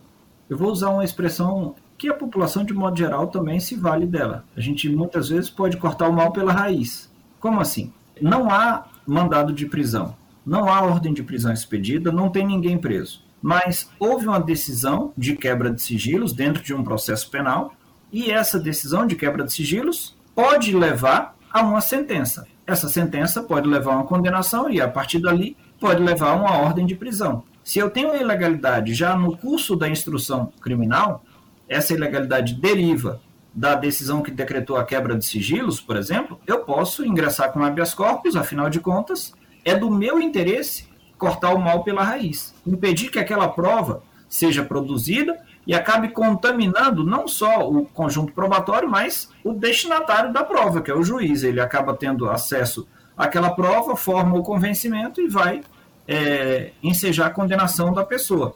Eu 0.49 0.57
vou 0.57 0.71
usar 0.71 0.91
uma 0.91 1.05
expressão 1.05 1.75
que 1.97 2.09
a 2.09 2.14
população, 2.14 2.64
de 2.64 2.74
modo 2.74 2.99
geral, 2.99 3.28
também 3.28 3.61
se 3.61 3.74
vale 3.76 4.07
dela. 4.07 4.45
A 4.57 4.61
gente 4.61 4.88
muitas 4.88 5.28
vezes 5.28 5.49
pode 5.49 5.76
cortar 5.76 6.09
o 6.09 6.12
mal 6.12 6.32
pela 6.32 6.53
raiz. 6.53 7.11
Como 7.40 7.61
assim? 7.61 7.92
Não 8.20 8.51
há 8.51 8.86
mandado 9.07 9.53
de 9.53 9.66
prisão, 9.66 10.16
não 10.47 10.68
há 10.68 10.80
ordem 10.82 11.12
de 11.12 11.22
prisão 11.22 11.53
expedida, 11.53 12.11
não 12.11 12.30
tem 12.30 12.47
ninguém 12.47 12.78
preso. 12.78 13.22
mas 13.45 13.90
houve 13.99 14.26
uma 14.26 14.40
decisão 14.40 15.12
de 15.18 15.36
quebra 15.36 15.70
de 15.70 15.82
sigilos 15.82 16.32
dentro 16.32 16.62
de 16.62 16.72
um 16.72 16.82
processo 16.82 17.30
penal, 17.30 17.74
e 18.11 18.30
essa 18.30 18.59
decisão 18.59 19.07
de 19.07 19.14
quebra 19.16 19.45
de 19.45 19.53
sigilos 19.53 20.16
pode 20.34 20.74
levar 20.74 21.36
a 21.53 21.61
uma 21.61 21.82
sentença. 21.82 22.47
Essa 22.66 22.88
sentença 22.88 23.42
pode 23.42 23.68
levar 23.68 23.92
a 23.92 23.97
uma 23.97 24.07
condenação 24.07 24.70
e, 24.70 24.80
a 24.80 24.88
partir 24.88 25.18
dali, 25.18 25.59
pode 25.78 26.03
levar 26.03 26.30
a 26.30 26.36
uma 26.36 26.57
ordem 26.57 26.86
de 26.86 26.95
prisão. 26.95 27.42
Se 27.62 27.78
eu 27.78 27.90
tenho 27.90 28.09
uma 28.09 28.16
ilegalidade 28.16 28.95
já 28.95 29.14
no 29.14 29.36
curso 29.36 29.76
da 29.76 29.90
instrução 29.90 30.51
criminal, 30.62 31.22
essa 31.69 31.93
ilegalidade 31.93 32.55
deriva 32.55 33.21
da 33.55 33.75
decisão 33.75 34.23
que 34.23 34.31
decretou 34.31 34.77
a 34.77 34.85
quebra 34.85 35.17
de 35.17 35.25
sigilos, 35.25 35.81
por 35.81 35.97
exemplo, 35.97 36.41
eu 36.47 36.61
posso 36.61 37.05
ingressar 37.05 37.53
com 37.53 37.62
habeas 37.62 37.95
corpus, 37.95 38.35
afinal 38.35 38.69
de 38.69 38.81
contas, 38.81 39.33
é 39.65 39.75
do 39.77 39.91
meu 39.91 40.21
interesse 40.21 40.89
cortar 41.17 41.55
o 41.55 41.61
mal 41.61 41.85
pela 41.85 42.03
raiz, 42.03 42.55
impedir 42.67 43.11
que 43.11 43.19
aquela 43.19 43.49
prova 43.49 44.03
seja 44.29 44.65
produzida 44.65 45.39
e 45.67 45.75
acabe 45.75 46.09
contaminando 46.09 47.05
não 47.05 47.27
só 47.27 47.69
o 47.71 47.87
conjunto 47.87 48.33
probatório, 48.33 48.91
mas 48.91 49.31
o 49.43 49.53
destinatário 49.53 50.33
da 50.33 50.45
prova, 50.45 50.83
que 50.83 50.91
é 50.91 50.95
o 50.95 51.03
juiz. 51.03 51.43
Ele 51.43 51.61
acaba 51.61 51.95
tendo 51.95 52.29
acesso 52.29 52.87
àquela 53.17 53.51
prova, 53.51 53.97
forma 53.97 54.37
o 54.37 54.43
convencimento 54.43 55.21
e 55.21 55.29
vai 55.29 55.62
é, 56.07 56.73
ensejar 56.83 57.27
a 57.27 57.31
condenação 57.31 57.93
da 57.93 58.05
pessoa. 58.05 58.55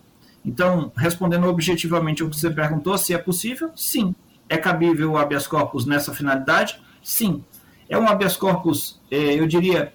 Então, 0.49 0.91
respondendo 0.97 1.47
objetivamente 1.47 2.25
o 2.25 2.31
que 2.31 2.35
você 2.35 2.51
perguntou, 2.51 2.97
se 2.97 3.13
é 3.13 3.19
possível, 3.19 3.71
sim. 3.77 4.15
É 4.49 4.57
cabível 4.57 5.13
o 5.13 5.19
habeas 5.19 5.47
corpus 5.47 5.85
nessa 5.85 6.15
finalidade? 6.15 6.81
Sim. 7.03 7.45
É 7.87 7.99
um 7.99 8.09
habeas 8.09 8.35
corpus, 8.35 8.99
é, 9.11 9.39
eu 9.39 9.47
diria, 9.47 9.93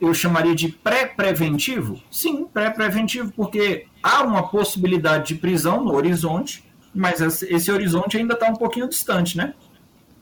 eu 0.00 0.14
chamaria 0.14 0.54
de 0.54 0.70
pré-preventivo? 0.70 2.00
Sim, 2.10 2.46
pré-preventivo, 2.46 3.30
porque 3.36 3.86
há 4.02 4.22
uma 4.22 4.48
possibilidade 4.48 5.28
de 5.28 5.34
prisão 5.34 5.84
no 5.84 5.94
horizonte, 5.94 6.64
mas 6.94 7.20
esse 7.42 7.70
horizonte 7.70 8.16
ainda 8.16 8.32
está 8.32 8.48
um 8.48 8.56
pouquinho 8.56 8.88
distante, 8.88 9.36
né? 9.36 9.52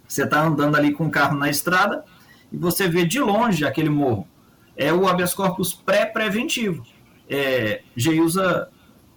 Você 0.09 0.25
está 0.25 0.43
andando 0.43 0.77
ali 0.77 0.91
com 0.91 1.07
o 1.07 1.11
carro 1.11 1.37
na 1.37 1.49
estrada 1.49 2.05
e 2.53 2.57
você 2.57 2.89
vê 2.89 3.05
de 3.05 3.21
longe 3.21 3.65
aquele 3.65 3.91
morro. 3.91 4.27
É 4.77 4.93
o 4.93 5.07
habeas 5.07 5.35
corpus 5.35 5.73
pré-preventivo. 5.73 6.85
É, 7.31 7.83
Geusa 7.95 8.69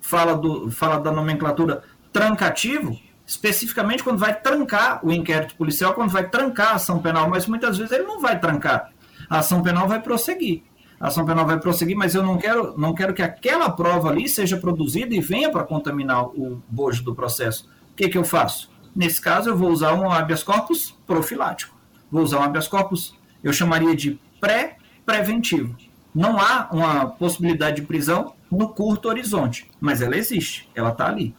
fala, 0.05 0.35
do, 0.35 0.71
fala 0.71 0.99
da 0.99 1.11
nomenclatura 1.11 1.83
trancativo, 2.11 2.97
especificamente 3.25 4.03
quando 4.03 4.19
vai 4.19 4.33
trancar 4.33 5.05
o 5.05 5.11
inquérito 5.11 5.55
policial, 5.55 5.93
quando 5.93 6.09
vai 6.09 6.29
trancar 6.29 6.69
a 6.69 6.75
ação 6.75 6.99
penal, 6.99 7.29
mas 7.29 7.47
muitas 7.47 7.77
vezes 7.77 7.91
ele 7.91 8.03
não 8.03 8.19
vai 8.19 8.39
trancar 8.39 8.91
a 9.29 9.39
ação 9.39 9.61
penal 9.61 9.87
vai 9.87 10.01
prosseguir. 10.01 10.63
A 10.99 11.07
ação 11.07 11.25
penal 11.25 11.45
vai 11.45 11.59
prosseguir, 11.59 11.95
mas 11.95 12.15
eu 12.15 12.23
não 12.23 12.37
quero, 12.37 12.77
não 12.77 12.93
quero 12.93 13.13
que 13.13 13.21
aquela 13.21 13.69
prova 13.69 14.09
ali 14.09 14.29
seja 14.29 14.57
produzida 14.57 15.13
e 15.13 15.19
venha 15.19 15.51
para 15.51 15.63
contaminar 15.63 16.25
o 16.27 16.61
bojo 16.69 17.03
do 17.03 17.13
processo. 17.13 17.69
O 17.91 17.95
que, 17.95 18.07
que 18.07 18.17
eu 18.17 18.23
faço? 18.23 18.71
Nesse 18.95 19.19
caso, 19.19 19.49
eu 19.49 19.57
vou 19.57 19.69
usar 19.69 19.93
um 19.93 20.09
habeas 20.09 20.41
corpus 20.41 20.91
profilático. 21.05 21.75
Vou 22.09 22.21
usar 22.21 22.39
um 22.39 22.43
habeas 22.43 22.67
corpus, 22.67 23.13
eu 23.43 23.51
chamaria 23.51 23.95
de 23.95 24.19
pré-preventivo. 24.39 25.75
Não 26.13 26.39
há 26.39 26.69
uma 26.71 27.07
possibilidade 27.07 27.77
de 27.77 27.81
prisão 27.81 28.33
no 28.51 28.69
curto 28.69 29.07
horizonte, 29.07 29.69
mas 29.79 30.01
ela 30.01 30.15
existe, 30.17 30.69
ela 30.75 30.89
está 30.89 31.07
ali. 31.07 31.35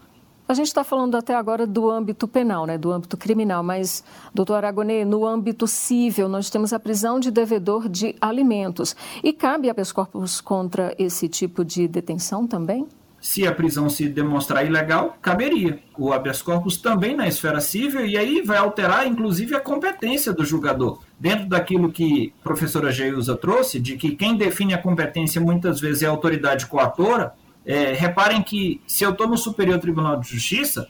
A 0.49 0.55
gente 0.55 0.69
está 0.69 0.85
falando 0.85 1.17
até 1.17 1.35
agora 1.35 1.67
do 1.67 1.91
âmbito 1.91 2.29
penal, 2.29 2.67
né, 2.67 2.79
do 2.79 2.93
âmbito 2.93 3.17
criminal, 3.17 3.65
mas, 3.65 4.05
doutor 4.33 4.55
Aragonê, 4.55 5.05
no 5.05 5.27
âmbito 5.27 5.67
civil, 5.67 6.29
nós 6.29 6.49
temos 6.49 6.73
a 6.73 6.79
prisão 6.79 7.19
de 7.19 7.33
devedor 7.33 7.89
de 7.89 8.15
alimentos. 8.21 8.95
E 9.25 9.33
cabe 9.33 9.69
habeas 9.69 9.91
corpus 9.91 10.41
contra 10.41 10.95
esse 10.99 11.29
tipo 11.29 11.65
de 11.65 11.89
detenção 11.89 12.47
também? 12.47 12.87
Se 13.27 13.45
a 13.45 13.51
prisão 13.51 13.91
se 13.91 14.09
demonstrar 14.09 14.65
ilegal, 14.65 15.19
caberia 15.21 15.81
o 15.99 16.13
habeas 16.13 16.41
corpus 16.41 16.77
também 16.77 17.17
na 17.17 17.27
esfera 17.27 17.61
civil, 17.61 18.07
e 18.07 18.17
aí 18.17 18.41
vai 18.41 18.57
alterar, 18.57 19.05
inclusive, 19.05 19.57
a 19.57 19.61
competência 19.61 20.33
do 20.33 20.45
julgador. 20.45 21.03
Dentro 21.19 21.49
daquilo 21.49 21.91
que 21.91 22.33
a 22.41 22.45
professora 22.45 22.93
Geusa 22.93 23.37
trouxe, 23.37 23.81
de 23.81 23.97
que 23.97 24.15
quem 24.15 24.37
define 24.37 24.75
a 24.75 24.79
competência 24.79 25.41
muitas 25.41 25.81
vezes 25.81 26.05
é 26.05 26.07
a 26.07 26.11
autoridade 26.11 26.67
coatora, 26.67 27.35
é, 27.67 27.93
reparem 27.95 28.45
que 28.45 28.81
se 28.87 29.03
eu 29.03 29.11
estou 29.11 29.27
no 29.27 29.37
Superior 29.37 29.81
Tribunal 29.81 30.21
de 30.21 30.29
Justiça, 30.29 30.87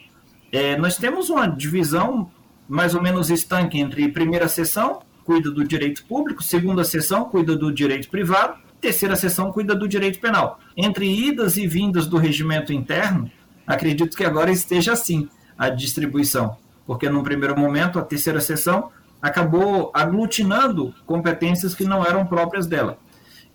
é, 0.53 0.77
nós 0.77 0.99
temos 0.99 1.31
uma 1.31 1.47
divisão 1.47 2.31
mais 2.69 2.95
ou 2.95 3.01
menos 3.01 3.31
estanque 3.31 3.81
entre 3.81 4.11
primeira 4.11 4.47
sessão, 4.47 5.01
cuida 5.25 5.51
do 5.51 5.65
direito 5.65 6.05
público, 6.05 6.43
segunda 6.43 6.85
sessão, 6.85 7.25
cuida 7.25 7.57
do 7.57 7.73
direito 7.73 8.11
privado, 8.11 8.66
terceira 8.81 9.17
sessão, 9.17 9.53
cuida 9.53 9.75
do 9.75 9.89
direito 9.89 10.21
penal. 10.21 10.61
Entre 10.77 11.07
idas 11.07 11.57
e 11.57 11.67
vindas 11.67 12.07
do 12.07 12.17
regimento 12.17 12.73
interno, 12.73 13.31
acredito 13.67 14.17
que 14.17 14.25
agora 14.25 14.51
esteja 14.51 14.93
assim 14.93 15.29
a 15.59 15.69
distribuição, 15.69 16.57
porque 16.87 17.09
num 17.09 17.23
primeiro 17.23 17.59
momento 17.59 17.99
a 17.99 18.03
terceira 18.03 18.41
sessão 18.41 18.91
acabou 19.21 19.91
aglutinando 19.95 20.95
competências 21.05 21.75
que 21.75 21.85
não 21.85 22.05
eram 22.05 22.27
próprias 22.27 22.67
dela. 22.67 22.99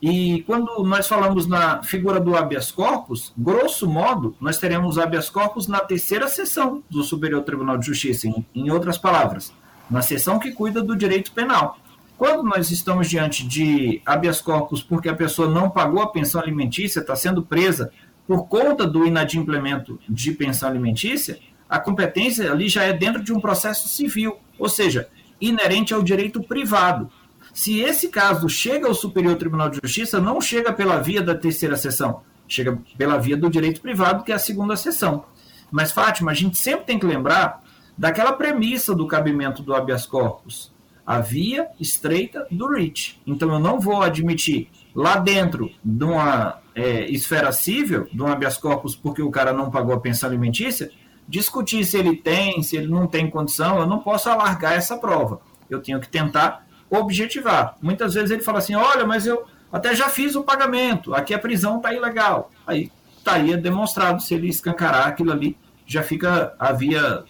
E 0.02 0.42
quando 0.48 0.84
nós 0.84 1.08
falamos 1.08 1.46
na 1.46 1.84
figura 1.84 2.20
do 2.20 2.36
habeas 2.36 2.72
corpus, 2.72 3.32
grosso 3.38 3.88
modo, 3.88 4.36
nós 4.42 4.58
teremos 4.58 4.98
habeas 4.98 5.30
corpus 5.30 5.68
na 5.68 5.80
terceira 5.80 6.28
sessão 6.28 6.82
do 6.90 7.04
Superior 7.04 7.44
Tribunal 7.44 7.78
de 7.78 7.86
Justiça, 7.86 8.28
em, 8.28 8.44
em 8.56 8.72
outras 8.72 8.98
palavras, 8.98 9.54
na 9.88 10.02
sessão 10.02 10.40
que 10.40 10.52
cuida 10.52 10.82
do 10.82 10.96
direito 10.96 11.32
penal. 11.32 11.78
Quando 12.22 12.44
nós 12.44 12.70
estamos 12.70 13.10
diante 13.10 13.48
de 13.48 14.00
habeas 14.06 14.40
corpus 14.40 14.84
porque 14.84 15.10
a 15.10 15.16
pessoa 15.16 15.50
não 15.50 15.72
pagou 15.72 16.04
a 16.04 16.12
pensão 16.12 16.40
alimentícia, 16.40 17.00
está 17.00 17.16
sendo 17.16 17.42
presa 17.42 17.92
por 18.28 18.48
conta 18.48 18.86
do 18.86 19.08
inadimplemento 19.08 20.00
de 20.08 20.32
pensão 20.32 20.70
alimentícia, 20.70 21.40
a 21.68 21.80
competência 21.80 22.52
ali 22.52 22.70
já 22.70 22.84
é 22.84 22.94
dentro 22.94 23.24
de 23.24 23.34
um 23.34 23.42
processo 23.42 23.88
civil, 23.88 24.38
ou 24.60 24.70
seja, 24.70 25.10
inerente 25.42 25.96
ao 25.96 26.04
direito 26.04 26.44
privado. 26.44 27.10
Se 27.56 27.80
esse 27.80 28.10
caso 28.10 28.48
chega 28.48 28.88
ao 28.88 28.94
Superior 28.94 29.36
Tribunal 29.36 29.72
de 29.72 29.80
Justiça, 29.82 30.22
não 30.22 30.40
chega 30.40 30.72
pela 30.72 31.00
via 31.00 31.24
da 31.24 31.34
terceira 31.34 31.76
sessão, 31.76 32.22
chega 32.48 32.78
pela 33.00 33.18
via 33.18 33.36
do 33.36 33.50
direito 33.50 33.82
privado, 33.82 34.24
que 34.24 34.32
é 34.32 34.36
a 34.36 34.38
segunda 34.38 34.76
sessão. 34.76 35.26
Mas, 35.72 35.92
Fátima, 35.92 36.30
a 36.30 36.36
gente 36.36 36.56
sempre 36.56 36.86
tem 36.86 37.00
que 37.00 37.06
lembrar 37.08 37.64
daquela 37.98 38.34
premissa 38.34 38.94
do 38.94 39.08
cabimento 39.08 39.64
do 39.64 39.74
habeas 39.74 40.06
corpus, 40.06 40.71
a 41.06 41.20
via 41.20 41.68
estreita 41.80 42.48
do 42.52 42.68
REACH. 42.68 43.20
Então, 43.26 43.52
eu 43.52 43.60
não 43.60 43.80
vou 43.80 44.02
admitir 44.02 44.70
lá 44.96 45.18
dentro 45.18 45.72
de 45.84 46.04
uma 46.04 46.60
é, 46.76 47.06
esfera 47.10 47.52
civil, 47.52 48.08
de 48.12 48.22
um 48.22 48.28
habeas 48.28 48.58
corpus, 48.58 48.96
porque 48.96 49.22
o 49.22 49.32
cara 49.32 49.54
não 49.54 49.70
pagou 49.70 49.94
a 49.94 50.00
pensão 50.00 50.30
alimentícia, 50.30 50.92
discutir 51.28 51.86
se 51.86 51.98
ele 51.98 52.16
tem, 52.16 52.62
se 52.62 52.78
ele 52.78 52.88
não 52.88 53.08
tem 53.08 53.30
condição, 53.30 53.80
eu 53.80 53.88
não 53.88 54.00
posso 54.00 54.30
alargar 54.30 54.74
essa 54.74 54.98
prova. 54.98 55.42
Eu 55.70 55.82
tenho 55.82 56.00
que 56.00 56.10
tentar 56.10 56.66
objetivar. 56.90 57.76
Muitas 57.82 58.14
vezes 58.14 58.32
ele 58.32 58.42
fala 58.42 58.60
assim: 58.60 58.76
olha, 58.76 59.06
mas 59.06 59.26
eu 59.26 59.46
até 59.72 59.96
já 59.96 60.10
fiz 60.10 60.36
o 60.36 60.44
pagamento, 60.44 61.14
aqui 61.14 61.34
a 61.34 61.40
prisão 61.40 61.78
está 61.78 61.94
ilegal. 61.94 62.52
Aí 62.68 62.92
estaria 63.18 63.58
demonstrado, 63.58 64.22
se 64.22 64.34
ele 64.34 64.50
escancarar 64.50 65.08
aquilo 65.08 65.32
ali, 65.32 65.58
já 65.86 66.04
fica 66.04 66.54
a 66.60 66.72
via 66.74 67.24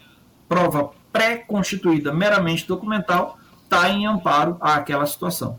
prova 0.48 0.92
pré-constituída, 1.12 2.14
meramente 2.14 2.68
documental, 2.68 3.38
está 3.72 3.90
em 3.90 4.06
amparo 4.06 4.58
àquela 4.60 5.06
situação. 5.06 5.58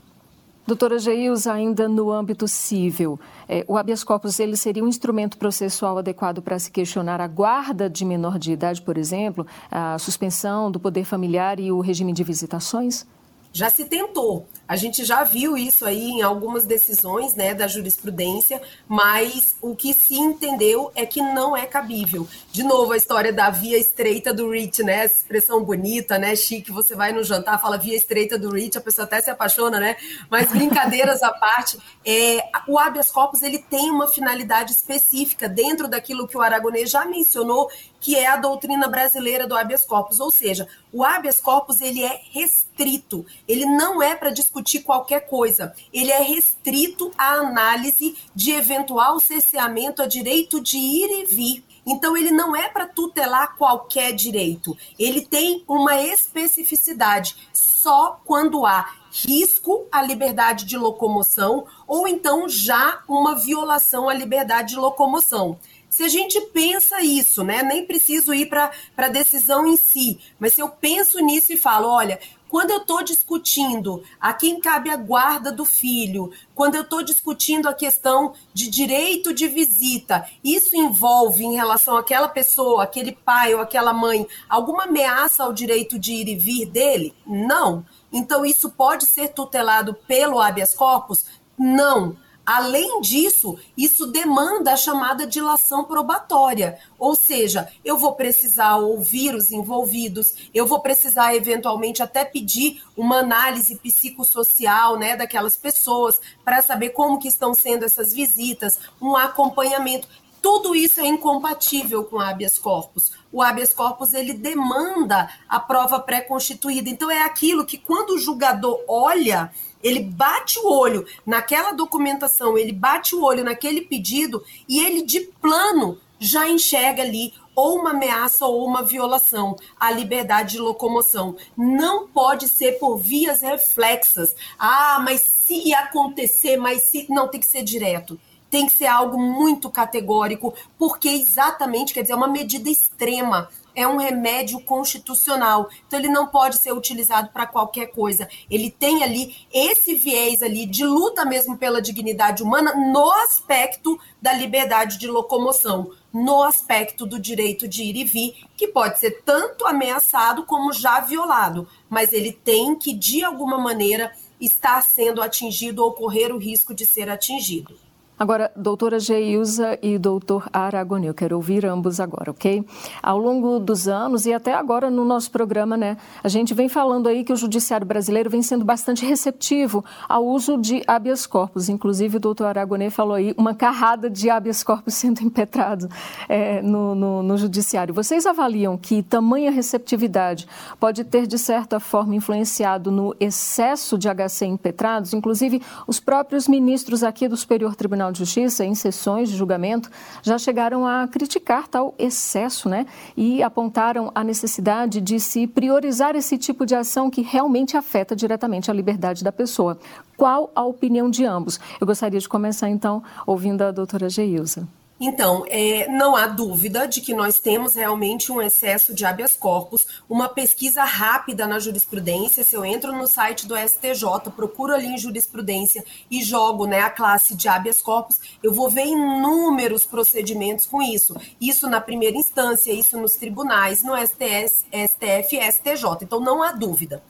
Doutora 0.67 0.99
Geilza, 0.99 1.53
ainda 1.53 1.89
no 1.89 2.13
âmbito 2.13 2.47
civil, 2.47 3.19
é, 3.49 3.65
o 3.67 3.77
habeas 3.77 4.05
corpus 4.05 4.39
ele 4.39 4.57
seria 4.57 4.85
um 4.85 4.87
instrumento 4.87 5.37
processual 5.37 5.99
adequado 5.99 6.41
para 6.41 6.57
se 6.59 6.71
questionar 6.71 7.21
a 7.21 7.27
guarda 7.27 7.91
de 7.91 8.05
menor 8.05 8.39
de 8.39 8.53
idade, 8.53 8.81
por 8.81 8.97
exemplo, 8.97 9.45
a 9.71 9.99
suspensão 9.99 10.71
do 10.71 10.79
poder 10.79 11.05
familiar 11.05 11.59
e 11.59 11.73
o 11.73 11.81
regime 11.81 12.13
de 12.13 12.23
visitações? 12.23 13.05
Já 13.53 13.71
se 13.71 13.87
tentou. 13.87 14.47
A 14.73 14.77
gente 14.77 15.05
já 15.05 15.23
viu 15.23 15.55
isso 15.55 15.85
aí 15.85 16.13
em 16.13 16.23
algumas 16.23 16.65
decisões 16.65 17.35
né, 17.35 17.53
da 17.53 17.69
jurisprudência, 17.69 18.59
mas 18.89 19.55
o 19.61 19.77
que 19.77 19.93
se 19.93 20.15
entendeu 20.15 20.91
é 20.95 21.05
que 21.05 21.21
não 21.21 21.55
é 21.55 21.67
cabível. 21.67 22.27
De 22.51 22.63
novo, 22.63 22.95
a 22.95 22.97
história 22.97 23.35
da 23.35 23.51
via 23.51 23.77
estreita 23.77 24.33
do 24.33 24.49
REACH, 24.49 24.83
né? 24.83 25.05
Essa 25.05 25.17
expressão 25.17 25.63
bonita, 25.63 26.19
né? 26.19 26.35
Chique, 26.35 26.73
você 26.73 26.97
vai 26.97 27.13
no 27.13 27.23
jantar, 27.23 27.61
fala 27.61 27.77
via 27.77 27.95
estreita 27.95 28.39
do 28.39 28.51
REACH, 28.51 28.79
a 28.79 28.81
pessoa 28.81 29.05
até 29.05 29.21
se 29.21 29.29
apaixona, 29.29 29.79
né? 29.79 29.95
Mas 30.31 30.49
brincadeiras 30.49 31.23
à 31.23 31.31
parte, 31.31 31.79
é, 32.03 32.43
o 32.67 32.79
habeas 32.79 33.11
corpus 33.11 33.43
ele 33.43 33.59
tem 33.59 33.91
uma 33.91 34.09
finalidade 34.09 34.73
específica 34.73 35.51
dentro 35.51 35.87
daquilo 35.87 36.27
que 36.27 36.39
o 36.39 36.41
Aragonês 36.41 36.91
já 36.91 37.05
mencionou, 37.05 37.69
que 38.03 38.17
é 38.17 38.27
a 38.27 38.37
doutrina 38.37 38.89
brasileira 38.89 39.47
do 39.47 39.57
habeas 39.57 39.87
corpus, 39.87 40.19
ou 40.19 40.31
seja, 40.31 40.67
o 40.93 41.05
habeas 41.05 41.41
corpus 41.41 41.81
ele 41.81 42.03
é 42.03 42.21
restrito, 42.33 43.25
ele 43.47 43.65
não 43.65 44.03
é 44.03 44.17
para 44.17 44.31
discutir 44.31 44.81
qualquer 44.81 45.29
coisa, 45.29 45.73
ele 45.93 46.11
é 46.11 46.21
restrito 46.21 47.13
à 47.17 47.35
análise 47.35 48.17
de 48.35 48.51
eventual 48.51 49.21
cerceamento 49.21 50.03
a 50.03 50.07
direito 50.07 50.61
de 50.61 50.77
ir 50.77 51.23
e 51.23 51.27
vir. 51.27 51.65
Então, 51.85 52.17
ele 52.17 52.31
não 52.31 52.55
é 52.55 52.69
para 52.69 52.87
tutelar 52.87 53.57
qualquer 53.57 54.13
direito, 54.13 54.77
ele 54.99 55.21
tem 55.21 55.65
uma 55.67 56.01
especificidade. 56.01 57.37
Só 57.53 58.21
quando 58.25 58.65
há 58.67 58.89
risco 59.13 59.87
à 59.93 60.01
liberdade 60.01 60.65
de 60.65 60.79
locomoção 60.79 61.67
ou 61.87 62.09
então 62.09 62.49
já 62.49 63.03
uma 63.07 63.35
violação 63.35 64.09
à 64.09 64.15
liberdade 64.15 64.71
de 64.71 64.77
locomoção. 64.77 65.59
Se 65.93 66.03
a 66.05 66.09
gente 66.09 66.41
pensa 66.41 67.03
isso, 67.03 67.45
né? 67.45 67.63
Nem 67.63 67.85
preciso 67.85 68.33
ir 68.33 68.47
para 68.49 68.71
a 68.97 69.09
decisão 69.09 69.67
em 69.67 69.77
si, 69.77 70.19
mas 70.41 70.55
se 70.55 70.61
eu 70.63 70.71
penso 70.71 71.19
nisso 71.21 71.53
e 71.53 71.57
falo, 71.59 71.87
olha, 71.87 72.19
quando 72.49 72.71
eu 72.71 72.79
estou 72.79 73.03
discutindo 73.05 74.03
a 74.19 74.33
quem 74.33 74.59
cabe 74.59 74.89
a 74.89 74.97
guarda 74.97 75.53
do 75.53 75.67
filho, 75.67 76.33
quando 76.55 76.77
eu 76.77 76.81
estou 76.81 77.03
discutindo 77.03 77.69
a 77.69 77.75
questão 77.75 78.33
de 78.55 78.71
direito 78.71 79.35
de 79.35 79.47
visita, 79.47 80.27
isso 80.43 80.75
envolve 80.75 81.45
em 81.45 81.57
relação 81.57 81.99
àquela 81.99 82.29
pessoa, 82.29 82.85
aquele 82.85 83.13
pai 83.13 83.55
ou 83.55 83.61
aquela 83.61 83.93
mãe, 83.93 84.27
alguma 84.49 84.85
ameaça 84.85 85.45
ao 85.45 85.53
direito 85.53 85.99
de 85.99 86.15
ir 86.15 86.29
e 86.29 86.35
vir 86.35 86.65
dele? 86.65 87.15
Não. 87.27 87.85
Então 88.11 88.47
isso 88.47 88.71
pode 88.71 89.05
ser 89.05 89.29
tutelado 89.29 89.93
pelo 89.93 90.41
habeas 90.41 90.73
corpus? 90.73 91.27
Não. 91.59 92.17
Além 92.45 93.01
disso, 93.01 93.57
isso 93.77 94.07
demanda 94.09 94.73
a 94.73 94.77
chamada 94.77 95.27
dilação 95.27 95.85
probatória, 95.85 96.79
ou 96.99 97.15
seja, 97.15 97.69
eu 97.85 97.97
vou 97.97 98.15
precisar 98.15 98.77
ouvir 98.77 99.33
os 99.35 99.53
envolvidos, 99.53 100.35
eu 100.53 100.67
vou 100.67 100.81
precisar 100.81 101.37
eventualmente 101.37 102.03
até 102.03 102.25
pedir 102.25 102.83
uma 102.97 103.19
análise 103.19 103.77
psicossocial, 103.77 104.99
né, 104.99 105.17
daquelas 105.17 105.57
pessoas 105.57 106.21
para 106.45 106.61
saber 106.61 106.91
como 106.91 107.19
que 107.19 107.29
estão 107.29 107.55
sendo 107.55 107.85
essas 107.85 108.13
visitas, 108.13 108.79
um 109.01 109.17
acompanhamento. 109.17 110.09
Tudo 110.43 110.75
isso 110.75 111.01
é 111.01 111.07
incompatível 111.07 112.03
com 112.03 112.19
habeas 112.19 112.59
corpus. 112.59 113.13
O 113.31 113.41
habeas 113.41 113.73
corpus 113.73 114.13
ele 114.13 114.33
demanda 114.33 115.31
a 115.49 115.61
prova 115.61 116.01
pré-constituída. 116.01 116.91
Então 116.91 117.09
é 117.09 117.23
aquilo 117.23 117.65
que 117.65 117.79
quando 117.79 118.11
o 118.11 118.19
julgador 118.19 118.81
olha, 118.89 119.53
ele 119.83 120.01
bate 120.01 120.59
o 120.59 120.71
olho 120.71 121.07
naquela 121.27 121.73
documentação, 121.73 122.57
ele 122.57 122.73
bate 122.73 123.15
o 123.15 123.23
olho 123.23 123.45
naquele 123.45 123.83
pedido 123.83 124.43
e 124.69 124.79
ele 124.79 125.03
de 125.03 125.21
plano 125.21 125.99
já 126.19 126.49
enxerga 126.49 127.03
ali 127.03 127.35
ou 127.55 127.81
uma 127.81 127.91
ameaça 127.91 128.47
ou 128.47 128.65
uma 128.65 128.83
violação 128.83 129.57
à 129.79 129.91
liberdade 129.91 130.53
de 130.53 130.59
locomoção. 130.59 131.37
Não 131.57 132.07
pode 132.07 132.49
ser 132.49 132.79
por 132.79 132.97
vias 132.97 133.43
reflexas. 133.43 134.35
Ah, 134.59 135.01
mas 135.05 135.21
se 135.21 135.75
acontecer, 135.75 136.57
mas 136.57 136.85
se 136.85 137.07
não 137.11 137.29
tem 137.29 137.41
que 137.41 137.47
ser 137.47 137.63
direto 137.63 138.19
tem 138.53 138.67
que 138.67 138.73
ser 138.73 138.85
algo 138.85 139.19
muito 139.19 139.71
categórico, 139.71 140.53
porque 140.79 141.09
exatamente, 141.09 141.95
quer 141.95 142.03
dizer, 142.03 142.13
é 142.13 142.17
uma 142.17 142.29
medida 142.29 142.69
extrema 142.69 143.49
é 143.75 143.87
um 143.87 143.97
remédio 143.97 144.61
constitucional. 144.61 145.69
Então 145.87 145.99
ele 145.99 146.09
não 146.09 146.27
pode 146.27 146.59
ser 146.59 146.73
utilizado 146.73 147.31
para 147.31 147.47
qualquer 147.47 147.87
coisa. 147.87 148.29
Ele 148.51 148.71
tem 148.71 149.03
ali 149.03 149.37
esse 149.53 149.95
viés 149.95 150.43
ali 150.43 150.67
de 150.67 150.85
luta 150.85 151.25
mesmo 151.25 151.57
pela 151.57 151.83
dignidade 151.83 152.43
humana 152.43 152.75
no 152.75 153.11
aspecto 153.13 153.99
da 154.21 154.33
liberdade 154.33 154.99
de 154.99 155.07
locomoção, 155.07 155.91
no 156.13 156.43
aspecto 156.43 157.07
do 157.07 157.19
direito 157.19 157.67
de 157.67 157.83
ir 157.83 157.97
e 157.97 158.05
vir, 158.05 158.47
que 158.57 158.69
pode 158.69 158.99
ser 158.99 159.23
tanto 159.25 159.67
ameaçado 159.67 160.45
como 160.45 160.73
já 160.73 161.01
violado, 161.01 161.67
mas 161.89 162.13
ele 162.13 162.33
tem 162.33 162.77
que 162.77 162.93
de 162.93 163.25
alguma 163.25 163.59
maneira 163.59 164.13
estar 164.41 164.83
sendo 164.83 165.23
atingido 165.23 165.83
ou 165.85 165.93
correr 165.93 166.33
o 166.33 166.39
risco 166.39 166.75
de 166.75 166.85
ser 166.87 167.09
atingido. 167.09 167.77
Agora, 168.19 168.53
doutora 168.55 169.01
Geilza 169.01 169.77
e 169.83 169.99
doutor 169.99 170.49
Aragoni, 170.53 171.09
eu 171.09 171.15
quero 171.15 171.35
ouvir 171.35 171.67
ambos 171.67 171.99
agora, 171.99 172.31
ok? 172.31 172.65
Ao 173.03 173.19
longo 173.19 173.59
dos 173.59 173.89
anos 173.89 174.27
e 174.27 174.33
até 174.33 174.53
agora 174.55 174.91
no 174.91 175.05
nosso 175.05 175.31
programa, 175.31 175.77
né, 175.77 175.97
a 176.23 176.29
gente 176.29 176.55
vem 176.55 176.69
falando 176.69 177.09
aí 177.09 177.25
que 177.25 177.33
o 177.33 177.37
judiciário 177.37 177.85
brasileiro 177.87 178.31
vem 178.31 178.43
sendo 178.43 178.65
bastante 178.65 179.05
receptivo 179.05 179.85
ao 180.09 180.25
uso 180.25 180.57
de 180.57 180.85
habeas 180.87 181.27
corpus. 181.27 181.69
Inclusive, 181.69 182.19
o 182.19 182.21
doutor 182.21 182.47
Aragoni 182.47 182.91
falou 182.91 183.15
aí 183.15 183.35
uma 183.37 183.55
carrada 183.55 184.09
de 184.09 184.31
habeas 184.31 184.63
corpus 184.63 184.95
sendo 185.03 185.21
impetrado 185.23 185.89
é, 186.29 186.63
no, 186.63 186.95
no, 186.95 187.23
no 187.23 187.37
judiciário. 187.37 187.93
Vocês 187.93 188.25
avaliam 188.25 188.77
que 188.77 189.03
tamanha 189.03 189.51
receptividade 189.51 190.47
pode 190.79 191.03
ter, 191.03 191.27
de 191.27 191.39
certa 191.39 191.81
forma, 191.81 192.15
influenciado 192.15 192.93
no 192.93 193.17
excesso 193.19 193.99
de 193.99 194.09
HC 194.09 194.47
impetrados? 194.47 195.13
Inclusive, 195.13 195.61
os 195.89 195.99
próprios 195.99 196.47
ministros 196.47 197.03
aqui 197.03 197.27
do 197.27 197.37
Superior 197.37 197.75
Tribunal 197.75 198.02
de 198.11 198.19
Justiça, 198.19 198.65
em 198.65 198.75
sessões 198.75 199.29
de 199.29 199.37
julgamento, 199.37 199.91
já 200.23 200.39
chegaram 200.39 200.87
a 200.87 201.07
criticar 201.07 201.69
tal 201.69 201.95
excesso, 201.99 202.69
né? 202.69 202.87
E 203.17 203.43
apontaram 203.43 204.11
a 204.15 204.25
necessidade 204.25 205.01
de 205.01 205.21
se 205.21 205.47
priorizar 205.47 206.17
esse 206.17 206.37
tipo 206.37 206.67
de 206.67 206.75
ação 206.75 207.11
que 207.11 207.23
realmente 207.23 207.77
afeta 207.77 208.17
diretamente 208.17 208.71
a 208.71 208.75
liberdade 208.75 209.23
da 209.23 209.31
pessoa. 209.31 209.79
Qual 210.17 210.51
a 210.55 210.65
opinião 210.65 211.11
de 211.11 211.25
ambos? 211.25 211.61
Eu 211.81 211.87
gostaria 211.87 212.19
de 212.19 212.29
começar, 212.29 212.69
então, 212.69 213.03
ouvindo 213.27 213.63
a 213.63 213.71
doutora 213.71 214.09
Geilza. 214.09 214.67
Então, 215.05 215.45
é, 215.49 215.89
não 215.89 216.15
há 216.15 216.29
dúvida 216.29 216.87
de 216.87 217.01
que 217.01 217.13
nós 217.13 217.41
temos 217.41 217.75
realmente 217.75 218.31
um 218.31 218.41
excesso 218.41 218.95
de 218.95 219.05
habeas 219.05 219.35
corpus. 219.35 219.85
Uma 220.09 220.29
pesquisa 220.29 220.85
rápida 220.85 221.45
na 221.45 221.59
jurisprudência, 221.59 222.45
se 222.45 222.55
eu 222.55 222.65
entro 222.65 222.93
no 222.93 223.09
site 223.09 223.45
do 223.45 223.57
STJ, 223.57 224.31
procuro 224.37 224.73
ali 224.73 224.87
em 224.87 224.97
jurisprudência 224.97 225.85
e 226.09 226.23
jogo 226.23 226.67
né, 226.67 226.83
a 226.83 226.89
classe 226.89 227.37
de 227.37 227.49
habeas 227.49 227.83
corpus, 227.83 228.21
eu 228.41 228.55
vou 228.55 228.71
ver 228.71 228.87
inúmeros 228.87 229.85
procedimentos 229.85 230.67
com 230.67 230.81
isso. 230.81 231.17
Isso 231.41 231.69
na 231.69 231.81
primeira 231.81 232.17
instância, 232.17 232.71
isso 232.71 232.97
nos 232.97 233.15
tribunais, 233.15 233.83
no 233.83 233.97
STS, 233.97 234.67
STF 234.71 235.37
e 235.37 235.51
STJ. 235.51 236.05
Então, 236.05 236.21
não 236.21 236.45
há 236.45 236.53
dúvida. 236.53 237.03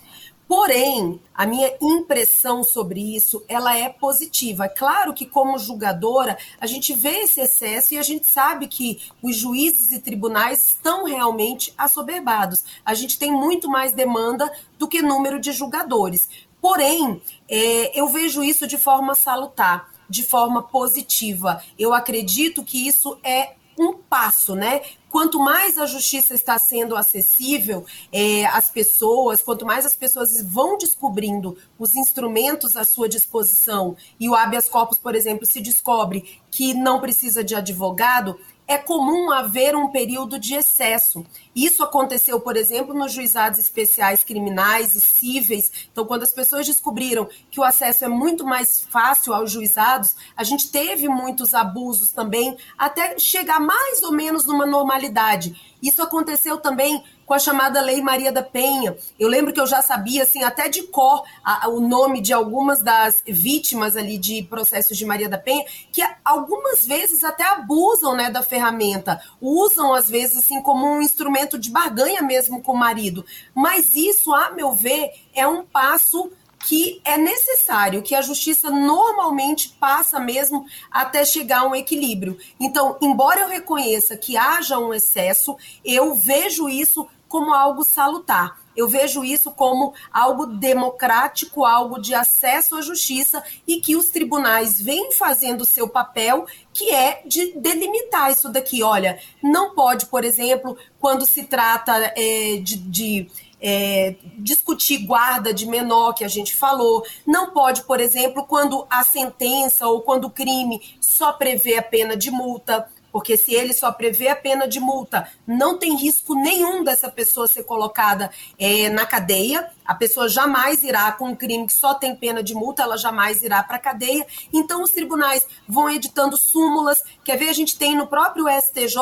Porém, 0.55 1.19
a 1.35 1.47
minha 1.47 1.75
impressão 1.81 2.63
sobre 2.63 3.17
isso, 3.17 3.43
ela 3.49 3.75
é 3.75 3.89
positiva. 3.89 4.67
É 4.67 4.69
claro 4.69 5.15
que 5.15 5.25
como 5.25 5.59
julgadora, 5.59 6.37
a 6.61 6.67
gente 6.67 6.93
vê 6.93 7.21
esse 7.21 7.41
excesso 7.41 7.95
e 7.95 7.99
a 7.99 8.03
gente 8.03 8.27
sabe 8.27 8.69
que 8.69 9.01
os 9.23 9.35
juízes 9.35 9.93
e 9.93 9.99
tribunais 9.99 10.63
estão 10.63 11.07
realmente 11.07 11.73
assoberbados. 11.79 12.63
A 12.85 12.93
gente 12.93 13.19
tem 13.19 13.33
muito 13.33 13.67
mais 13.67 13.95
demanda 13.95 14.53
do 14.79 14.87
que 14.87 15.01
número 15.01 15.41
de 15.41 15.53
julgadores. 15.53 16.29
Porém, 16.61 17.23
é, 17.49 17.99
eu 17.99 18.09
vejo 18.09 18.45
isso 18.45 18.67
de 18.67 18.77
forma 18.77 19.15
salutar, 19.15 19.91
de 20.07 20.23
forma 20.23 20.63
positiva. 20.63 21.65
Eu 21.79 21.95
acredito 21.95 22.63
que 22.63 22.87
isso 22.87 23.19
é 23.25 23.55
um 23.79 23.95
passo, 23.95 24.55
né? 24.55 24.83
Quanto 25.11 25.39
mais 25.39 25.79
a 25.79 25.87
justiça 25.87 26.35
está 26.35 26.59
sendo 26.59 26.97
acessível 26.97 27.85
é, 28.11 28.47
às 28.47 28.71
pessoas, 28.71 29.43
quanto 29.43 29.67
mais 29.67 29.85
as 29.85 29.95
pessoas 29.95 30.43
vão 30.43 30.79
descobrindo 30.79 31.57
os 31.79 31.95
instrumentos 31.95 32.77
à 32.77 32.85
sua 32.85 33.09
disposição, 33.09 33.97
e 34.19 34.29
o 34.29 34.35
habeas 34.35 34.69
corpus, 34.69 34.99
por 34.99 35.15
exemplo, 35.15 35.47
se 35.47 35.61
descobre 35.61 36.41
que 36.51 36.75
não 36.75 37.01
precisa 37.01 37.45
de 37.45 37.55
advogado, 37.55 38.39
é 38.73 38.79
comum 38.79 39.31
haver 39.31 39.77
um 39.77 39.89
período 39.89 40.39
de 40.39 40.55
excesso. 40.55 41.25
Isso 41.55 41.83
aconteceu, 41.83 42.41
por 42.41 42.57
exemplo, 42.57 42.95
nos 42.95 43.13
juizados 43.13 43.59
especiais 43.59 44.25
criminais 44.25 44.95
e 44.95 45.01
cíveis. 45.01 45.71
Então, 45.93 46.07
quando 46.07 46.23
as 46.23 46.33
pessoas 46.33 46.67
descobriram 46.67 47.29
que 47.51 47.61
o 47.61 47.65
acesso 47.65 48.05
é 48.05 48.09
muito 48.09 48.45
mais 48.45 48.83
fácil 48.91 49.35
aos 49.35 49.51
juizados, 49.53 50.17
a 50.35 50.43
gente 50.43 50.73
teve 50.73 51.09
muitos 51.09 51.53
abusos 51.53 52.13
também, 52.13 52.57
até 52.79 53.19
chegar 53.19 53.61
mais 53.61 54.03
ou 54.03 54.13
menos 54.13 54.47
numa 54.47 54.65
normalidade. 54.65 55.55
Isso 55.83 56.01
aconteceu 56.01 56.59
também 56.59 57.03
com 57.27 57.35
a 57.35 57.39
chamada 57.39 57.81
Lei 57.81 58.01
Maria 58.01 58.33
da 58.33 58.43
Penha. 58.43 58.97
Eu 59.19 59.29
lembro 59.29 59.53
que 59.53 59.61
eu 59.61 59.67
já 59.67 59.83
sabia, 59.83 60.23
assim, 60.23 60.43
até 60.43 60.69
de 60.69 60.83
cor, 60.85 61.23
a, 61.45 61.69
o 61.69 61.81
nome 61.81 62.21
de 62.21 62.33
algumas 62.33 62.83
das 62.83 63.23
vítimas 63.27 63.97
ali 63.97 64.19
de 64.19 64.43
processos 64.45 64.97
de 64.97 65.05
Maria 65.05 65.29
da 65.29 65.39
Penha, 65.39 65.65
que 65.93 66.03
algumas 66.25 66.87
vezes 66.87 67.25
até 67.25 67.45
abusam, 67.45 68.15
né, 68.15 68.31
da 68.31 68.43
ferramenta, 68.43 69.21
usam 69.41 69.95
às 69.95 70.09
vezes 70.09 70.39
assim 70.39 70.61
como 70.63 70.87
um 70.87 71.01
instrumento 71.01 71.59
de 71.59 71.71
barganha 71.71 72.23
mesmo 72.23 72.63
com 72.63 72.73
o 72.73 72.79
marido. 72.79 73.25
Mas 73.55 73.95
isso, 73.95 74.33
a 74.35 74.51
meu 74.51 74.73
ver, 74.73 75.11
é 75.35 75.47
um 75.47 75.65
passo 75.65 76.31
que 76.67 77.01
é 77.05 77.17
necessário, 77.17 78.03
que 78.03 78.15
a 78.15 78.23
justiça 78.23 78.71
normalmente 78.71 79.71
passa 79.81 80.21
mesmo 80.21 80.67
até 80.91 81.25
chegar 81.25 81.61
a 81.61 81.67
um 81.67 81.75
equilíbrio. 81.75 82.39
Então, 82.59 82.97
embora 83.01 83.41
eu 83.41 83.49
reconheça 83.49 84.17
que 84.17 84.37
haja 84.37 84.79
um 84.79 84.95
excesso, 84.95 85.57
eu 85.85 86.15
vejo 86.15 86.69
isso 86.69 87.07
como 87.29 87.55
algo 87.55 87.83
salutar. 87.83 88.61
Eu 88.77 88.89
vejo 88.89 89.25
isso 89.25 89.51
como 89.51 89.95
algo 90.13 90.47
democrático, 90.47 91.65
algo 91.65 91.99
de 91.99 92.15
acesso 92.15 92.77
à 92.77 92.83
justiça 92.83 93.43
e 93.67 93.81
que 93.81 93.97
os 93.97 94.07
tribunais 94.09 94.81
vêm 94.81 95.13
fazendo 95.13 95.63
o 95.63 95.67
seu 95.67 95.89
papel, 95.89 96.47
que 96.73 96.91
é 96.91 97.23
de 97.25 97.53
delimitar 97.59 98.31
isso 98.31 98.51
daqui. 98.51 98.83
Olha, 98.83 99.19
não 99.43 99.75
pode, 99.75 100.07
por 100.07 100.25
exemplo, 100.25 100.77
quando 101.01 101.27
se 101.27 101.45
trata 101.45 102.13
é, 102.17 102.59
de, 102.63 102.77
de 102.77 103.31
é, 103.63 104.17
discutir 104.39 105.07
guarda 105.07 105.55
de 105.55 105.67
menor, 105.67 106.13
que 106.13 106.25
a 106.25 106.29
gente 106.29 106.55
falou. 106.55 107.07
Não 107.25 107.51
pode, 107.51 107.85
por 107.85 108.01
exemplo, 108.01 108.45
quando 108.45 108.85
a 108.91 109.05
sentença 109.05 109.87
ou 109.87 110.03
quando 110.03 110.25
o 110.25 110.31
crime 110.31 110.83
só 111.01 111.33
prevê 111.33 111.79
a 111.79 111.83
pena 111.83 112.17
de 112.17 112.31
multa. 112.31 112.89
Porque 113.13 113.37
se 113.37 113.55
ele 113.55 113.75
só 113.75 113.93
prevê 113.93 114.29
a 114.29 114.35
pena 114.35 114.67
de 114.67 114.81
multa, 114.81 115.29
não 115.47 115.77
tem 115.77 115.95
risco 115.95 116.35
nenhum 116.35 116.83
dessa 116.83 117.11
pessoa 117.11 117.47
ser 117.47 117.63
colocada 117.65 118.31
é, 118.59 118.89
na 118.89 119.05
cadeia. 119.05 119.71
A 119.85 119.95
pessoa 119.95 120.31
jamais 120.31 120.83
irá 120.83 121.13
com 121.13 121.29
um 121.29 121.37
crime 121.37 121.67
que 121.67 121.75
só 121.75 121.93
tem 121.93 122.17
pena 122.17 122.43
de 122.43 122.55
multa, 122.55 122.83
ela 122.83 122.97
jamais 122.97 123.43
irá 123.43 123.63
para 123.63 123.77
a 123.77 123.79
cadeia. 123.79 124.27
Então, 124.51 124.83
os 124.83 124.93
tribunais 124.93 125.47
vão 125.69 125.91
editando 125.91 126.39
súmulas. 126.39 127.03
Quer 127.23 127.37
ver? 127.37 127.51
A 127.51 127.53
gente 127.53 127.77
tem 127.77 127.95
no 127.95 128.07
próprio 128.07 128.47
STJ 128.49 128.97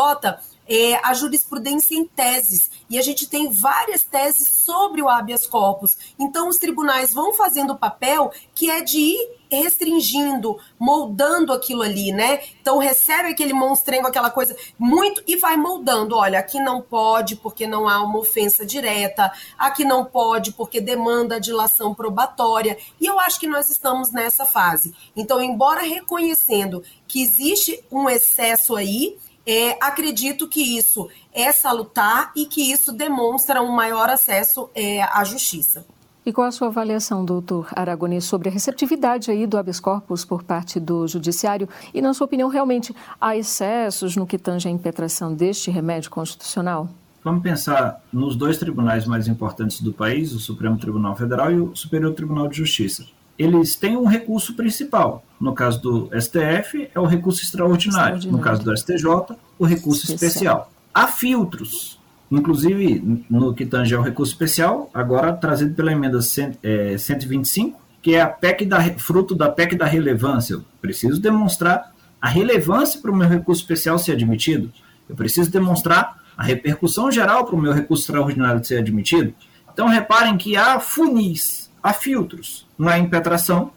é, 0.71 0.95
a 1.05 1.13
jurisprudência 1.13 1.97
em 1.97 2.07
teses. 2.07 2.71
E 2.89 2.97
a 2.97 3.03
gente 3.03 3.29
tem 3.29 3.51
várias 3.51 4.05
teses 4.05 4.47
sobre 4.49 5.03
o 5.03 5.09
habeas 5.09 5.45
corpus. 5.45 5.99
Então, 6.17 6.49
os 6.49 6.59
tribunais 6.59 7.13
vão 7.13 7.35
fazendo 7.35 7.73
o 7.73 7.79
papel 7.79 8.33
que 8.55 8.71
é 8.71 8.81
de 8.81 8.99
ir 8.99 9.41
restringindo, 9.51 10.57
moldando 10.79 11.53
aquilo 11.53 11.83
ali, 11.83 12.13
né? 12.13 12.41
Então 12.61 12.79
recebe 12.79 13.31
aquele 13.31 13.53
monstrengo, 13.53 14.07
aquela 14.07 14.31
coisa 14.31 14.57
muito 14.79 15.23
e 15.27 15.37
vai 15.37 15.57
moldando. 15.57 16.15
Olha, 16.17 16.39
aqui 16.39 16.61
não 16.61 16.81
pode 16.81 17.35
porque 17.37 17.67
não 17.67 17.89
há 17.89 18.01
uma 18.03 18.19
ofensa 18.19 18.65
direta, 18.65 19.33
aqui 19.59 19.85
não 19.85 20.05
pode 20.05 20.53
porque 20.53 20.81
demanda 20.81 21.41
dilação 21.41 21.93
probatória. 21.93 22.79
E 23.01 23.07
eu 23.07 23.19
acho 23.19 23.41
que 23.41 23.49
nós 23.49 23.69
estamos 23.69 24.13
nessa 24.13 24.45
fase. 24.45 24.95
Então, 25.17 25.43
embora 25.43 25.83
reconhecendo 25.83 26.85
que 27.09 27.21
existe 27.21 27.83
um 27.91 28.09
excesso 28.09 28.77
aí, 28.77 29.19
é, 29.47 29.77
acredito 29.81 30.49
que 30.49 30.61
isso 30.79 31.09
é 31.33 31.53
salutar 31.53 32.33
e 32.37 32.47
que 32.47 32.73
isso 32.73 32.93
demonstra 32.93 33.63
um 33.63 33.73
maior 33.73 34.09
acesso 34.09 34.71
é, 34.75 35.03
à 35.03 35.25
justiça. 35.25 35.85
E 36.25 36.33
qual 36.33 36.47
a 36.47 36.53
sua 36.53 36.69
avaliação, 36.69 37.25
doutor 37.25 37.69
Aragonês, 37.75 38.25
sobre 38.25 38.49
a 38.49 38.53
receptividade 38.53 39.31
aí 39.31 39.47
do 39.47 39.57
habeas 39.57 39.81
corpus 39.81 40.25
por 40.25 40.43
parte 40.43 40.79
do 40.79 41.09
judiciário? 41.09 41.69
E, 41.95 42.03
na 42.03 42.13
sua 42.13 42.27
opinião, 42.27 42.49
realmente 42.51 42.95
há 43.19 43.37
excessos 43.37 44.17
no 44.17 44.27
que 44.27 44.37
tange 44.37 44.69
a 44.69 44.71
impetração 44.71 45.35
deste 45.35 45.71
remédio 45.71 46.11
constitucional? 46.11 46.89
Vamos 47.25 47.43
pensar 47.43 48.03
nos 48.13 48.37
dois 48.37 48.59
tribunais 48.59 49.07
mais 49.07 49.29
importantes 49.29 49.81
do 49.81 49.93
país, 49.93 50.33
o 50.33 50.39
Supremo 50.39 50.79
Tribunal 50.79 51.17
Federal 51.17 51.51
e 51.51 51.61
o 51.61 51.75
Superior 51.75 52.15
Tribunal 52.15 52.49
de 52.49 52.57
Justiça 52.57 53.07
eles 53.41 53.75
têm 53.75 53.97
um 53.97 54.05
recurso 54.05 54.55
principal. 54.55 55.25
No 55.41 55.55
caso 55.55 55.81
do 55.81 56.11
STF, 56.21 56.91
é 56.95 57.01
o 57.01 57.07
recurso 57.07 57.43
extraordinário. 57.43 58.19
extraordinário. 58.19 58.33
No 58.33 58.39
caso 58.39 58.63
do 58.63 58.77
STJ, 58.77 59.37
o 59.59 59.65
recurso 59.65 60.05
especial. 60.05 60.29
especial. 60.29 60.73
Há 60.93 61.07
filtros, 61.07 61.99
inclusive 62.31 63.25
no 63.31 63.55
que 63.55 63.65
tange 63.65 63.95
ao 63.95 64.03
recurso 64.03 64.33
especial, 64.33 64.91
agora 64.93 65.33
trazido 65.33 65.75
pela 65.75 65.91
emenda 65.91 66.21
125, 66.21 67.79
é, 67.79 67.81
que 68.03 68.15
é 68.15 68.21
a 68.21 68.27
PEC 68.27 68.67
da, 68.67 68.83
fruto 68.99 69.35
da 69.35 69.49
PEC 69.49 69.75
da 69.75 69.87
relevância. 69.87 70.55
Eu 70.55 70.65
preciso 70.83 71.19
demonstrar 71.19 71.95
a 72.21 72.29
relevância 72.29 73.01
para 73.01 73.11
o 73.11 73.17
meu 73.17 73.27
recurso 73.27 73.63
especial 73.63 73.99
ser 73.99 74.13
admitido. 74.13 74.71
Eu 75.09 75.17
preciso 75.17 75.51
demonstrar 75.51 76.21
a 76.37 76.43
repercussão 76.43 77.11
geral 77.11 77.47
para 77.47 77.55
o 77.55 77.61
meu 77.61 77.73
recurso 77.73 78.03
extraordinário 78.03 78.63
ser 78.63 78.79
admitido. 78.79 79.33
Então, 79.73 79.89
reparem 79.89 80.37
que 80.37 80.57
há 80.59 80.79
funis 80.79 81.70
há 81.83 81.93
filtros 81.93 82.67
na 82.79 82.99
impetração, 82.99 83.73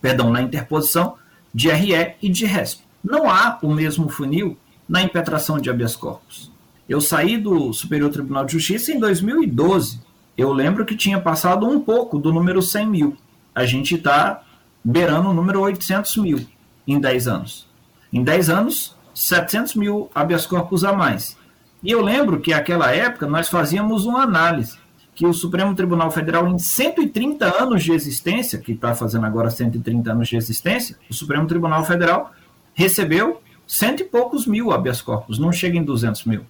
perdão, 0.00 0.30
na 0.30 0.42
interposição 0.42 1.16
de 1.52 1.68
RE 1.70 2.14
e 2.20 2.28
de 2.28 2.44
RESP. 2.44 2.82
Não 3.02 3.30
há 3.30 3.58
o 3.62 3.72
mesmo 3.72 4.08
funil 4.08 4.56
na 4.88 5.02
impetração 5.02 5.58
de 5.58 5.70
habeas 5.70 5.96
corpus. 5.96 6.50
Eu 6.88 7.00
saí 7.00 7.38
do 7.38 7.72
Superior 7.72 8.10
Tribunal 8.10 8.44
de 8.44 8.52
Justiça 8.52 8.92
em 8.92 8.98
2012. 8.98 10.00
Eu 10.36 10.52
lembro 10.52 10.84
que 10.84 10.96
tinha 10.96 11.20
passado 11.20 11.66
um 11.66 11.80
pouco 11.80 12.18
do 12.18 12.32
número 12.32 12.60
100 12.60 12.86
mil. 12.86 13.16
A 13.54 13.64
gente 13.64 13.94
está 13.94 14.42
beirando 14.84 15.30
o 15.30 15.34
número 15.34 15.60
800 15.60 16.16
mil 16.18 16.46
em 16.86 17.00
10 17.00 17.28
anos. 17.28 17.66
Em 18.12 18.22
10 18.22 18.50
anos, 18.50 18.96
700 19.14 19.74
mil 19.76 20.10
habeas 20.14 20.44
corpus 20.44 20.84
a 20.84 20.92
mais. 20.92 21.36
E 21.82 21.90
eu 21.90 22.02
lembro 22.02 22.40
que 22.40 22.50
naquela 22.50 22.90
época 22.90 23.26
nós 23.26 23.48
fazíamos 23.48 24.04
uma 24.04 24.22
análise 24.22 24.78
que 25.14 25.26
o 25.26 25.32
Supremo 25.32 25.74
Tribunal 25.74 26.10
Federal, 26.10 26.48
em 26.48 26.58
130 26.58 27.62
anos 27.62 27.84
de 27.84 27.92
existência, 27.92 28.58
que 28.58 28.72
está 28.72 28.94
fazendo 28.94 29.24
agora 29.26 29.48
130 29.48 30.10
anos 30.10 30.28
de 30.28 30.36
existência, 30.36 30.96
o 31.08 31.14
Supremo 31.14 31.46
Tribunal 31.46 31.84
Federal 31.84 32.32
recebeu 32.74 33.40
cento 33.66 34.00
e 34.00 34.04
poucos 34.04 34.46
mil 34.46 34.72
habeas 34.72 35.00
corpus, 35.00 35.38
não 35.38 35.52
chega 35.52 35.78
em 35.78 35.84
200 35.84 36.24
mil. 36.24 36.44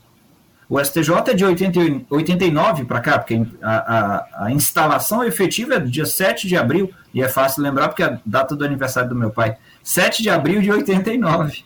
O 0.69 0.83
STJ 0.83 1.13
é 1.29 1.35
de 1.35 1.45
80, 1.45 2.07
89 2.09 2.85
para 2.87 3.01
cá, 3.01 3.19
porque 3.19 3.47
a, 3.63 3.77
a, 3.77 4.47
a, 4.47 4.53
instalação 4.53 5.23
efetiva 5.23 5.75
é 5.75 5.81
do 5.81 5.91
dia 5.91 6.07
7 6.07 6.49
de 6.49 6.57
abril, 6.57 6.91
e 7.13 7.23
é 7.23 7.29
fácil 7.29 7.63
lembrar 7.63 7.89
porque 7.89 8.03
é 8.03 8.07
a 8.07 8.19
data 8.25 8.57
do 8.57 8.65
aniversário 8.65 9.11
do 9.11 9.15
meu 9.15 9.31
pai. 9.31 9.59
7 9.83 10.23
de 10.23 10.31
abril 10.31 10.63
de 10.63 10.73
89. 10.73 11.65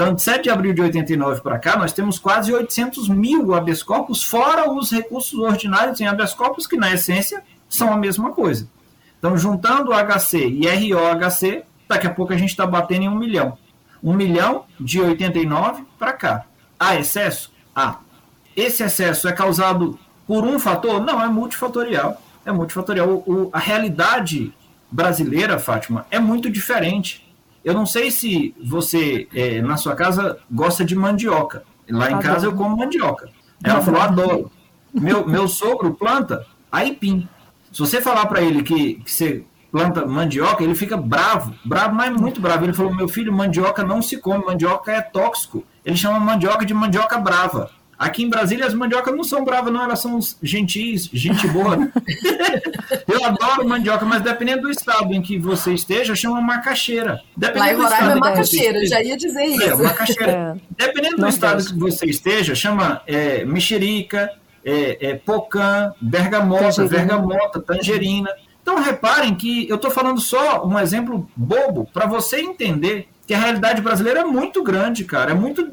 Então, 0.00 0.14
de 0.14 0.22
7 0.22 0.44
de 0.44 0.48
abril 0.48 0.72
de 0.72 0.80
89 0.80 1.42
para 1.42 1.58
cá, 1.58 1.76
nós 1.76 1.92
temos 1.92 2.18
quase 2.18 2.50
800 2.50 3.06
mil 3.06 3.52
habeas 3.52 3.82
corpus, 3.82 4.24
fora 4.24 4.72
os 4.72 4.90
recursos 4.90 5.38
ordinários 5.38 6.00
em 6.00 6.06
habeas 6.06 6.32
corpus, 6.32 6.66
que 6.66 6.78
na 6.78 6.90
essência 6.90 7.44
são 7.68 7.92
a 7.92 7.98
mesma 7.98 8.32
coisa. 8.32 8.66
Então, 9.18 9.36
juntando 9.36 9.92
HC 9.92 10.38
e 10.38 10.94
ROHC, 10.94 11.64
daqui 11.86 12.06
a 12.06 12.10
pouco 12.14 12.32
a 12.32 12.36
gente 12.38 12.48
está 12.48 12.66
batendo 12.66 13.02
em 13.02 13.08
um 13.10 13.14
milhão. 13.14 13.58
Um 14.02 14.14
milhão 14.14 14.64
de 14.80 15.02
89 15.02 15.84
para 15.98 16.14
cá. 16.14 16.46
Há 16.78 16.96
excesso? 16.96 17.52
Há. 17.76 17.98
Esse 18.56 18.82
excesso 18.82 19.28
é 19.28 19.32
causado 19.32 19.98
por 20.26 20.44
um 20.44 20.58
fator? 20.58 20.98
Não, 21.02 21.22
é 21.22 21.28
multifatorial. 21.28 22.22
É 22.46 22.50
multifatorial. 22.50 23.06
O, 23.06 23.18
o, 23.30 23.50
a 23.52 23.58
realidade 23.58 24.50
brasileira, 24.90 25.58
Fátima, 25.58 26.06
é 26.10 26.18
muito 26.18 26.48
diferente. 26.48 27.29
Eu 27.64 27.74
não 27.74 27.84
sei 27.84 28.10
se 28.10 28.54
você, 28.62 29.28
é, 29.34 29.60
na 29.60 29.76
sua 29.76 29.94
casa, 29.94 30.38
gosta 30.50 30.84
de 30.84 30.94
mandioca. 30.94 31.62
Lá 31.88 32.10
em 32.10 32.14
adoro. 32.14 32.22
casa 32.22 32.46
eu 32.46 32.54
como 32.54 32.76
mandioca. 32.76 33.28
Ela 33.62 33.80
falou, 33.80 34.00
adoro. 34.00 34.50
Meu, 34.92 35.26
meu 35.26 35.46
sogro 35.48 35.94
planta 35.94 36.46
aipim. 36.70 37.28
Se 37.72 37.78
você 37.78 38.00
falar 38.00 38.26
para 38.26 38.40
ele 38.40 38.62
que, 38.62 38.94
que 38.94 39.10
você 39.10 39.44
planta 39.70 40.04
mandioca, 40.04 40.62
ele 40.64 40.74
fica 40.74 40.96
bravo, 40.96 41.54
bravo, 41.64 41.94
mas 41.94 42.12
muito 42.20 42.40
bravo. 42.40 42.64
Ele 42.64 42.72
falou: 42.72 42.94
meu 42.94 43.08
filho, 43.08 43.32
mandioca 43.32 43.82
não 43.82 44.02
se 44.02 44.16
come, 44.16 44.44
mandioca 44.44 44.92
é 44.92 45.00
tóxico. 45.00 45.64
Ele 45.84 45.96
chama 45.96 46.18
mandioca 46.18 46.64
de 46.64 46.74
mandioca 46.74 47.18
brava. 47.18 47.70
Aqui 48.00 48.22
em 48.22 48.30
Brasília 48.30 48.64
as 48.64 48.72
mandiocas 48.72 49.14
não 49.14 49.22
são 49.22 49.44
bravas, 49.44 49.70
não, 49.70 49.84
elas 49.84 50.00
são 50.00 50.18
gentis, 50.42 51.10
gente 51.12 51.46
boa. 51.48 51.76
eu 53.06 53.22
adoro 53.22 53.68
mandioca, 53.68 54.06
mas 54.06 54.22
dependendo 54.22 54.62
do 54.62 54.70
estado 54.70 55.12
em 55.12 55.20
que 55.20 55.38
você 55.38 55.74
esteja, 55.74 56.14
chama 56.14 56.40
macaxeira. 56.40 57.20
Dependendo 57.36 57.82
Lá 57.82 57.90
em 57.90 57.92
Roraima 57.92 58.12
é 58.12 58.14
macaxeira, 58.14 58.86
já 58.86 59.02
ia 59.02 59.18
dizer 59.18 59.42
é, 59.42 59.46
isso. 59.48 59.62
É, 59.64 59.76
macaxeira. 59.76 60.32
É. 60.32 60.86
Dependendo 60.86 61.18
do 61.18 61.28
estado 61.28 61.62
que 61.62 61.78
você 61.78 62.06
esteja, 62.06 62.54
chama 62.54 63.02
é, 63.06 63.44
mexerica, 63.44 64.32
é, 64.64 65.10
é, 65.10 65.14
pocã, 65.16 65.92
bergamota, 66.00 66.76
tangerina. 66.76 66.88
vergamota, 66.88 67.60
tangerina. 67.60 68.30
Então 68.62 68.82
reparem 68.82 69.34
que 69.34 69.68
eu 69.68 69.76
estou 69.76 69.90
falando 69.90 70.22
só 70.22 70.66
um 70.66 70.78
exemplo 70.78 71.28
bobo 71.36 71.86
para 71.92 72.06
você 72.06 72.40
entender 72.40 73.10
que 73.30 73.34
a 73.34 73.38
realidade 73.38 73.80
brasileira 73.80 74.22
é 74.22 74.24
muito 74.24 74.60
grande, 74.60 75.04
cara, 75.04 75.30
é 75.30 75.34
muito 75.34 75.72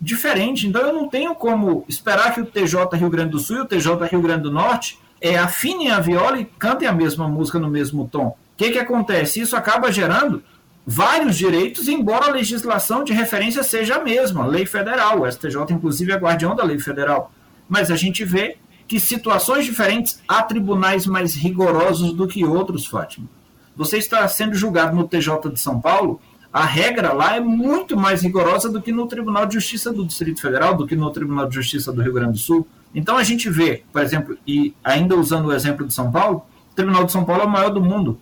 diferente. 0.00 0.66
Então 0.66 0.82
eu 0.82 0.92
não 0.92 1.08
tenho 1.08 1.36
como 1.36 1.84
esperar 1.88 2.34
que 2.34 2.40
o 2.40 2.44
TJ 2.44 2.96
Rio 2.96 3.08
Grande 3.08 3.30
do 3.30 3.38
Sul 3.38 3.58
e 3.58 3.60
o 3.60 3.64
TJ 3.64 4.08
Rio 4.10 4.20
Grande 4.20 4.42
do 4.42 4.50
Norte 4.50 4.98
é, 5.20 5.38
afinem 5.38 5.92
a 5.92 6.00
viola 6.00 6.40
e 6.40 6.44
cantem 6.44 6.88
a 6.88 6.92
mesma 6.92 7.28
música 7.28 7.60
no 7.60 7.68
mesmo 7.68 8.08
tom. 8.08 8.30
O 8.30 8.36
que, 8.56 8.72
que 8.72 8.78
acontece? 8.80 9.38
Isso 9.38 9.54
acaba 9.54 9.92
gerando 9.92 10.42
vários 10.84 11.36
direitos, 11.36 11.86
embora 11.86 12.26
a 12.26 12.32
legislação 12.32 13.04
de 13.04 13.12
referência 13.12 13.62
seja 13.62 13.98
a 13.98 14.02
mesma, 14.02 14.44
lei 14.44 14.66
federal. 14.66 15.20
O 15.20 15.30
STJ, 15.30 15.58
inclusive, 15.70 16.10
é 16.10 16.16
guardião 16.16 16.56
da 16.56 16.64
lei 16.64 16.80
federal. 16.80 17.30
Mas 17.68 17.88
a 17.88 17.94
gente 17.94 18.24
vê 18.24 18.56
que 18.88 18.98
situações 18.98 19.64
diferentes 19.64 20.20
há 20.26 20.42
tribunais 20.42 21.06
mais 21.06 21.36
rigorosos 21.36 22.12
do 22.12 22.26
que 22.26 22.44
outros, 22.44 22.84
Fátima. 22.84 23.28
Você 23.76 23.96
está 23.96 24.26
sendo 24.26 24.56
julgado 24.56 24.96
no 24.96 25.06
TJ 25.06 25.50
de 25.52 25.60
São 25.60 25.80
Paulo 25.80 26.20
a 26.56 26.64
regra 26.64 27.12
lá 27.12 27.36
é 27.36 27.40
muito 27.40 27.98
mais 27.98 28.22
rigorosa 28.22 28.70
do 28.70 28.80
que 28.80 28.90
no 28.90 29.06
Tribunal 29.06 29.44
de 29.44 29.52
Justiça 29.52 29.92
do 29.92 30.06
Distrito 30.06 30.40
Federal, 30.40 30.74
do 30.74 30.86
que 30.86 30.96
no 30.96 31.10
Tribunal 31.10 31.46
de 31.46 31.54
Justiça 31.54 31.92
do 31.92 32.00
Rio 32.00 32.14
Grande 32.14 32.32
do 32.32 32.38
Sul. 32.38 32.66
Então 32.94 33.18
a 33.18 33.22
gente 33.22 33.50
vê, 33.50 33.84
por 33.92 34.00
exemplo, 34.00 34.38
e 34.46 34.74
ainda 34.82 35.14
usando 35.14 35.48
o 35.48 35.52
exemplo 35.52 35.86
de 35.86 35.92
São 35.92 36.10
Paulo, 36.10 36.46
o 36.72 36.74
Tribunal 36.74 37.04
de 37.04 37.12
São 37.12 37.26
Paulo 37.26 37.42
é 37.42 37.44
o 37.44 37.50
maior 37.50 37.68
do 37.68 37.82
mundo. 37.82 38.18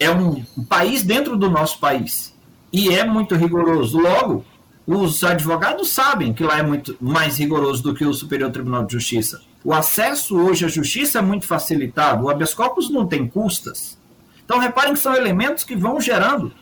É 0.00 0.10
um, 0.10 0.42
país 0.68 1.04
dentro 1.04 1.36
do 1.36 1.48
nosso 1.48 1.78
país. 1.78 2.34
E 2.72 2.88
é 2.88 3.04
muito 3.04 3.36
rigoroso. 3.36 4.00
Logo, 4.00 4.44
os 4.84 5.22
advogados 5.22 5.90
sabem 5.90 6.34
que 6.34 6.42
lá 6.42 6.58
é 6.58 6.62
muito 6.64 6.96
mais 7.00 7.38
rigoroso 7.38 7.84
do 7.84 7.94
que 7.94 8.04
o 8.04 8.12
Superior 8.12 8.50
Tribunal 8.50 8.84
de 8.84 8.94
Justiça. 8.94 9.40
O 9.62 9.72
acesso 9.72 10.36
hoje 10.36 10.64
à 10.64 10.68
justiça 10.68 11.20
é 11.20 11.22
muito 11.22 11.46
facilitado. 11.46 12.24
O 12.24 12.30
habeas 12.30 12.52
corpus 12.52 12.90
não 12.90 13.06
tem 13.06 13.28
custas. 13.28 13.96
Então, 14.44 14.58
reparem 14.58 14.94
que 14.94 14.98
são 14.98 15.14
elementos 15.14 15.62
que 15.62 15.76
vão 15.76 16.00
gerando 16.00 16.52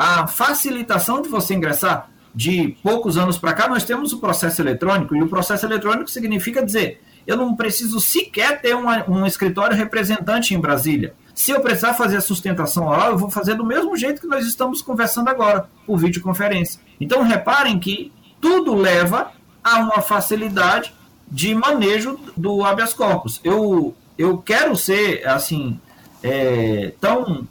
a 0.00 0.26
facilitação 0.26 1.20
de 1.20 1.28
você 1.28 1.52
ingressar 1.52 2.08
de 2.34 2.74
poucos 2.82 3.18
anos 3.18 3.36
para 3.36 3.52
cá, 3.52 3.68
nós 3.68 3.84
temos 3.84 4.14
o 4.14 4.18
processo 4.18 4.62
eletrônico, 4.62 5.14
e 5.14 5.22
o 5.22 5.28
processo 5.28 5.66
eletrônico 5.66 6.10
significa 6.10 6.64
dizer, 6.64 7.02
eu 7.26 7.36
não 7.36 7.54
preciso 7.54 8.00
sequer 8.00 8.62
ter 8.62 8.74
uma, 8.74 9.04
um 9.06 9.26
escritório 9.26 9.76
representante 9.76 10.54
em 10.54 10.58
Brasília. 10.58 11.12
Se 11.34 11.50
eu 11.50 11.60
precisar 11.60 11.92
fazer 11.92 12.16
a 12.16 12.22
sustentação 12.22 12.86
oral, 12.86 13.10
eu 13.10 13.18
vou 13.18 13.28
fazer 13.28 13.56
do 13.56 13.64
mesmo 13.64 13.94
jeito 13.94 14.22
que 14.22 14.26
nós 14.26 14.46
estamos 14.46 14.80
conversando 14.80 15.28
agora, 15.28 15.68
por 15.86 15.98
videoconferência. 15.98 16.80
Então, 16.98 17.22
reparem 17.22 17.78
que 17.78 18.10
tudo 18.40 18.74
leva 18.74 19.32
a 19.62 19.80
uma 19.80 20.00
facilidade 20.00 20.94
de 21.30 21.54
manejo 21.54 22.18
do 22.34 22.64
habeas 22.64 22.94
corpus. 22.94 23.38
Eu, 23.44 23.94
eu 24.16 24.38
quero 24.38 24.74
ser, 24.76 25.28
assim, 25.28 25.78
é, 26.22 26.94
tão, 26.98 27.46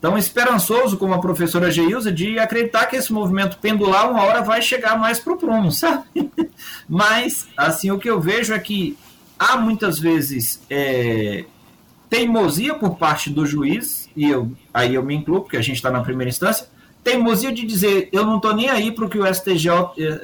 tão 0.00 0.16
esperançoso 0.16 0.96
como 0.96 1.14
a 1.14 1.20
professora 1.20 1.70
Geilza 1.70 2.12
de 2.12 2.38
acreditar 2.38 2.86
que 2.86 2.96
esse 2.96 3.12
movimento 3.12 3.58
pendular 3.58 4.10
uma 4.10 4.22
hora 4.22 4.42
vai 4.42 4.62
chegar 4.62 4.98
mais 4.98 5.18
para 5.18 5.32
o 5.32 5.36
prumo, 5.36 5.70
sabe? 5.72 6.30
Mas, 6.88 7.48
assim, 7.56 7.90
o 7.90 7.98
que 7.98 8.08
eu 8.08 8.20
vejo 8.20 8.54
é 8.54 8.58
que 8.58 8.96
há 9.38 9.56
muitas 9.56 9.98
vezes 9.98 10.62
é, 10.70 11.44
teimosia 12.08 12.74
por 12.74 12.96
parte 12.96 13.30
do 13.30 13.44
juiz, 13.44 14.08
e 14.16 14.28
eu, 14.28 14.52
aí 14.72 14.94
eu 14.94 15.02
me 15.02 15.14
incluo, 15.14 15.40
porque 15.40 15.56
a 15.56 15.62
gente 15.62 15.76
está 15.76 15.90
na 15.90 16.00
primeira 16.00 16.30
instância, 16.30 16.68
teimosia 17.02 17.52
de 17.52 17.64
dizer 17.64 18.08
eu 18.12 18.24
não 18.24 18.36
estou 18.36 18.54
nem 18.54 18.68
aí 18.68 18.92
para 18.92 19.04
o 19.04 19.08
que 19.08 19.18
o 19.18 19.34
STJ, 19.34 19.70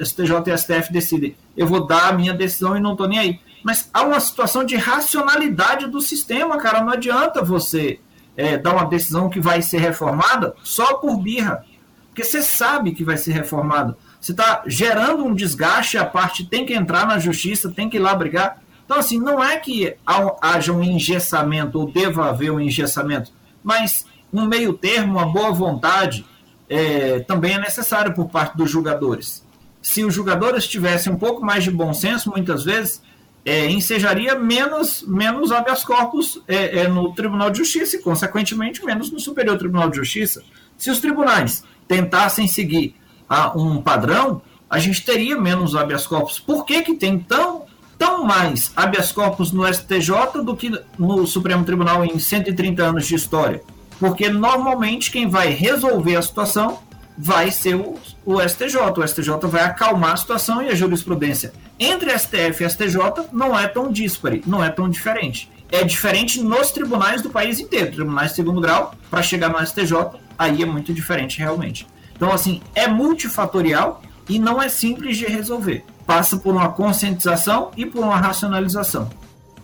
STJ 0.03 0.33
e 0.47 0.59
STF 0.59 0.93
decidem, 0.93 1.37
eu 1.57 1.67
vou 1.67 1.87
dar 1.87 2.09
a 2.09 2.13
minha 2.13 2.35
decisão 2.35 2.77
e 2.77 2.81
não 2.81 2.93
estou 2.93 3.09
nem 3.09 3.19
aí. 3.19 3.41
Mas 3.63 3.89
há 3.95 4.03
uma 4.03 4.21
situação 4.21 4.63
de 4.63 4.77
racionalidade 4.77 5.87
do 5.87 6.01
sistema, 6.01 6.59
cara, 6.59 6.83
não 6.83 6.93
adianta 6.93 7.43
você 7.43 7.99
é, 8.37 8.59
dar 8.59 8.73
uma 8.73 8.87
decisão 8.87 9.29
que 9.29 9.41
vai 9.41 9.63
ser 9.63 9.79
reformada 9.79 10.55
só 10.63 10.95
por 10.95 11.17
birra, 11.19 11.65
porque 12.09 12.25
você 12.25 12.43
sabe 12.43 12.93
que 12.93 13.05
vai 13.05 13.17
ser 13.17 13.33
reformada. 13.33 13.97
Você 14.21 14.33
está 14.33 14.63
gerando 14.67 15.25
um 15.25 15.35
desgaste, 15.35 15.99
a 15.99 16.05
parte 16.05 16.45
tem 16.45 16.65
que 16.65 16.73
entrar 16.73 17.07
na 17.07 17.19
justiça, 17.19 17.71
tem 17.71 17.91
que 17.91 17.97
ir 17.97 18.01
lá 18.01 18.15
brigar. 18.15 18.63
Então, 18.85 18.99
assim, 18.99 19.19
não 19.19 19.43
é 19.43 19.57
que 19.59 19.97
haja 20.41 20.73
um 20.73 20.83
engessamento 20.83 21.79
ou 21.79 21.91
deva 21.91 22.29
haver 22.29 22.51
um 22.51 22.61
engessamento, 22.61 23.33
mas 23.63 24.07
um 24.33 24.47
meio 24.47 24.73
termo, 24.75 25.19
uma 25.19 25.27
boa 25.27 25.53
vontade 25.53 26.25
é, 26.69 27.21
também 27.21 27.55
é 27.55 27.59
necessário 27.59 28.15
por 28.15 28.29
parte 28.29 28.57
dos 28.57 28.71
jogadores. 28.71 29.45
Se 29.83 30.05
os 30.05 30.15
jogadores 30.15 30.67
tivessem 30.67 31.13
um 31.13 31.17
pouco 31.17 31.45
mais 31.45 31.65
de 31.65 31.71
bom 31.71 31.93
senso, 31.93 32.31
muitas 32.31 32.65
vezes, 32.65 33.03
é, 33.45 33.71
ensejaria 33.71 34.35
menos, 34.35 35.03
menos 35.07 35.53
habeas 35.53 35.85
corpus 35.85 36.41
é, 36.49 36.81
é, 36.81 36.89
no 36.89 37.13
Tribunal 37.13 37.51
de 37.51 37.59
Justiça 37.59 37.97
e, 37.97 38.03
consequentemente, 38.03 38.85
menos 38.85 39.11
no 39.11 39.21
Superior 39.21 39.59
Tribunal 39.59 39.91
de 39.91 39.97
Justiça. 39.97 40.43
Se 40.79 40.91
os 40.91 40.99
tribunais 40.99 41.63
tentassem 41.87 42.49
seguir 42.49 42.97
a, 43.29 43.57
um 43.57 43.83
padrão, 43.83 44.41
a 44.69 44.79
gente 44.79 45.05
teria 45.05 45.39
menos 45.39 45.77
habeas 45.77 46.07
corpus. 46.07 46.39
Por 46.39 46.65
que, 46.65 46.83
que 46.83 46.95
tem 46.95 47.19
tão 47.19 47.65
tão 47.99 48.25
mais 48.25 48.73
habeas 48.75 49.13
corpus 49.13 49.53
no 49.53 49.67
STJ 49.73 50.43
do 50.45 50.57
que 50.57 50.71
no 50.99 51.27
Supremo 51.27 51.65
Tribunal 51.65 52.05
em 52.05 52.19
130 52.19 52.83
anos 52.83 53.07
de 53.07 53.15
história. 53.15 53.63
Porque 53.99 54.29
normalmente 54.29 55.11
quem 55.11 55.29
vai 55.29 55.49
resolver 55.49 56.17
a 56.17 56.23
situação 56.23 56.81
vai 57.17 57.51
ser 57.51 57.77
o, 57.77 57.99
o 58.25 58.41
STJ. 58.41 58.79
O 58.97 59.07
STJ 59.07 59.35
vai 59.45 59.63
acalmar 59.63 60.13
a 60.13 60.17
situação 60.17 60.63
e 60.63 60.69
a 60.69 60.75
jurisprudência 60.75 61.53
entre 61.79 62.17
STF 62.19 62.65
e 62.65 62.71
STJ 62.71 63.29
não 63.33 63.59
é 63.59 63.67
tão 63.67 63.91
dispare, 63.91 64.43
não 64.47 64.63
é 64.63 64.71
tão 64.71 64.89
diferente. 64.89 65.51
É 65.71 65.83
diferente 65.83 66.41
nos 66.43 66.71
tribunais 66.71 67.23
do 67.23 67.31
país 67.31 67.59
inteiro. 67.59 67.93
Tribunais 67.93 68.31
de 68.31 68.37
segundo 68.37 68.61
grau, 68.61 68.95
para 69.11 69.23
chegar 69.23 69.49
no 69.49 69.65
STJ, 69.65 69.93
aí 70.39 70.63
é 70.63 70.67
muito 70.67 70.93
diferente 70.93 71.39
realmente. 71.39 71.87
Então, 72.15 72.33
assim, 72.33 72.61
é 72.75 72.87
multifatorial 72.87 74.03
e 74.29 74.39
não 74.39 74.63
é 74.63 74.69
simples 74.69 75.17
de 75.17 75.25
resolver 75.27 75.85
passa 76.07 76.37
por 76.37 76.55
uma 76.55 76.71
conscientização 76.71 77.71
e 77.77 77.87
por 77.87 78.03
uma 78.03 78.17
racionalização. 78.17 79.09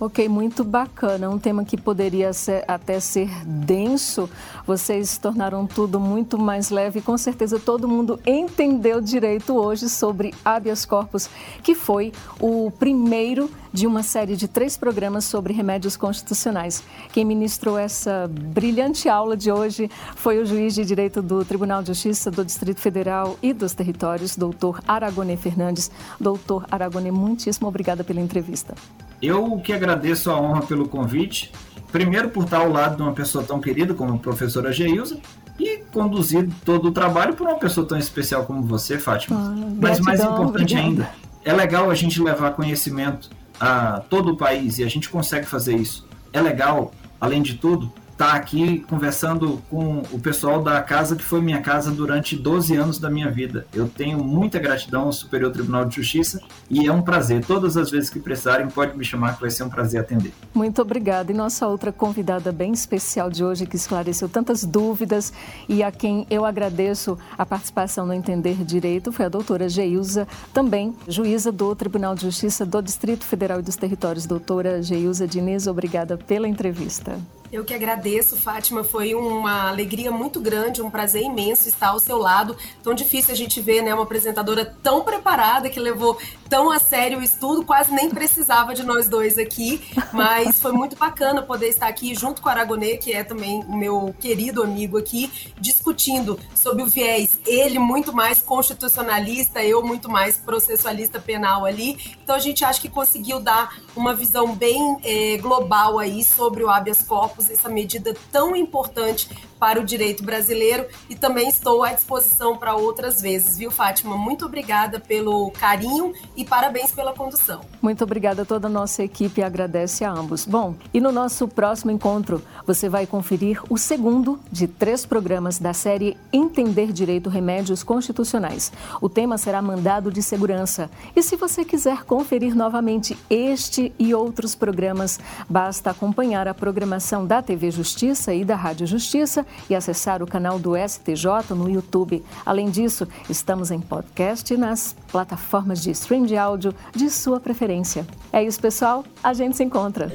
Ok, 0.03 0.31
muito 0.31 0.65
bacana. 0.65 1.29
Um 1.29 1.39
tema 1.39 1.63
que 1.63 1.77
poderia 1.77 2.33
ser, 2.33 2.65
até 2.67 2.99
ser 2.99 3.29
denso, 3.45 4.31
vocês 4.67 5.19
tornaram 5.19 5.67
tudo 5.67 6.01
muito 6.01 6.39
mais 6.39 6.71
leve. 6.71 7.03
Com 7.03 7.19
certeza 7.19 7.61
todo 7.61 7.87
mundo 7.87 8.19
entendeu 8.27 9.03
direito 9.03 9.55
hoje 9.55 9.91
sobre 9.91 10.33
habeas 10.43 10.87
corpus, 10.87 11.29
que 11.63 11.75
foi 11.75 12.15
o 12.41 12.71
primeiro 12.71 13.51
de 13.75 13.87
uma 13.87 14.03
série 14.03 14.37
de 14.37 14.49
três 14.49 14.75
programas 14.75 15.27
sobre 15.27 15.53
remédios 15.53 15.99
constitucionais. 15.99 16.83
Quem 17.13 17.27
ministrou 17.27 17.77
essa 17.77 18.27
brilhante 18.27 19.07
aula 19.07 19.37
de 19.37 19.53
hoje 19.53 19.91
foi 20.17 20.39
o 20.39 20.47
juiz 20.47 20.75
de 20.75 20.83
direito 20.83 21.21
do 21.21 21.45
Tribunal 21.45 21.83
de 21.83 21.89
Justiça 21.89 22.31
do 22.31 22.43
Distrito 22.43 22.81
Federal 22.81 23.37
e 23.43 23.53
dos 23.53 23.75
Territórios, 23.75 24.35
doutor 24.35 24.81
Aragonê 24.89 25.37
Fernandes. 25.37 25.91
Doutor 26.19 26.65
Aragonê, 26.71 27.11
muitíssimo 27.11 27.69
obrigada 27.69 28.03
pela 28.03 28.19
entrevista. 28.19 28.75
Eu 29.23 29.59
que 29.59 29.73
agradeço 29.73 30.31
a 30.31 30.41
honra 30.41 30.63
pelo 30.63 30.89
convite. 30.89 31.53
Primeiro, 31.93 32.31
por 32.31 32.45
estar 32.45 32.59
ao 32.59 32.71
lado 32.71 32.97
de 32.97 33.03
uma 33.03 33.13
pessoa 33.13 33.43
tão 33.45 33.61
querida 33.61 33.93
como 33.95 34.15
a 34.15 34.19
professora 34.19 34.73
Geilza 34.73 35.19
e 35.59 35.79
conduzir 35.93 36.49
todo 36.65 36.89
o 36.89 36.93
trabalho 36.93 37.35
por 37.35 37.47
uma 37.47 37.59
pessoa 37.59 37.87
tão 37.87 37.99
especial 37.99 38.45
como 38.47 38.63
você, 38.63 38.99
Fátima. 38.99 39.39
Ah, 39.39 39.71
Mas 39.81 40.01
mais 40.01 40.21
importante 40.21 40.75
obrigada. 40.75 40.81
ainda, 40.87 41.11
é 41.45 41.53
legal 41.53 41.91
a 41.91 41.95
gente 41.95 42.23
levar 42.23 42.53
conhecimento 42.53 43.29
a 43.59 44.01
todo 44.09 44.33
o 44.33 44.37
país 44.37 44.79
e 44.79 44.85
a 44.85 44.89
gente 44.89 45.11
consegue 45.11 45.47
fazer 45.47 45.77
isso. 45.77 46.09
É 46.33 46.41
legal, 46.41 46.93
além 47.21 47.43
de 47.43 47.55
tudo, 47.55 47.93
estar 48.21 48.33
tá 48.33 48.37
aqui 48.37 48.81
conversando 48.81 49.63
com 49.71 50.03
o 50.13 50.19
pessoal 50.19 50.63
da 50.63 50.83
casa 50.83 51.17
que 51.17 51.25
foi 51.25 51.41
minha 51.41 51.63
casa 51.63 51.91
durante 51.91 52.37
12 52.37 52.77
anos 52.77 52.99
da 52.99 53.09
minha 53.09 53.31
vida. 53.31 53.67
Eu 53.73 53.89
tenho 53.89 54.23
muita 54.23 54.59
gratidão 54.59 55.05
ao 55.05 55.13
Superior 55.13 55.51
Tribunal 55.51 55.87
de 55.87 55.97
Justiça 55.97 56.43
e 56.69 56.87
é 56.87 56.93
um 56.93 57.01
prazer. 57.01 57.43
Todas 57.43 57.79
as 57.79 57.91
vezes 57.91 58.11
que 58.11 58.21
precisarem, 58.21 58.69
pode 58.69 58.97
me 58.97 59.03
chamar 59.03 59.37
que 59.37 59.41
vai 59.41 59.51
ser 59.51 59.63
um 59.63 59.71
prazer 59.71 60.03
atender. 60.03 60.35
Muito 60.53 60.83
obrigada. 60.83 61.33
E 61.33 61.35
nossa 61.35 61.67
outra 61.67 61.91
convidada 61.91 62.53
bem 62.53 62.73
especial 62.73 63.31
de 63.31 63.43
hoje, 63.43 63.65
que 63.65 63.77
esclareceu 63.77 64.29
tantas 64.29 64.65
dúvidas 64.65 65.33
e 65.67 65.83
a 65.83 65.91
quem 65.91 66.27
eu 66.29 66.45
agradeço 66.45 67.19
a 67.39 67.47
participação 67.47 68.05
no 68.05 68.13
Entender 68.13 68.63
Direito, 68.65 69.13
foi 69.13 69.25
a 69.25 69.29
doutora 69.31 69.67
Geilza, 69.67 70.29
também 70.53 70.95
juíza 71.09 71.51
do 71.51 71.75
Tribunal 71.75 72.15
de 72.15 72.23
Justiça 72.23 72.67
do 72.67 72.83
Distrito 72.83 73.25
Federal 73.25 73.61
e 73.61 73.63
dos 73.63 73.77
Territórios. 73.77 74.27
Doutora 74.27 74.83
Geilza 74.83 75.27
Diniz, 75.27 75.67
obrigada 75.67 76.19
pela 76.19 76.47
entrevista. 76.47 77.19
Eu 77.53 77.65
que 77.65 77.75
agradeço, 77.75 78.37
Fátima. 78.37 78.85
Foi 78.85 79.13
uma 79.13 79.69
alegria 79.69 80.13
muito 80.13 80.41
grande, 80.41 80.81
um 80.81 80.91
prazer 80.91 81.23
imenso 81.23 81.69
estar 81.69 81.89
ao 81.89 81.99
seu 81.99 82.17
lado. 82.17 82.57
Tão 82.81 82.95
difícil 82.95 83.33
a 83.33 83.37
gente 83.37 83.61
ver, 83.61 83.83
né, 83.83 83.93
uma 83.93 84.05
apresentadora 84.05 84.65
tão 84.83 85.03
preparada 85.03 85.69
que 85.69 85.81
levou 85.81 86.17
tão 86.49 86.71
a 86.71 86.79
sério 86.79 87.21
o 87.21 87.23
estudo, 87.23 87.65
quase 87.65 87.93
nem 87.93 88.11
precisava 88.11 88.75
de 88.75 88.83
nós 88.83 89.09
dois 89.09 89.39
aqui, 89.39 89.81
mas 90.13 90.61
foi 90.61 90.73
muito 90.73 90.97
bacana 90.97 91.43
poder 91.43 91.69
estar 91.69 91.87
aqui 91.87 92.13
junto 92.13 92.43
com 92.43 92.49
o 92.49 92.51
Aragonê, 92.51 92.97
que 92.97 93.13
é 93.13 93.23
também 93.23 93.61
o 93.65 93.77
meu 93.77 94.13
querido 94.19 94.63
amigo 94.63 94.99
aqui, 94.99 95.31
discutindo 95.61 96.39
sobre 96.55 96.83
o 96.83 96.87
viés, 96.87 97.39
ele 97.47 97.79
muito 97.79 98.13
mais 98.13 98.43
constitucionalista, 98.43 99.63
eu 99.63 99.81
muito 99.81 100.11
mais 100.11 100.37
processualista 100.39 101.21
penal 101.21 101.65
ali. 101.65 102.17
Então 102.23 102.35
a 102.35 102.41
gente 102.41 102.65
acha 102.65 102.81
que 102.81 102.89
conseguiu 102.89 103.39
dar 103.39 103.77
uma 103.95 104.13
visão 104.13 104.55
bem 104.55 104.97
eh, 105.05 105.39
global 105.39 106.01
aí 106.01 106.25
sobre 106.25 106.65
o 106.65 106.69
habeas 106.69 107.01
corpus 107.01 107.40
essa 107.49 107.69
medida 107.69 108.15
tão 108.33 108.57
importante 108.57 109.29
para 109.61 109.79
o 109.79 109.85
direito 109.85 110.25
brasileiro 110.25 110.87
e 111.09 111.15
também 111.15 111.49
estou 111.49 111.85
à 111.85 111.93
disposição 111.93 112.57
para 112.57 112.75
outras 112.75 113.21
vezes, 113.21 113.59
viu, 113.59 113.71
Fátima? 113.71 114.17
Muito 114.17 114.47
obrigada 114.47 114.99
pelo 114.99 115.51
carinho 115.51 116.15
e 116.35 116.45
parabéns 116.45 116.93
pela 116.93 117.13
condução. 117.13 117.61
Muito 117.83 118.03
obrigada, 118.03 118.47
toda 118.47 118.67
a 118.67 118.71
nossa 118.71 119.03
equipe 119.03 119.43
agradece 119.43 120.03
a 120.03 120.11
ambos. 120.11 120.47
Bom, 120.47 120.75
e 120.93 121.01
no 121.01 121.13
nosso 121.13 121.47
próximo 121.47 121.91
encontro, 121.91 122.43
você 122.67 122.89
vai 122.89 123.07
conferir 123.07 123.63
o 123.69 123.77
segundo 123.77 124.41
de 124.51 124.67
três 124.67 125.05
programas 125.05 125.59
da 125.59 125.75
série 125.75 126.17
Entender 126.33 126.91
Direito 126.91 127.29
Remédios 127.29 127.83
Constitucionais. 127.83 128.73
O 129.01 129.09
tema 129.09 129.37
será 129.37 129.61
mandado 129.61 130.11
de 130.11 130.23
segurança. 130.23 130.91
E 131.15 131.23
se 131.23 131.37
você 131.37 131.65
quiser 131.65 132.05
conferir 132.05 132.55
novamente 132.55 133.17
este 133.29 133.93
e 133.99 134.15
outros 134.15 134.55
programas, 134.55 135.21
basta 135.49 135.91
acompanhar 135.91 136.49
a 136.49 136.55
programação 136.55 137.27
da 137.31 137.41
TV 137.41 137.71
Justiça 137.71 138.35
e 138.35 138.45
da 138.45 138.57
Rádio 138.57 138.89
Justiça 138.89 139.47
e 139.69 139.75
acessar 139.77 140.21
o 140.21 140.27
canal 140.27 140.59
do 140.59 140.73
STJ 140.77 141.55
no 141.55 141.71
YouTube. 141.71 142.25
Além 142.45 142.69
disso, 142.69 143.07
estamos 143.29 143.71
em 143.71 143.79
podcast 143.79 144.57
nas 144.57 144.97
plataformas 145.13 145.81
de 145.81 145.93
stream 145.93 146.25
de 146.25 146.37
áudio 146.37 146.75
de 146.93 147.09
sua 147.09 147.39
preferência. 147.39 148.05
É 148.33 148.43
isso, 148.43 148.61
pessoal. 148.61 149.05
A 149.23 149.33
gente 149.33 149.57
se 149.57 149.63
encontra. 149.63 150.13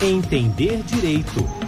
Entender 0.00 0.82
Direito 0.84 1.63